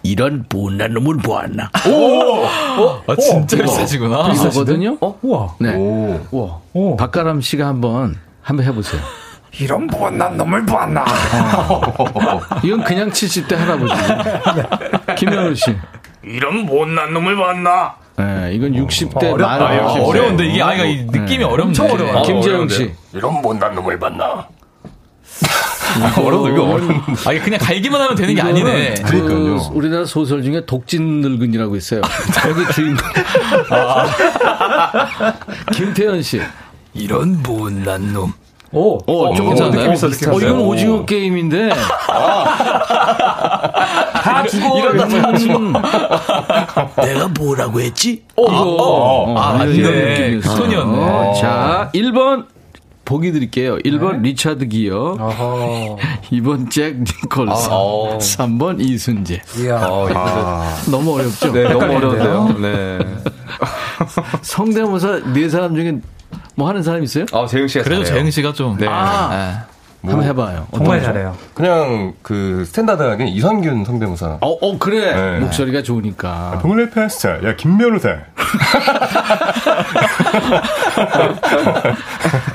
이런 0.03 0.47
못난 0.53 0.93
놈을 0.95 1.19
보았나? 1.19 1.71
아, 1.75 3.17
진짜 3.17 3.63
비싸지구나. 3.63 4.31
비슷하거든요? 4.31 4.97
어? 5.01 5.19
우와. 5.23 5.55
네. 5.59 5.75
오. 5.77 6.21
우와. 6.31 6.59
오. 6.73 6.97
박가람 6.97 7.41
씨가 7.41 7.67
한번 7.67 8.17
한번 8.43 8.67
해보세요. 8.67 9.01
이런 9.59 9.87
못난 9.89 10.37
놈을 10.37 10.65
보았나. 10.65 11.05
이건 12.63 12.85
그냥 12.85 13.11
70대 13.11 13.55
할아버지. 13.57 13.95
김현우 15.17 15.55
씨. 15.55 15.77
이런 16.23 16.67
못난 16.67 17.13
놈을 17.13 17.37
봤나? 17.37 17.95
네, 18.17 18.53
이건 18.55 18.73
60대 18.73 19.33
어렵다. 19.33 19.59
말. 19.59 19.81
아, 19.81 19.93
어려운데 19.93 20.47
이게 20.47 20.63
아이가 20.63 20.85
이 20.85 21.05
느낌이 21.05 21.43
어렵네. 21.45 21.69
엄청 21.69 21.91
어려워요. 21.91 22.23
김재영 22.23 22.69
씨. 22.69 22.93
이런 23.13 23.41
못난 23.43 23.75
놈을 23.75 23.99
봤나? 23.99 24.47
어려워, 26.19 26.49
이거 26.49 26.63
어려워. 26.65 26.81
아, 27.27 27.33
이게 27.33 27.41
그냥 27.41 27.59
갈기만 27.61 28.01
하면 28.01 28.17
되는 28.17 28.35
게 28.35 28.41
아니네. 28.41 28.95
그 29.05 29.23
그러니까요. 29.23 29.71
우리나라 29.73 30.05
소설 30.05 30.43
중에 30.43 30.65
독진 30.67 31.21
늙은이라고 31.21 31.77
있어요. 31.77 32.01
여기 32.49 32.73
주인공. 32.73 33.07
김태현 35.75 36.23
씨. 36.23 36.41
이런 36.95 37.41
못난 37.43 38.13
놈. 38.13 38.33
오. 38.73 38.99
어, 38.99 39.35
조금 39.35 39.51
괜찮나요? 39.51 39.89
어, 39.89 39.93
어, 39.93 39.95
이건 39.95 40.11
있어요. 40.11 40.69
오징어 40.69 41.05
게임인데. 41.05 41.71
다 44.21 44.45
죽어. 44.47 44.79
이러다 44.79 45.07
음, 45.57 45.73
내가 47.03 47.29
뭐라고 47.29 47.81
했지? 47.81 48.23
이거. 48.37 48.47
어, 48.47 49.35
아, 49.39 49.65
이런 49.65 49.93
맞네. 49.93 50.19
느낌이었어요. 50.21 50.55
그 50.55 50.61
톤이었네. 50.61 50.99
어, 50.99 51.35
자, 51.41 51.91
1번. 51.95 52.47
보기 53.11 53.33
드릴게요. 53.33 53.77
1번 53.79 54.21
리차드 54.23 54.69
기어, 54.69 55.17
어허. 55.19 55.97
2번 56.31 56.71
잭 56.71 56.97
니콜슨, 57.01 57.69
어. 57.73 58.19
3번 58.19 58.81
이순재. 58.81 59.43
이야. 59.59 59.85
어, 59.85 60.09
이거 60.09 60.91
너무 60.93 61.15
어렵죠? 61.17 61.51
네, 61.53 61.65
너무? 61.65 61.97
어려운데요. 61.97 62.59
네. 62.61 62.99
성대모사 64.43 65.33
네 65.33 65.49
사람 65.49 65.75
중에 65.75 65.99
뭐 66.55 66.69
하는 66.69 66.85
사람 66.85 67.03
있어요? 67.03 67.27
아, 67.33 67.47
재영 67.47 67.67
씨가 67.67 67.83
그래도 67.83 68.05
잘해요. 68.05 68.21
재영 68.21 68.31
씨가 68.31 68.53
좀. 68.53 68.77
네. 68.79 68.87
아. 68.89 69.67
한번 70.03 70.25
해봐요. 70.25 70.67
정말 70.75 71.03
잘해요. 71.03 71.37
그냥 71.53 72.15
그 72.23 72.65
스탠다드하게 72.65 73.27
이선균 73.29 73.85
성대모사. 73.85 74.39
어, 74.41 74.49
어, 74.49 74.79
그래. 74.79 75.15
네. 75.15 75.39
목소리가 75.41 75.83
좋으니까. 75.83 76.59
동네 76.63 76.89
패스타, 76.89 77.43
야, 77.45 77.55
김 77.57 77.77
변호사. 77.77 78.17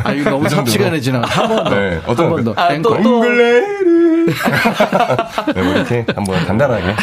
아, 0.03 0.11
이거 0.11 0.29
너무 0.31 0.49
삽시간에 0.49 0.99
지나가. 0.99 1.27
한번 1.27 1.63
더. 1.65 1.69
네, 1.69 1.89
한 1.95 2.01
어떤 2.07 2.29
번 2.29 2.43
더. 2.43 2.53
아, 2.55 2.73
앵콜. 2.73 2.97
또, 2.97 3.03
또. 3.03 3.15
엉글레르. 3.17 4.25
네, 4.25 5.61
뭐 5.61 5.73
이렇게 5.75 6.05
한번 6.15 6.45
간단하게. 6.45 6.85
네. 6.87 6.95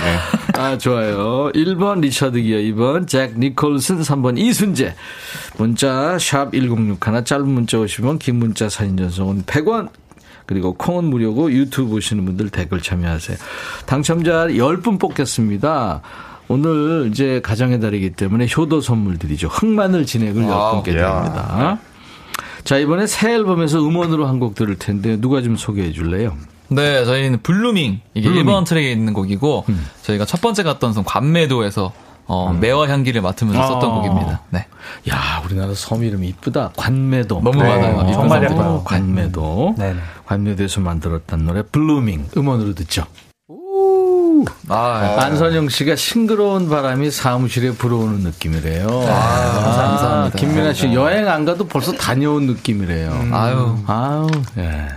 아, 0.58 0.76
좋아요. 0.76 1.50
1번 1.54 2.00
리처드 2.00 2.40
기어, 2.40 2.58
2번 2.58 3.06
잭 3.06 3.38
니콜슨, 3.38 4.00
3번 4.02 4.38
이순재. 4.38 4.94
문자 5.56 6.18
샵 6.18 6.52
1061, 6.52 7.24
짧은 7.24 7.48
문자 7.48 7.76
50원, 7.78 8.18
긴 8.18 8.36
문자 8.36 8.68
사진 8.68 8.96
전송은 8.96 9.42
100원. 9.44 9.88
그리고 10.46 10.74
콩은 10.74 11.04
무료고 11.04 11.52
유튜브 11.52 11.90
보시는 11.90 12.24
분들 12.24 12.50
댓글 12.50 12.80
참여하세요. 12.80 13.36
당첨자 13.86 14.46
10분 14.48 14.98
뽑겠습니다. 15.00 16.00
오늘 16.48 17.08
이제 17.10 17.40
가정의 17.42 17.80
달이기 17.80 18.10
때문에 18.10 18.46
효도 18.56 18.80
선물 18.80 19.18
드리죠. 19.18 19.48
흑마늘 19.48 20.04
진액을 20.06 20.42
10분께 20.42 20.96
야. 20.98 21.20
드립니다. 21.22 21.78
자, 22.64 22.78
이번에 22.78 23.06
새 23.06 23.32
앨범에서 23.34 23.78
음원으로 23.86 24.26
한 24.26 24.38
곡 24.38 24.54
들을 24.54 24.76
텐데 24.78 25.16
누가 25.20 25.40
좀 25.42 25.56
소개해 25.56 25.92
줄래요? 25.92 26.36
네, 26.68 27.04
저희는 27.04 27.42
Blooming 27.42 28.00
이게 28.14 28.28
Blooming. 28.28 28.46
1번 28.46 28.64
트랙에 28.66 28.90
있는 28.92 29.12
곡이고 29.12 29.64
저희가 30.02 30.24
첫 30.24 30.40
번째 30.40 30.62
갔던 30.62 30.92
섬 30.92 31.04
관매도에서 31.04 31.92
어, 32.26 32.52
매화 32.58 32.88
향기를 32.88 33.20
맡으면서 33.20 33.66
썼던 33.66 33.90
아. 33.90 33.94
곡입니다. 33.94 34.40
네. 34.50 34.66
야, 35.10 35.42
우리나라 35.44 35.74
섬 35.74 36.02
이름이 36.02 36.28
이쁘다. 36.28 36.72
관매도. 36.76 37.40
너무 37.42 37.58
많아요. 37.58 38.00
이쁜 38.02 38.12
정말. 38.12 38.42
예뻐요. 38.44 38.82
관매도. 38.84 39.74
네네. 39.78 40.00
관매도에서 40.26 40.80
만들었던 40.80 41.44
노래 41.44 41.62
Blooming 41.62 42.28
음원으로 42.36 42.74
듣죠. 42.74 43.04
아, 44.68 45.16
안선영 45.20 45.68
씨가 45.68 45.94
싱그러운 45.96 46.68
바람이 46.68 47.10
사무실에 47.10 47.72
불어오는 47.72 48.20
느낌이래요. 48.20 48.88
아, 48.88 49.60
감사합니다. 49.62 50.38
김민아 50.38 50.72
씨 50.72 50.92
여행 50.94 51.28
안 51.28 51.44
가도 51.44 51.66
벌써 51.66 51.92
다녀온 51.92 52.46
느낌이래요. 52.46 53.28
아유. 53.32 53.76
아우, 53.86 54.28
예. 54.58 54.88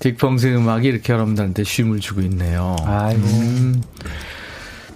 딕펑스의 0.00 0.56
음악이 0.56 0.86
이렇게 0.88 1.12
여러분들한테 1.12 1.64
쉼을 1.64 2.00
주고 2.00 2.20
있네요. 2.22 2.76
아이고. 2.84 3.26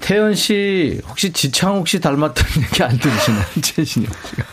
태연 0.03 0.35
씨 0.35 1.01
혹시 1.07 1.33
지창욱 1.33 1.87
씨 1.89 2.01
닮았다는 2.01 2.67
얘기 2.67 2.83
안 2.83 2.99
들으시나요? 2.99 3.45
최신영 3.63 4.13
씨가. 4.29 4.45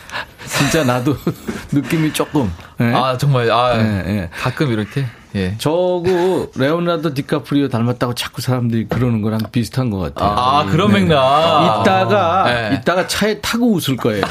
진짜 0.58 0.84
나도 0.84 1.16
느낌이 1.72 2.12
조금. 2.12 2.52
예? 2.80 2.92
아, 2.94 3.16
정말 3.18 3.50
아, 3.50 3.76
예, 3.78 4.04
예. 4.06 4.30
가끔 4.32 4.72
이렇게 4.72 5.06
예. 5.36 5.54
저고 5.58 6.50
레오나르도 6.56 7.14
디카프리오 7.14 7.68
닮았다고 7.68 8.14
자꾸 8.14 8.40
사람들이 8.42 8.86
그러는 8.88 9.22
거랑 9.22 9.38
비슷한 9.52 9.88
것 9.90 9.98
같아요. 9.98 10.34
아, 10.36 10.64
그런 10.64 10.92
맥락. 10.92 11.80
이따가 11.82 12.44
네. 12.44 12.76
이따가 12.80 13.06
차에 13.06 13.38
타고 13.40 13.72
웃을 13.72 13.96
거예요. 13.96 14.24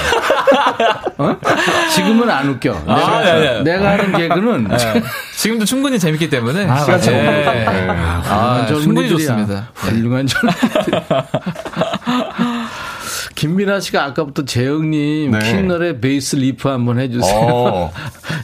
어? 1.18 1.38
지금은 1.96 2.30
안 2.30 2.50
웃겨. 2.50 2.74
내가, 2.86 3.18
아, 3.18 3.24
네, 3.24 3.40
네. 3.40 3.64
내가 3.64 3.92
하는 3.92 4.12
개그는 4.12 4.68
네. 4.68 4.78
지금도 5.38 5.64
충분히 5.66 5.98
재밌기 6.00 6.30
때문에 6.30 6.68
아, 6.68 6.80
시간 6.80 7.00
맞아요. 7.00 7.32
네. 7.32 7.66
훌륭한 7.66 8.22
아, 8.28 8.66
충분히. 8.66 9.10
좋습니다. 9.10 9.54
네. 9.54 9.62
훌륭한 9.76 10.28
젊은이들. 10.28 11.04
김민아 13.36 13.80
씨가 13.80 14.04
아까부터 14.06 14.46
재흥님 14.46 15.32
네. 15.32 15.40
킹널의 15.40 16.02
베이스 16.02 16.36
리프 16.36 16.68
한번 16.68 17.00
해주세요. 17.00 17.40
어. 17.40 17.92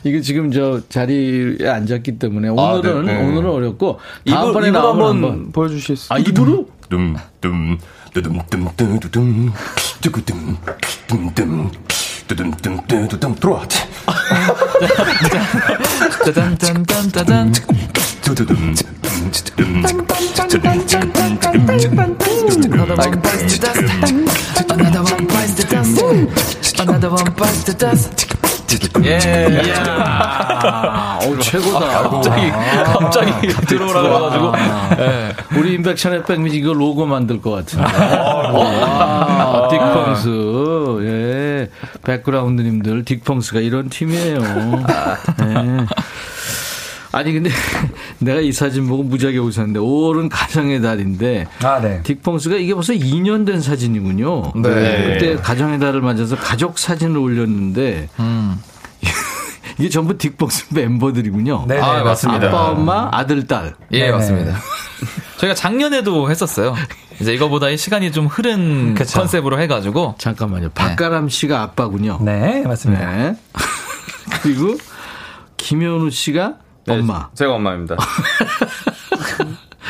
이게 0.04 0.22
지금 0.22 0.52
저 0.52 0.82
자리에 0.90 1.68
앉았기 1.68 2.20
때문에 2.20 2.50
오늘은 2.50 3.06
네, 3.06 3.14
네. 3.14 3.24
오늘은 3.28 3.50
어렵고 3.50 4.00
다음번에 4.28 4.68
입으로 4.70 4.82
나오면 4.82 5.08
한번 5.08 5.32
한번 5.32 5.52
보여주실 5.52 5.98
수 5.98 6.14
아 6.14 6.18
입으로 6.18 6.68
둠둠 6.90 7.78
두두둠 8.14 8.40
두구둠 8.50 9.00
둠둠 9.00 9.52
두둠둠 10.02 10.58
두두둠 11.08 11.72
들어와 12.28 13.68
짜잔짠짠짜잔. 16.26 17.54
두두둠 18.22 18.74
두둠 18.74 19.86
Another 22.66 22.96
one 22.98 23.22
bites 23.22 23.46
the 23.52 23.60
dust. 23.60 23.82
Another 24.72 25.04
one 25.04 25.28
bites 25.28 25.54
the 25.56 25.64
dust. 25.70 26.80
Another 26.80 27.10
one 27.10 27.32
bites 27.36 27.64
the 27.64 27.74
dust. 27.74 28.35
예. 29.06 29.20
아, 29.88 31.20
어, 31.22 31.40
최고다. 31.40 32.10
갑자기 32.10 32.52
갑자기 32.52 33.48
들어오라고 33.68 34.08
해가지고. 34.08 34.54
예. 35.04 35.34
우리 35.58 35.74
인백션의 35.76 36.24
백미지 36.26 36.58
이거 36.58 36.74
로고 36.74 37.06
만들 37.06 37.42
것 37.42 37.52
같은데. 37.52 37.86
아, 37.88 39.68
딕펑스. 39.72 41.06
예. 41.06 41.70
백그라운드님들, 42.04 43.04
딕펑스가 43.04 43.64
이런 43.64 43.90
팀이에요. 43.90 44.40
예. 44.40 45.86
아니, 47.16 47.32
근데 47.32 47.50
내가 48.20 48.42
이 48.42 48.52
사진 48.52 48.88
보고 48.90 49.02
무지하게 49.02 49.38
웃었는데, 49.38 49.80
5월은 49.80 50.28
가정의 50.30 50.82
달인데, 50.82 51.48
아, 51.64 51.80
네. 51.80 52.02
딕펑스가 52.04 52.60
이게 52.60 52.74
벌써 52.74 52.92
2년 52.92 53.46
된 53.46 53.62
사진이군요. 53.62 54.52
네. 54.56 55.18
그때 55.18 55.36
가정의 55.38 55.80
달을 55.80 56.02
맞아서 56.02 56.36
가족 56.36 56.78
사진을 56.78 57.18
올렸는데, 57.18 58.10
음. 58.20 58.62
이게 59.80 59.88
전부 59.88 60.18
딕펑스 60.18 60.76
멤버들이군요. 60.76 61.66
네, 61.70 61.80
아, 61.80 62.00
네, 62.00 62.04
맞습니다. 62.04 62.48
아빠, 62.48 62.72
엄마, 62.72 63.08
아들, 63.14 63.48
딸. 63.48 63.76
예, 63.94 64.00
네네. 64.00 64.12
맞습니다. 64.12 64.58
저희가 65.38 65.56
작년에도 65.56 66.30
했었어요. 66.30 66.76
이제 67.22 67.34
이거보다 67.34 67.70
이 67.70 67.78
시간이 67.78 68.12
좀 68.12 68.28
흐른 68.28 68.94
그쵸. 68.94 69.20
컨셉으로 69.20 69.58
해가지고. 69.62 70.16
잠깐만요. 70.18 70.72
박가람 70.76 71.30
씨가 71.30 71.62
아빠군요. 71.62 72.20
네, 72.22 72.64
맞습니다. 72.66 73.10
네. 73.16 73.36
그리고 74.42 74.76
김현우 75.56 76.10
씨가 76.10 76.56
엄마. 76.88 77.30
제가 77.34 77.54
엄마입니다. 77.54 77.96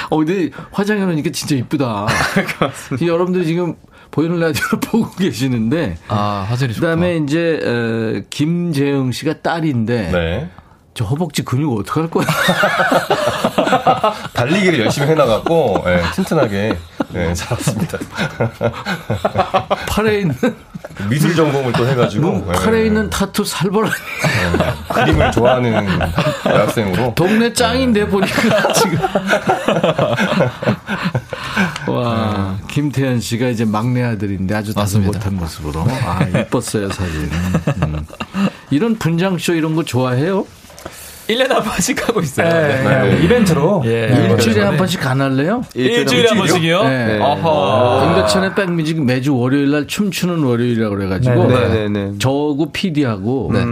어, 0.10 0.18
근데 0.18 0.50
화장해 0.72 1.06
놓으니까 1.06 1.30
진짜 1.32 1.56
이쁘다. 1.56 2.08
여러분들이 3.06 3.46
지금 3.46 3.76
보이는 4.12 4.40
라디오를 4.40 4.80
보고 4.82 5.10
계시는데. 5.12 5.98
아, 6.08 6.46
화질이 6.48 6.74
좋다. 6.74 6.88
그 6.88 6.96
다음에 6.96 7.18
이제 7.18 7.60
어, 7.64 8.22
김재영 8.30 9.12
씨가 9.12 9.42
딸인데 9.42 10.12
네 10.12 10.50
저 10.96 11.04
허벅지 11.04 11.44
근육 11.44 11.78
어떡 11.78 11.98
할 11.98 12.10
거야? 12.10 12.26
달리기를 14.34 14.80
열심히 14.80 15.10
해나갔고 15.10 15.84
예, 15.88 16.02
튼튼하게 16.14 16.78
예, 17.16 17.34
자랐습니다 17.34 17.98
팔에 19.90 20.22
있는 20.22 20.34
미술 21.10 21.36
전공을 21.36 21.74
또 21.74 21.88
해가지고 21.88 22.46
예, 22.48 22.52
팔에 22.54 22.86
있는 22.86 23.10
타투 23.10 23.44
살벌한 23.44 23.92
예, 24.26 24.94
그림을 24.94 25.32
좋아하는 25.32 26.00
여학생으로 26.46 27.14
동네 27.16 27.52
짱인데 27.54 28.08
보니까 28.08 28.74
지금. 28.74 28.98
와, 31.88 32.58
김태현 32.70 33.20
씨가 33.20 33.50
이제 33.50 33.66
막내 33.66 34.04
아들인데 34.04 34.56
아주 34.56 34.74
다소 34.74 35.00
맞습니다. 35.00 35.20
못한 35.20 35.36
모습으로. 35.36 35.86
아, 36.06 36.24
이뻤어요, 36.24 36.90
사진. 36.92 37.30
음. 37.84 38.06
이런 38.72 38.98
분장쇼 38.98 39.54
이런 39.54 39.76
거 39.76 39.84
좋아해요? 39.84 40.46
1년에 41.28 41.50
한 41.50 41.64
번씩 41.64 42.08
하고 42.08 42.20
있어요. 42.22 42.48
네, 42.50 42.68
네. 42.78 42.84
그냥 42.84 43.24
이벤트로. 43.24 43.82
예. 43.86 44.28
일주일에 44.30 44.62
한 44.62 44.72
네. 44.72 44.78
번씩 44.78 45.06
안 45.08 45.22
할래요? 45.22 45.64
일주일에 45.74 46.30
한 46.30 46.38
번씩이요? 46.38 46.84
네. 46.84 47.20
어허. 47.20 48.06
임백천의 48.10 48.56
백뮤직 48.56 49.04
매주 49.04 49.36
월요일 49.36 49.72
날 49.72 49.88
춤추는 49.88 50.44
월요일이라고 50.44 50.96
그래가지고 50.96 51.48
네, 51.48 51.68
네, 51.70 51.90
네. 51.90 52.12
저하고 52.20 52.72
PD하고 52.72 53.50
네. 53.54 53.64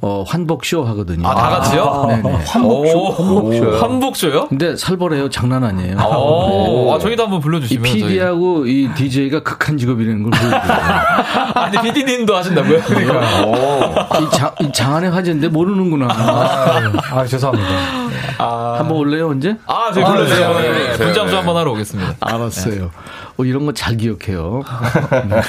어, 0.00 0.24
환복쇼 0.26 0.84
하거든요. 0.84 1.28
아, 1.28 1.34
다 1.34 1.48
같이요? 1.50 2.06
네네. 2.08 2.36
환복쇼? 2.46 3.10
환복쇼요? 3.10 3.76
환복쇼요? 3.78 4.48
근데 4.48 4.76
살벌해요. 4.76 5.28
장난 5.30 5.64
아니에요. 5.64 5.96
오, 5.98 6.92
아, 6.94 6.98
저희도 6.98 7.24
한번 7.24 7.38
이 7.38 7.42
불러주시면. 7.42 7.84
저희. 7.84 8.02
PD하고 8.02 8.66
이 8.66 8.88
DJ가 8.94 9.42
극한 9.42 9.76
직업이라는 9.76 10.22
걸 10.22 10.30
보여줘요. 10.30 10.60
아니, 11.54 11.80
PD님도 11.82 12.34
하신다고요? 12.36 12.80
그러니까. 12.82 14.08
이, 14.20 14.30
장, 14.36 14.50
이 14.60 14.72
장안의 14.72 15.10
화제인데 15.10 15.48
모르는구나. 15.48 16.08
아, 16.96 17.20
아, 17.20 17.26
죄송합니다. 17.26 18.78
한번 18.78 18.92
올래요 18.98 19.28
언제? 19.30 19.56
아, 19.66 19.90
저희 19.92 20.04
불러주세요. 20.04 20.54
네, 20.58 20.70
네, 20.72 20.88
네, 20.90 20.96
분장쇼 20.96 21.30
네. 21.30 21.36
한번 21.36 21.56
하러 21.56 21.72
오겠습니다. 21.72 22.16
알았어요. 22.20 22.90
어, 23.36 23.44
이런 23.44 23.66
거 23.66 23.72
잘 23.72 23.96
기억해요. 23.96 24.62
네. 25.28 25.40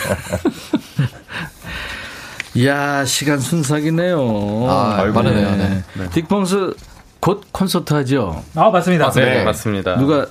이야 2.55 3.03
시간 3.05 3.39
순삭이네요. 3.39 4.67
아, 4.69 4.95
아이고. 5.01 5.13
빠르네요. 5.13 5.55
네. 5.57 5.83
딕펑스 6.09 6.75
곧 7.19 7.43
콘서트 7.51 7.93
하죠? 7.95 8.43
아, 8.55 8.69
맞습니다. 8.69 9.09
네, 9.11 9.25
네. 9.25 9.43
맞습니다. 9.43 9.97
누가 9.97 10.25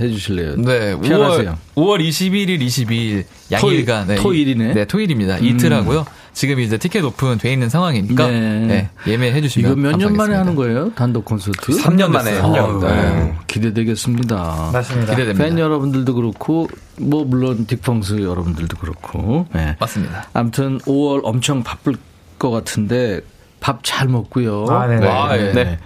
해주실래요? 0.00 0.56
네, 0.56 0.94
5월, 0.94 1.02
피하세요. 1.02 1.58
5월 1.76 2.00
21일, 2.06 2.60
22일 2.60 3.24
양일간. 3.52 4.06
네, 4.08 4.14
토일이네. 4.16 4.64
음. 4.64 4.70
이- 4.70 4.74
네, 4.74 4.84
토일입니다. 4.84 5.38
이틀 5.38 5.72
하고요. 5.72 6.04
지금 6.32 6.60
이제 6.60 6.76
티켓 6.76 7.02
오픈 7.02 7.38
돼 7.38 7.50
있는 7.50 7.70
상황이니까 7.70 8.26
네. 8.28 8.40
네, 8.66 8.90
예매해 9.06 9.40
주시면 9.40 9.72
이거 9.72 9.80
몇 9.80 9.96
년 9.98 10.14
만에. 10.14 10.34
하는 10.34 10.54
거예요? 10.54 10.92
단독 10.94 11.24
콘서트? 11.24 11.72
3년 11.72 12.08
만에 12.10 12.38
어, 12.38 12.42
한 12.42 12.52
년. 12.52 12.80
네. 12.80 13.34
기대되겠습니다. 13.46 14.70
맞습니다. 14.72 15.12
기대됩니다. 15.14 15.44
팬 15.44 15.58
여러분들도 15.58 16.14
그렇고 16.14 16.68
뭐 16.98 17.24
물론 17.24 17.66
딕펑스 17.66 18.22
여러분들도 18.22 18.76
그렇고. 18.76 19.46
네. 19.54 19.76
맞습니다. 19.80 20.26
아무튼 20.34 20.78
5월 20.80 21.20
엄청 21.24 21.62
바쁠 21.62 21.94
것 22.38 22.50
같은데 22.50 23.20
밥 23.60 23.80
잘 23.82 24.06
먹고요. 24.08 24.66
아, 24.68 24.86
네네. 24.86 25.08
아, 25.08 25.38
예. 25.38 25.52
네. 25.52 25.78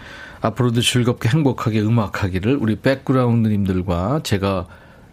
앞으로도 0.43 0.81
즐겁게 0.81 1.29
행복하게 1.29 1.81
음악하기를 1.81 2.57
우리 2.61 2.77
백그라운드님들과 2.77 4.21
제가 4.23 4.67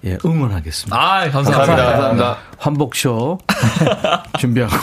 예, 0.05 0.17
응원하겠습니다. 0.23 0.95
아, 0.95 1.29
감사합니다. 1.29 1.75
감사합니다. 1.75 2.37
환복쇼 2.59 3.39
준비하고. 4.39 4.73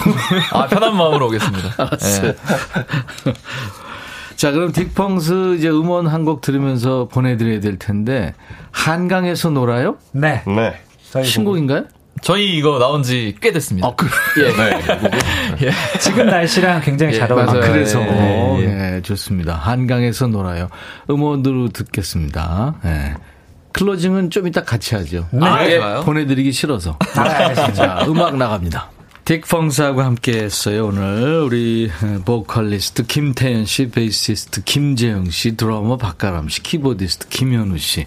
아, 0.52 0.66
편한 0.66 0.96
마음으로 0.96 1.26
오겠습니다. 1.28 1.68
알았어요. 1.82 2.32
네. 2.32 3.32
자, 4.36 4.50
그럼 4.50 4.72
딕펑스 4.72 5.56
이제 5.58 5.68
음원 5.70 6.08
한 6.08 6.24
곡 6.24 6.40
들으면서 6.40 7.06
보내드려야 7.10 7.60
될 7.60 7.78
텐데 7.78 8.34
한강에서 8.72 9.50
놀아요? 9.50 9.96
네. 10.12 10.42
네 10.46 11.22
신곡인가요? 11.22 11.84
저희 12.24 12.56
이거 12.56 12.78
나온 12.78 13.02
지 13.02 13.36
꽤 13.40 13.52
됐습니다. 13.52 13.86
아, 13.88 13.94
그, 13.94 14.06
예. 15.62 15.70
지금 16.00 16.26
날씨랑 16.26 16.80
굉장히 16.80 17.14
예, 17.14 17.18
잘 17.18 17.30
어울려요. 17.30 17.46
맞아요. 17.46 17.60
그래서, 17.60 17.98
네, 18.00 18.94
예, 18.96 19.02
좋습니다. 19.02 19.54
한강에서 19.56 20.28
놀아요. 20.28 20.68
음원으로 21.10 21.68
듣겠습니다. 21.68 22.76
예. 22.86 23.14
클로징은 23.72 24.30
좀 24.30 24.46
이따 24.46 24.62
같이 24.62 24.94
하죠. 24.94 25.28
아, 25.40 25.64
예, 25.66 25.76
좋아요. 25.78 26.00
보내드리기 26.02 26.52
싫어서. 26.52 26.98
자, 27.74 28.04
음악 28.08 28.36
나갑니다. 28.36 28.90
딕펑스하고 29.24 29.98
함께 29.98 30.44
했어요, 30.44 30.86
오늘. 30.86 31.40
우리 31.42 31.90
보컬리스트 32.24 33.04
김태현 33.06 33.64
씨, 33.64 33.88
베이시스트 33.90 34.62
김재흥 34.64 35.30
씨, 35.30 35.56
드러머 35.56 35.96
박가람 35.96 36.48
씨, 36.48 36.62
키보디스트 36.62 37.28
김현우 37.28 37.76
씨. 37.78 38.06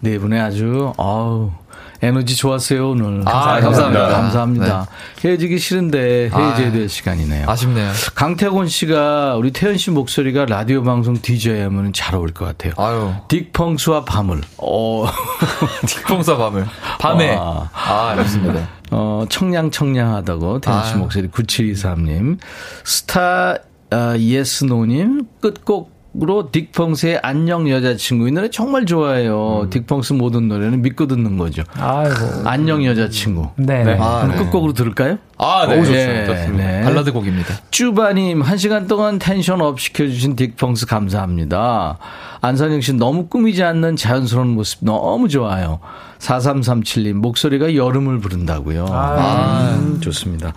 네. 0.00 0.18
분의 0.18 0.40
아주, 0.40 0.92
어우, 0.96 1.52
에너지 2.00 2.36
좋았어요, 2.36 2.90
오늘. 2.90 3.22
아, 3.26 3.60
감사합니다. 3.60 4.08
감사합니다. 4.08 4.86
헤어지기 5.24 5.58
싫은데 5.58 6.30
헤어져야 6.32 6.70
될 6.70 6.88
시간이네요. 6.88 7.48
아쉽네요. 7.48 7.90
강태곤 8.14 8.68
씨가 8.68 9.34
우리 9.34 9.50
태현 9.52 9.76
씨 9.78 9.90
목소리가 9.90 10.44
라디오 10.46 10.82
방송 10.84 11.20
DJ 11.20 11.60
하면 11.62 11.92
잘 11.92 12.14
어울릴 12.14 12.34
것 12.34 12.44
같아요. 12.44 12.72
아유. 12.76 13.12
딕펑스와 13.28 14.04
밤을. 14.04 14.42
어, 14.58 15.06
딕펑스 15.86 16.38
밤을. 16.38 16.66
밤에. 17.00 17.34
와. 17.34 17.68
아, 17.72 18.14
좋습니다. 18.22 18.68
어, 18.92 19.24
청량청량하다고 19.28 20.60
태현 20.60 20.84
씨 20.84 20.90
아유. 20.92 20.98
목소리 20.98 21.28
9723님. 21.28 22.38
스타 22.84 23.56
아, 23.90 24.16
예스노님 24.18 25.24
끝곡 25.40 25.97
으로 26.20 26.50
딕펑스의 26.50 27.20
안녕 27.22 27.70
여자친구 27.70 28.28
이 28.28 28.32
노래 28.32 28.50
정말 28.50 28.86
좋아해요. 28.86 29.68
딕펑스 29.70 30.16
모든 30.16 30.48
노래는 30.48 30.82
믿고 30.82 31.06
듣는 31.06 31.36
거죠. 31.36 31.62
아이고. 31.74 32.48
안녕 32.48 32.84
여자친구. 32.84 33.50
네. 33.56 33.84
네. 33.84 33.96
아, 34.00 34.22
그럼 34.22 34.36
네. 34.36 34.44
끝곡으로 34.44 34.72
들을까요? 34.72 35.18
아, 35.36 35.66
네. 35.68 35.74
오, 35.74 35.84
좋습니다. 35.84 36.22
예, 36.22 36.26
좋습니다. 36.26 36.64
네. 36.64 36.82
발라드 36.82 37.12
곡입니다. 37.12 37.54
쭈바님, 37.70 38.42
한 38.42 38.58
시간 38.58 38.88
동안 38.88 39.20
tension 39.20 39.60
up 39.60 39.78
시켜주신 39.78 40.34
딕펑스 40.34 40.88
감사합니다. 40.88 41.98
안선영 42.40 42.80
씨 42.80 42.94
너무 42.94 43.28
꾸미지 43.28 43.62
않는 43.62 43.94
자연스러운 43.94 44.48
모습 44.48 44.80
너무 44.84 45.28
좋아요. 45.28 45.78
4337님, 46.18 47.12
목소리가 47.12 47.76
여름을 47.76 48.18
부른다고요. 48.18 48.86
음, 48.86 50.00
좋습니다. 50.00 50.52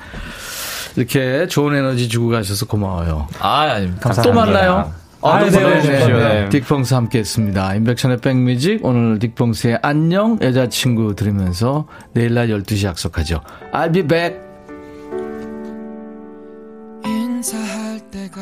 이렇게 0.96 1.48
좋은 1.48 1.76
에너지 1.76 2.10
주고 2.10 2.30
가셔서 2.30 2.66
고마워요. 2.66 3.28
아, 3.40 3.60
아닙니다. 3.62 4.12
또 4.24 4.34
만나요. 4.34 5.01
아, 5.24 5.44
네, 5.44 5.52
네, 5.52 5.82
네, 5.82 6.50
딕펑스 6.50 6.96
함께 6.96 7.20
했습니다. 7.20 7.76
인백션의 7.76 8.18
백뮤직, 8.18 8.84
오늘 8.84 9.20
딕펑스의 9.20 9.80
안녕, 9.84 10.40
여자친구 10.42 11.16
들으면서 11.16 11.88
내일 12.14 12.34
날 12.34 12.48
12시 12.48 12.86
약속하죠. 12.86 13.42
I'll 13.72 13.94
be 13.94 14.02
back! 14.02 14.40
인사할 17.06 18.00
때가 18.12 18.42